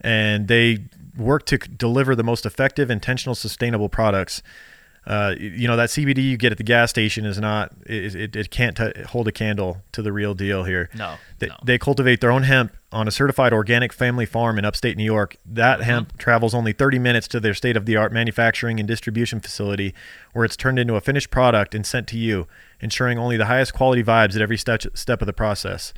and 0.00 0.48
they 0.48 0.86
work 1.16 1.44
to 1.46 1.58
deliver 1.58 2.14
the 2.14 2.24
most 2.24 2.46
effective, 2.46 2.90
intentional, 2.90 3.34
sustainable 3.34 3.90
products. 3.90 4.42
Uh, 5.06 5.36
you 5.38 5.68
know 5.68 5.76
that 5.76 5.88
CBD 5.88 6.22
you 6.22 6.36
get 6.36 6.50
at 6.50 6.58
the 6.58 6.64
gas 6.64 6.90
station 6.90 7.24
is 7.24 7.38
not 7.38 7.72
it, 7.86 8.14
it, 8.16 8.36
it 8.36 8.50
can't 8.50 8.76
t- 8.76 8.92
hold 9.08 9.28
a 9.28 9.32
candle 9.32 9.82
to 9.92 10.02
the 10.02 10.12
real 10.12 10.34
deal 10.34 10.64
here. 10.64 10.90
No, 10.96 11.14
they, 11.38 11.46
no. 11.46 11.54
they 11.64 11.78
cultivate 11.78 12.20
their 12.20 12.32
own 12.32 12.42
hemp 12.42 12.76
on 12.90 13.06
a 13.06 13.12
certified 13.12 13.52
organic 13.52 13.92
family 13.92 14.26
farm 14.26 14.58
in 14.58 14.64
upstate 14.64 14.96
New 14.96 15.04
York. 15.04 15.36
That 15.46 15.80
hemp 15.82 16.18
travels 16.18 16.54
only 16.54 16.72
30 16.72 16.98
minutes 16.98 17.28
to 17.28 17.40
their 17.40 17.54
state 17.54 17.76
of 17.76 17.86
the 17.86 17.94
art 17.96 18.12
manufacturing 18.12 18.80
and 18.80 18.88
distribution 18.88 19.38
facility, 19.38 19.94
where 20.32 20.44
it's 20.44 20.56
turned 20.56 20.78
into 20.78 20.96
a 20.96 21.00
finished 21.00 21.30
product 21.30 21.72
and 21.72 21.86
sent 21.86 22.08
to 22.08 22.18
you, 22.18 22.48
ensuring 22.80 23.16
only 23.16 23.36
the 23.36 23.46
highest 23.46 23.74
quality 23.74 24.02
vibes 24.02 24.34
at 24.34 24.42
every 24.42 24.56
step 24.56 24.82
step 24.94 25.22
of 25.22 25.26
the 25.26 25.32
process. 25.32 25.94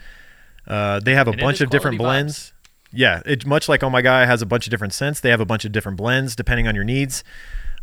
Uh, 0.66 1.00
they 1.00 1.14
have 1.14 1.28
a 1.28 1.30
And 1.30 1.40
bunch 1.40 1.62
of 1.62 1.70
different 1.70 1.96
blends. 1.96 2.52
Yeah, 2.92 3.22
it's 3.24 3.46
much 3.46 3.70
like 3.70 3.82
Oh 3.82 3.88
My 3.90 4.02
Guy 4.02 4.26
has 4.26 4.42
a 4.42 4.46
bunch 4.46 4.66
of 4.66 4.70
different 4.70 4.92
scents. 4.92 5.20
They 5.20 5.30
have 5.30 5.40
a 5.40 5.46
bunch 5.46 5.64
of 5.64 5.72
different 5.72 5.96
blends 5.96 6.36
depending 6.36 6.68
on 6.68 6.74
your 6.74 6.84
needs. 6.84 7.24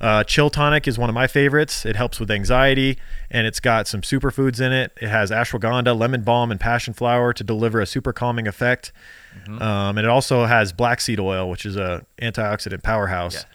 Uh, 0.02 0.24
Chill 0.24 0.50
Tonic 0.50 0.88
is 0.88 0.98
one 0.98 1.10
of 1.10 1.14
my 1.16 1.28
favorites. 1.28 1.86
It 1.86 1.96
helps 1.96 2.20
with 2.20 2.30
anxiety, 2.30 2.98
and 3.32 3.48
it's 3.48 3.60
got 3.60 3.88
some 3.88 4.02
superfoods 4.02 4.60
in 4.60 4.74
it. 4.74 4.92
It 5.02 5.08
has 5.08 5.32
ashwagandha, 5.32 5.98
lemon 5.98 6.24
balm, 6.24 6.52
and 6.52 6.60
passion 6.60 6.94
flower 6.94 7.32
to 7.34 7.44
deliver 7.44 7.80
a 7.80 7.86
super 7.86 8.12
calming 8.12 8.48
effect. 8.48 8.92
Mm-hmm. 9.44 9.62
Um, 9.62 9.98
and 9.98 10.06
it 10.06 10.10
also 10.10 10.46
has 10.46 10.74
black 10.74 11.00
seed 11.02 11.20
oil, 11.20 11.50
which 11.50 11.66
is 11.66 11.78
a 11.78 12.06
antioxidant 12.22 12.84
powerhouse. 12.84 13.46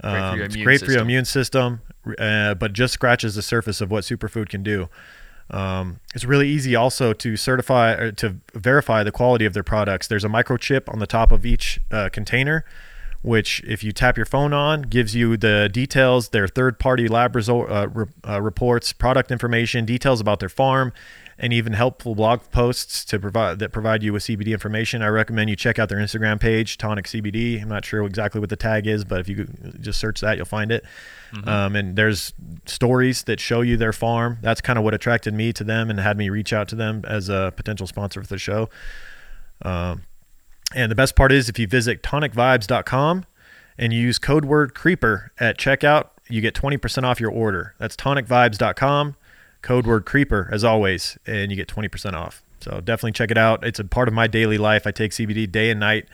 Great 0.00 0.10
for 0.10 0.16
Um, 0.18 0.36
your 0.36 0.46
it's 0.46 0.54
immune 0.54 0.64
great 0.64 0.80
for 0.80 0.86
your 0.86 0.92
system. 0.92 1.06
immune 1.06 1.24
system, 1.24 1.80
uh, 2.18 2.54
but 2.54 2.72
just 2.72 2.94
scratches 2.94 3.34
the 3.34 3.42
surface 3.42 3.80
of 3.80 3.90
what 3.90 4.04
superfood 4.04 4.48
can 4.48 4.62
do. 4.62 4.88
Um, 5.50 6.00
it's 6.14 6.24
really 6.24 6.48
easy 6.48 6.74
also 6.74 7.12
to 7.12 7.36
certify 7.36 7.92
or 7.92 8.12
to 8.12 8.36
verify 8.54 9.02
the 9.04 9.12
quality 9.12 9.44
of 9.44 9.52
their 9.52 9.62
products. 9.62 10.08
There's 10.08 10.24
a 10.24 10.28
microchip 10.28 10.92
on 10.92 10.98
the 10.98 11.06
top 11.06 11.30
of 11.30 11.44
each 11.44 11.80
uh, 11.92 12.08
container, 12.08 12.64
which, 13.24 13.62
if 13.66 13.82
you 13.82 13.90
tap 13.90 14.18
your 14.18 14.26
phone 14.26 14.52
on, 14.52 14.82
gives 14.82 15.14
you 15.14 15.38
the 15.38 15.70
details, 15.72 16.28
their 16.28 16.46
third-party 16.46 17.08
lab 17.08 17.34
result, 17.34 17.70
uh, 17.70 17.88
re- 17.88 18.06
uh, 18.28 18.40
reports, 18.42 18.92
product 18.92 19.30
information, 19.30 19.86
details 19.86 20.20
about 20.20 20.40
their 20.40 20.50
farm, 20.50 20.92
and 21.38 21.50
even 21.50 21.72
helpful 21.72 22.14
blog 22.14 22.42
posts 22.52 23.02
to 23.06 23.18
provide 23.18 23.58
that 23.60 23.72
provide 23.72 24.02
you 24.02 24.12
with 24.12 24.22
CBD 24.22 24.48
information. 24.48 25.00
I 25.00 25.08
recommend 25.08 25.48
you 25.48 25.56
check 25.56 25.78
out 25.78 25.88
their 25.88 25.98
Instagram 25.98 26.38
page, 26.38 26.76
Tonic 26.76 27.06
CBD. 27.06 27.62
I'm 27.62 27.68
not 27.68 27.86
sure 27.86 28.04
exactly 28.04 28.40
what 28.40 28.50
the 28.50 28.56
tag 28.56 28.86
is, 28.86 29.04
but 29.04 29.20
if 29.20 29.28
you 29.28 29.48
just 29.80 29.98
search 29.98 30.20
that, 30.20 30.36
you'll 30.36 30.44
find 30.44 30.70
it. 30.70 30.84
Um, 31.48 31.74
and 31.74 31.96
there's 31.96 32.34
stories 32.66 33.24
that 33.24 33.40
show 33.40 33.62
you 33.62 33.78
their 33.78 33.94
farm. 33.94 34.38
That's 34.42 34.60
kind 34.60 34.78
of 34.78 34.84
what 34.84 34.92
attracted 34.92 35.32
me 35.32 35.52
to 35.54 35.64
them 35.64 35.88
and 35.88 35.98
had 35.98 36.18
me 36.18 36.28
reach 36.28 36.52
out 36.52 36.68
to 36.68 36.76
them 36.76 37.02
as 37.08 37.28
a 37.30 37.52
potential 37.56 37.86
sponsor 37.86 38.20
for 38.22 38.28
the 38.28 38.38
show. 38.38 38.68
Um, 39.62 40.02
and 40.74 40.90
the 40.90 40.96
best 40.96 41.16
part 41.16 41.32
is 41.32 41.48
if 41.48 41.58
you 41.58 41.66
visit 41.66 42.02
tonicvibes.com 42.02 43.24
and 43.78 43.92
you 43.92 44.00
use 44.00 44.18
code 44.18 44.44
word 44.44 44.74
creeper 44.74 45.32
at 45.38 45.58
checkout, 45.58 46.08
you 46.28 46.40
get 46.40 46.54
20% 46.54 47.04
off 47.04 47.20
your 47.20 47.30
order. 47.30 47.74
That's 47.78 47.96
tonicvibes.com, 47.96 49.16
code 49.62 49.86
word 49.86 50.04
creeper 50.04 50.48
as 50.52 50.64
always, 50.64 51.18
and 51.26 51.50
you 51.50 51.56
get 51.56 51.68
20% 51.68 52.14
off. 52.14 52.42
So 52.60 52.80
definitely 52.80 53.12
check 53.12 53.30
it 53.30 53.36
out. 53.36 53.62
It's 53.62 53.78
a 53.78 53.84
part 53.84 54.08
of 54.08 54.14
my 54.14 54.26
daily 54.26 54.56
life. 54.56 54.86
I 54.86 54.90
take 54.90 55.10
CBD 55.12 55.50
day 55.50 55.70
and 55.70 55.78
night 55.78 56.06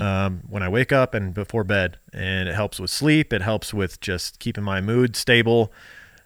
um, 0.00 0.42
when 0.48 0.62
I 0.62 0.68
wake 0.68 0.92
up 0.92 1.14
and 1.14 1.34
before 1.34 1.64
bed, 1.64 1.98
and 2.12 2.48
it 2.48 2.54
helps 2.54 2.78
with 2.78 2.90
sleep. 2.90 3.32
It 3.32 3.42
helps 3.42 3.74
with 3.74 4.00
just 4.00 4.38
keeping 4.38 4.62
my 4.62 4.80
mood 4.80 5.16
stable, 5.16 5.72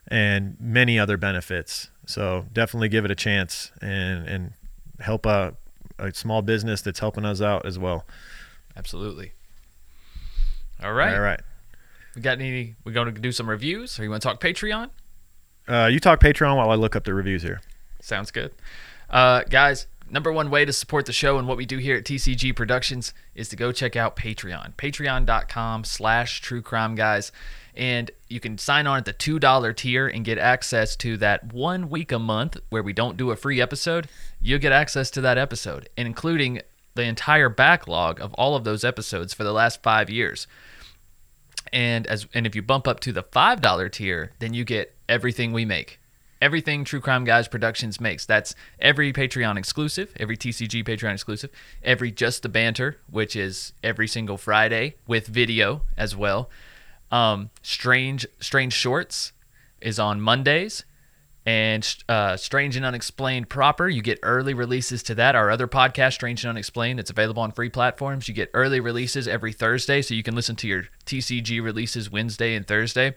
and 0.08 0.56
many 0.60 0.98
other 0.98 1.16
benefits. 1.16 1.88
So 2.04 2.44
definitely 2.52 2.90
give 2.90 3.06
it 3.06 3.10
a 3.10 3.14
chance 3.14 3.72
and 3.80 4.28
and 4.28 4.52
help 5.00 5.24
a, 5.24 5.54
a 5.99 6.12
small 6.12 6.42
business 6.42 6.82
that's 6.82 7.01
helping 7.01 7.24
us 7.24 7.40
out 7.40 7.64
as 7.66 7.78
well. 7.78 8.05
Absolutely. 8.76 9.32
All 10.82 10.92
right. 10.92 11.14
All 11.14 11.20
right. 11.20 11.40
We 12.14 12.22
got 12.22 12.40
any? 12.40 12.76
We 12.84 12.92
going 12.92 13.12
to 13.14 13.20
do 13.20 13.32
some 13.32 13.49
reviews, 13.49 13.99
or 13.99 14.05
you 14.05 14.11
want 14.11 14.22
to 14.22 14.28
talk 14.28 14.40
Patreon? 14.40 14.90
Uh, 15.66 15.88
you 15.90 15.99
talk 15.99 16.20
Patreon 16.20 16.57
while 16.57 16.70
I 16.70 16.74
look 16.74 16.95
up 16.95 17.05
the 17.05 17.14
reviews 17.14 17.42
here. 17.42 17.61
Sounds 18.01 18.30
good. 18.30 18.53
Uh, 19.09 19.42
guys, 19.45 19.86
number 20.11 20.32
one 20.32 20.51
way 20.51 20.64
to 20.64 20.72
support 20.72 21.07
the 21.07 21.12
show 21.12 21.38
and 21.38 21.49
what 21.49 21.57
we 21.57 21.66
do 21.66 21.78
here 21.78 21.97
at 21.97 22.05
TCG 22.05 22.55
Productions 22.55 23.14
is 23.34 23.49
to 23.49 23.57
go 23.57 23.72
check 23.72 23.97
out 23.97 24.16
Patreon. 24.16 24.74
Patreon.com 24.74 25.84
slash 25.84 26.40
true 26.40 26.62
crime 26.62 26.95
guys. 26.95 27.32
And 27.76 28.10
you 28.28 28.40
can 28.40 28.56
sign 28.58 28.86
on 28.86 28.98
at 28.98 29.04
the 29.04 29.12
$2 29.12 29.76
tier 29.76 30.06
and 30.06 30.24
get 30.24 30.38
access 30.38 30.94
to 30.96 31.16
that 31.16 31.52
one 31.52 31.90
week 31.90 32.12
a 32.12 32.18
month 32.18 32.56
where 32.70 32.82
we 32.82 32.92
don't 32.92 33.16
do 33.16 33.30
a 33.30 33.36
free 33.36 33.60
episode. 33.60 34.08
You'll 34.40 34.60
get 34.60 34.72
access 34.72 35.10
to 35.12 35.20
that 35.22 35.38
episode, 35.38 35.88
including 35.96 36.60
the 36.94 37.02
entire 37.02 37.48
backlog 37.48 38.20
of 38.20 38.32
all 38.34 38.54
of 38.54 38.62
those 38.64 38.84
episodes 38.84 39.34
for 39.34 39.42
the 39.42 39.52
last 39.52 39.82
five 39.82 40.08
years 40.08 40.46
and 41.74 42.06
as 42.06 42.26
and 42.32 42.46
if 42.46 42.54
you 42.54 42.62
bump 42.62 42.86
up 42.86 43.00
to 43.00 43.12
the 43.12 43.24
five 43.24 43.60
dollar 43.60 43.88
tier, 43.88 44.32
then 44.38 44.54
you 44.54 44.64
get 44.64 44.94
everything 45.08 45.52
we 45.52 45.64
make, 45.64 45.98
everything 46.40 46.84
True 46.84 47.00
Crime 47.00 47.24
Guys 47.24 47.48
Productions 47.48 48.00
makes. 48.00 48.24
That's 48.24 48.54
every 48.78 49.12
Patreon 49.12 49.58
exclusive, 49.58 50.12
every 50.18 50.36
TCG 50.36 50.84
Patreon 50.84 51.12
exclusive, 51.12 51.50
every 51.82 52.12
Just 52.12 52.42
the 52.42 52.48
Banter, 52.48 52.98
which 53.10 53.34
is 53.34 53.72
every 53.82 54.06
single 54.06 54.38
Friday 54.38 54.94
with 55.06 55.26
video 55.26 55.82
as 55.96 56.14
well. 56.16 56.48
Um, 57.11 57.50
Strange 57.62 58.26
Strange 58.40 58.72
Shorts 58.72 59.32
is 59.80 59.98
on 59.98 60.20
Mondays, 60.20 60.84
and 61.46 61.96
uh, 62.09 62.36
Strange 62.36 62.76
and 62.76 62.84
Unexplained 62.84 63.48
proper. 63.48 63.88
You 63.88 64.02
get 64.02 64.18
early 64.22 64.55
releases 64.55 65.02
to 65.05 65.14
that. 65.16 65.34
Our 65.34 65.50
other 65.50 65.68
podcast, 65.68 66.14
Strange 66.14 66.44
and 66.44 66.50
Unexplained, 66.50 66.98
it's 66.98 67.11
available 67.11 67.42
on 67.42 67.52
free 67.52 67.68
platforms. 67.68 68.28
You 68.28 68.34
get 68.34 68.50
early 68.55 68.80
releases 68.80 69.28
every 69.28 69.52
Thursday, 69.52 70.02
so 70.02 70.14
you 70.14 70.22
can 70.22 70.34
listen 70.34 70.57
to 70.57 70.68
your 70.68 70.84
TCG 71.07 71.62
releases 71.62 72.11
Wednesday 72.11 72.55
and 72.55 72.66
Thursday. 72.66 73.14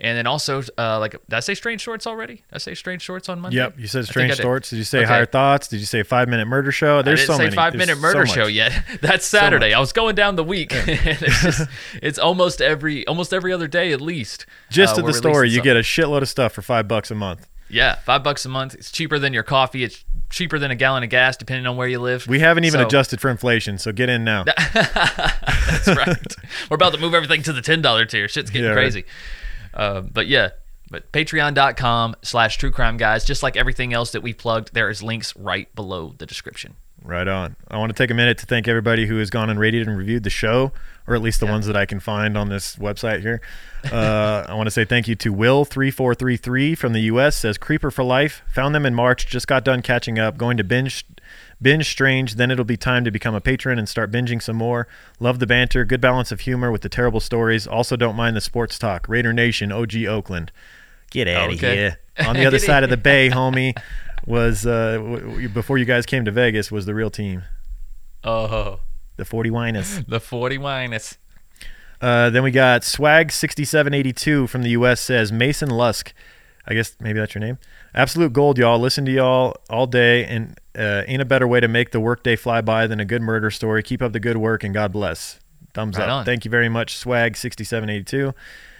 And 0.00 0.16
then 0.18 0.26
also, 0.26 0.62
uh, 0.78 0.98
like, 0.98 1.12
did 1.12 1.34
I 1.34 1.40
say 1.40 1.54
Strange 1.54 1.80
Shorts 1.80 2.06
already? 2.06 2.36
Did 2.36 2.44
I 2.54 2.58
say 2.58 2.74
Strange 2.74 3.02
Shorts 3.02 3.28
on 3.28 3.40
Monday? 3.40 3.58
Yep, 3.58 3.78
you 3.78 3.86
said 3.86 3.98
I 3.98 4.02
I 4.02 4.04
Strange 4.04 4.36
did. 4.36 4.62
Did 4.62 4.72
you 4.72 4.84
say 4.84 4.98
Okay. 4.98 5.06
Higher 5.06 5.26
Thoughts? 5.26 5.68
Did 5.68 5.80
you 5.80 5.86
say 5.86 6.02
Five 6.02 6.28
Minute 6.28 6.46
Murder 6.46 6.72
Show? 6.72 6.98
I 6.98 7.02
There's 7.02 7.20
didn't 7.20 7.34
so 7.34 7.36
say 7.38 7.44
many. 7.44 7.56
five 7.56 7.74
minute 7.74 7.98
murder 7.98 8.20
much. 8.20 8.30
show 8.32 8.46
yet. 8.46 8.72
That's 9.00 9.24
Saturday. 9.26 9.70
much. 9.70 9.76
I 9.76 9.80
was 9.80 9.92
going 9.92 10.14
down 10.16 10.36
the 10.36 10.44
week. 10.44 10.70
it's 10.74 11.42
just, 11.42 11.68
it's 12.02 12.18
almost 12.18 12.60
every 12.60 13.06
almost 13.06 13.32
every 13.32 13.52
other 13.52 13.68
day 13.68 13.92
at 13.92 14.00
least. 14.00 14.46
Just 14.70 14.96
uh, 14.96 15.00
at 15.00 15.06
the 15.06 15.12
store, 15.12 15.44
you 15.44 15.52
something. 15.56 15.64
get 15.64 15.76
a 15.76 15.80
shitload 15.80 16.22
of 16.22 16.28
stuff 16.28 16.52
for 16.52 16.62
five 16.62 16.88
bucks 16.88 17.10
a 17.10 17.14
month. 17.14 17.46
Yeah, 17.68 17.94
five 17.94 18.22
bucks 18.22 18.44
a 18.44 18.48
month. 18.50 18.74
It's 18.74 18.90
cheaper 18.92 19.18
than 19.18 19.32
your 19.32 19.44
coffee. 19.44 19.82
It's 19.82 20.04
cheaper 20.28 20.58
than 20.58 20.70
a 20.70 20.74
gallon 20.74 21.02
of 21.04 21.08
gas, 21.08 21.38
depending 21.38 21.66
on 21.66 21.76
where 21.76 21.88
you 21.88 22.00
live. 22.00 22.26
We 22.26 22.38
haven't 22.40 22.64
even 22.64 22.80
So- 22.80 22.86
adjusted 22.86 23.18
for 23.20 23.30
inflation, 23.30 23.78
so 23.78 23.92
get 23.92 24.10
in 24.10 24.24
now. 24.24 24.44
That's 24.74 25.88
right. 25.88 26.16
We're 26.70 26.74
about 26.74 26.92
to 26.92 26.98
move 26.98 27.14
everything 27.14 27.42
to 27.44 27.52
the 27.52 27.62
ten 27.62 27.80
dollar 27.80 28.04
tier. 28.04 28.28
Shit's 28.28 28.50
getting 28.50 28.66
Yeah, 28.68 28.74
right. 28.76 29.04
Uh, 29.74 30.02
but 30.02 30.26
yeah, 30.26 30.50
but 30.90 31.10
patreon.com 31.12 32.16
slash 32.22 32.58
true 32.58 32.70
crime 32.70 32.96
guys, 32.96 33.24
just 33.24 33.42
like 33.42 33.56
everything 33.56 33.92
else 33.92 34.12
that 34.12 34.22
we 34.22 34.32
plugged, 34.32 34.74
there 34.74 34.90
is 34.90 35.02
links 35.02 35.34
right 35.36 35.74
below 35.74 36.14
the 36.18 36.26
description. 36.26 36.76
Right 37.04 37.26
on. 37.26 37.56
I 37.68 37.78
want 37.78 37.90
to 37.90 37.94
take 37.94 38.10
a 38.10 38.14
minute 38.14 38.38
to 38.38 38.46
thank 38.46 38.68
everybody 38.68 39.06
who 39.06 39.16
has 39.16 39.28
gone 39.28 39.50
and 39.50 39.58
rated 39.58 39.88
and 39.88 39.96
reviewed 39.96 40.22
the 40.22 40.30
show, 40.30 40.72
or 41.06 41.14
at 41.16 41.22
least 41.22 41.40
the 41.40 41.46
ones 41.46 41.66
that 41.66 41.76
I 41.76 41.84
can 41.84 41.98
find 41.98 42.38
on 42.38 42.48
this 42.48 42.76
website 42.76 43.22
here. 43.22 43.40
Uh, 43.90 44.44
I 44.48 44.54
want 44.54 44.68
to 44.68 44.70
say 44.70 44.84
thank 44.84 45.08
you 45.08 45.16
to 45.16 45.32
Will3433 45.32 46.78
from 46.78 46.92
the 46.92 47.00
U.S. 47.00 47.34
says 47.34 47.58
Creeper 47.58 47.90
for 47.90 48.04
Life. 48.04 48.42
Found 48.54 48.74
them 48.74 48.86
in 48.86 48.94
March. 48.94 49.26
Just 49.26 49.48
got 49.48 49.64
done 49.64 49.82
catching 49.82 50.18
up. 50.18 50.38
Going 50.38 50.56
to 50.58 50.64
binge 50.64 51.04
binge 51.62 51.88
Strange. 51.90 52.34
Then 52.34 52.50
it'll 52.50 52.64
be 52.64 52.76
time 52.76 53.04
to 53.04 53.10
become 53.10 53.34
a 53.34 53.40
patron 53.40 53.78
and 53.78 53.88
start 53.88 54.10
binging 54.10 54.42
some 54.42 54.56
more. 54.56 54.88
Love 55.20 55.38
the 55.38 55.46
banter. 55.46 55.84
Good 55.84 56.00
balance 56.00 56.32
of 56.32 56.40
humor 56.40 56.70
with 56.72 56.82
the 56.82 56.88
terrible 56.88 57.20
stories. 57.20 57.66
Also 57.66 57.96
don't 57.96 58.16
mind 58.16 58.36
the 58.36 58.40
sports 58.40 58.78
talk. 58.78 59.08
Raider 59.08 59.32
Nation, 59.32 59.70
OG 59.72 60.04
Oakland. 60.06 60.52
Get 61.10 61.28
out 61.28 61.50
of 61.50 61.56
Okay. 61.56 61.76
here. 61.76 61.98
On 62.26 62.34
the 62.36 62.44
other 62.46 62.58
side 62.58 62.84
of 62.84 62.90
the 62.90 62.96
bay, 62.96 63.30
homie, 63.30 63.76
was 64.26 64.66
uh, 64.66 64.94
w- 64.98 65.48
before 65.48 65.78
you 65.78 65.84
guys 65.84 66.04
came 66.06 66.24
to 66.24 66.30
Vegas 66.30 66.70
was 66.70 66.86
the 66.86 66.94
real 66.94 67.10
team. 67.10 67.42
Oh, 68.24 68.80
The 69.16 69.24
40 69.24 69.50
Winus. 69.50 70.04
the 70.08 70.20
40 70.20 70.58
minus. 70.58 71.18
Uh, 72.00 72.30
then 72.30 72.42
we 72.42 72.50
got 72.50 72.82
Swag6782 72.82 74.48
from 74.48 74.62
the 74.62 74.70
U.S. 74.70 75.00
says 75.00 75.30
Mason 75.32 75.70
Lusk. 75.70 76.12
I 76.66 76.74
guess 76.74 76.94
maybe 77.00 77.18
that's 77.18 77.34
your 77.34 77.40
name. 77.40 77.58
Absolute 77.94 78.32
gold, 78.32 78.56
y'all. 78.58 78.78
Listen 78.78 79.04
to 79.06 79.10
y'all 79.10 79.56
all 79.68 79.86
day, 79.86 80.24
and 80.24 80.58
uh, 80.78 81.02
ain't 81.06 81.20
a 81.20 81.24
better 81.24 81.46
way 81.48 81.58
to 81.60 81.68
make 81.68 81.90
the 81.90 81.98
workday 82.00 82.36
fly 82.36 82.60
by 82.60 82.86
than 82.86 83.00
a 83.00 83.04
good 83.04 83.20
murder 83.22 83.50
story. 83.50 83.82
Keep 83.82 84.00
up 84.02 84.12
the 84.12 84.20
good 84.20 84.36
work, 84.36 84.62
and 84.64 84.72
God 84.72 84.92
bless. 84.92 85.40
Thumbs 85.74 85.96
Right 85.98 86.08
up. 86.08 86.14
on. 86.20 86.24
Thank 86.24 86.44
you 86.44 86.50
very 86.50 86.68
much, 86.68 86.94
Swag6782. 87.02 88.34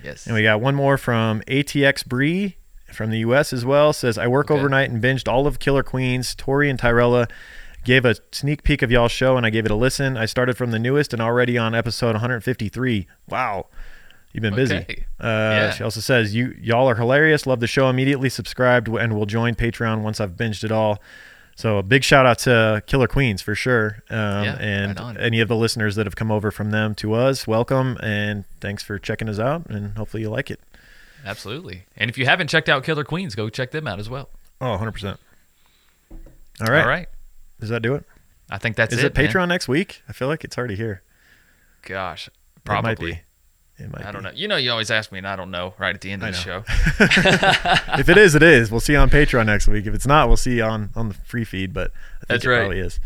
Yes. 0.04 0.26
And 0.26 0.34
we 0.34 0.42
got 0.42 0.60
one 0.60 0.74
more 0.74 0.96
from 0.98 1.40
ATX 1.48 2.06
Bree 2.06 2.56
from 2.92 3.10
the 3.10 3.18
U.S. 3.20 3.52
as 3.52 3.64
well. 3.64 3.92
Says 3.92 4.18
I 4.18 4.26
work 4.28 4.50
Okay. 4.50 4.58
overnight 4.58 4.90
and 4.90 5.02
binged 5.02 5.26
all 5.30 5.46
of 5.46 5.58
Killer 5.58 5.82
Queens. 5.82 6.34
Tori 6.34 6.68
and 6.68 6.78
Tyrella 6.78 7.30
gave 7.84 8.04
a 8.04 8.14
sneak 8.30 8.62
peek 8.62 8.82
of 8.82 8.90
y'all's 8.90 9.10
show, 9.12 9.36
and 9.36 9.44
I 9.46 9.50
gave 9.50 9.64
it 9.64 9.70
a 9.70 9.74
listen. 9.74 10.16
I 10.16 10.26
started 10.26 10.56
from 10.56 10.70
the 10.70 10.78
newest 10.78 11.12
and 11.12 11.20
already 11.22 11.56
on 11.58 11.74
episode 11.74 12.12
153. 12.12 13.06
Wow, 13.28 13.66
you've 14.32 14.42
been 14.42 14.54
busy. 14.54 14.76
Okay. 14.78 15.04
Uh, 15.20 15.26
Yeah. 15.26 15.70
She 15.72 15.84
also 15.84 16.00
says 16.00 16.34
you 16.34 16.54
y'all 16.60 16.88
are 16.88 16.94
hilarious. 16.96 17.46
Love 17.46 17.60
the 17.60 17.66
show. 17.66 17.88
Immediately 17.88 18.28
subscribed 18.28 18.88
and 18.88 19.14
will 19.14 19.26
join 19.26 19.54
Patreon 19.54 20.02
once 20.02 20.20
I've 20.20 20.32
binged 20.32 20.64
it 20.64 20.72
all. 20.72 21.00
So 21.54 21.76
a 21.78 21.82
big 21.82 22.02
shout 22.02 22.24
out 22.24 22.38
to 22.40 22.82
Killer 22.86 23.06
Queens 23.06 23.42
for 23.42 23.54
sure. 23.54 24.02
Um, 24.10 24.44
Yeah, 24.44 24.56
and 24.58 24.98
right 24.98 25.16
any 25.20 25.40
of 25.40 25.48
the 25.48 25.56
listeners 25.56 25.96
that 25.96 26.06
have 26.06 26.16
come 26.16 26.30
over 26.30 26.50
from 26.50 26.70
them 26.70 26.94
to 26.96 27.12
us, 27.14 27.46
welcome 27.46 27.98
and 28.02 28.44
thanks 28.60 28.82
for 28.82 28.98
checking 28.98 29.28
us 29.28 29.38
out. 29.38 29.66
And 29.66 29.96
hopefully 29.96 30.22
you 30.22 30.30
like 30.30 30.50
it. 30.50 30.60
Absolutely. 31.24 31.84
And 31.96 32.10
if 32.10 32.16
you 32.18 32.24
haven't 32.26 32.48
checked 32.48 32.68
out 32.68 32.82
Killer 32.84 33.04
Queens, 33.04 33.34
go 33.34 33.48
check 33.48 33.70
them 33.70 33.86
out 33.86 34.00
as 34.00 34.08
well. 34.10 34.30
Oh, 34.60 34.76
100%. 34.78 35.18
All 36.10 36.66
right. 36.68 36.82
All 36.82 36.88
right. 36.88 37.06
Does 37.60 37.68
that 37.68 37.82
do 37.82 37.94
it? 37.94 38.04
I 38.50 38.58
think 38.58 38.76
that's 38.76 38.92
Is 38.92 39.04
it. 39.04 39.06
it, 39.06 39.16
man. 39.16 39.28
Patreon 39.28 39.48
next 39.48 39.68
week? 39.68 40.02
I 40.08 40.12
feel 40.12 40.28
like 40.28 40.44
it's 40.44 40.58
already 40.58 40.74
here. 40.76 41.02
Gosh, 41.82 42.28
It 42.28 42.34
probably. 42.64 43.22
I 43.94 44.12
don't 44.12 44.22
be. 44.22 44.28
know. 44.28 44.34
You 44.34 44.48
know, 44.48 44.56
you 44.56 44.70
always 44.70 44.90
ask 44.90 45.12
me, 45.12 45.18
and 45.18 45.26
I 45.26 45.36
don't 45.36 45.50
know 45.50 45.74
right 45.78 45.94
at 45.94 46.00
the 46.00 46.10
end 46.10 46.22
of 46.22 46.32
the 46.32 46.38
show. 46.38 46.64
if 47.98 48.08
it 48.08 48.18
is, 48.18 48.34
it 48.34 48.42
is. 48.42 48.70
We'll 48.70 48.80
see 48.80 48.92
you 48.92 48.98
on 48.98 49.10
Patreon 49.10 49.46
next 49.46 49.68
week. 49.68 49.86
If 49.86 49.94
it's 49.94 50.06
not, 50.06 50.28
we'll 50.28 50.36
see 50.36 50.56
you 50.56 50.64
on, 50.64 50.90
on 50.94 51.08
the 51.08 51.14
free 51.14 51.44
feed, 51.44 51.72
but 51.72 51.90
I 51.90 52.18
think 52.18 52.28
That's 52.28 52.44
it 52.44 52.48
right. 52.48 52.58
probably 52.58 52.80
is. 52.80 53.00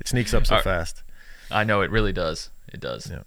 It 0.00 0.08
sneaks 0.08 0.32
up 0.34 0.46
so 0.46 0.56
right. 0.56 0.64
fast. 0.64 1.02
I 1.50 1.64
know 1.64 1.82
it 1.82 1.90
really 1.90 2.12
does. 2.12 2.50
It 2.72 2.80
does. 2.80 3.10
Yeah. 3.10 3.22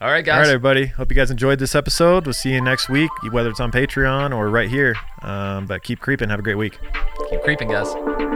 All 0.00 0.10
right, 0.10 0.24
guys. 0.24 0.34
All 0.34 0.40
right, 0.40 0.48
everybody. 0.48 0.86
Hope 0.86 1.10
you 1.10 1.16
guys 1.16 1.30
enjoyed 1.30 1.58
this 1.58 1.74
episode. 1.74 2.26
We'll 2.26 2.34
see 2.34 2.52
you 2.52 2.60
next 2.60 2.90
week, 2.90 3.10
whether 3.30 3.48
it's 3.48 3.60
on 3.60 3.72
Patreon 3.72 4.34
or 4.36 4.50
right 4.50 4.68
here. 4.68 4.94
Um, 5.22 5.66
but 5.66 5.82
keep 5.82 6.00
creeping. 6.00 6.28
Have 6.28 6.40
a 6.40 6.42
great 6.42 6.58
week. 6.58 6.78
Keep 7.30 7.42
creeping, 7.42 7.68
guys. 7.68 8.35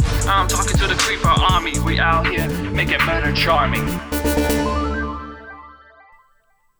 I'm 0.31 0.47
talking 0.47 0.77
to 0.77 0.87
the 0.87 0.95
creeper 0.95 1.27
army. 1.27 1.77
We 1.79 1.99
out 1.99 2.25
here 2.25 2.47
making 2.71 3.05
murder 3.05 3.33
charming. 3.33 3.85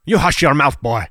You 0.06 0.18
hush 0.18 0.41
your 0.41 0.54
mouth, 0.54 0.82
boy. 0.82 1.08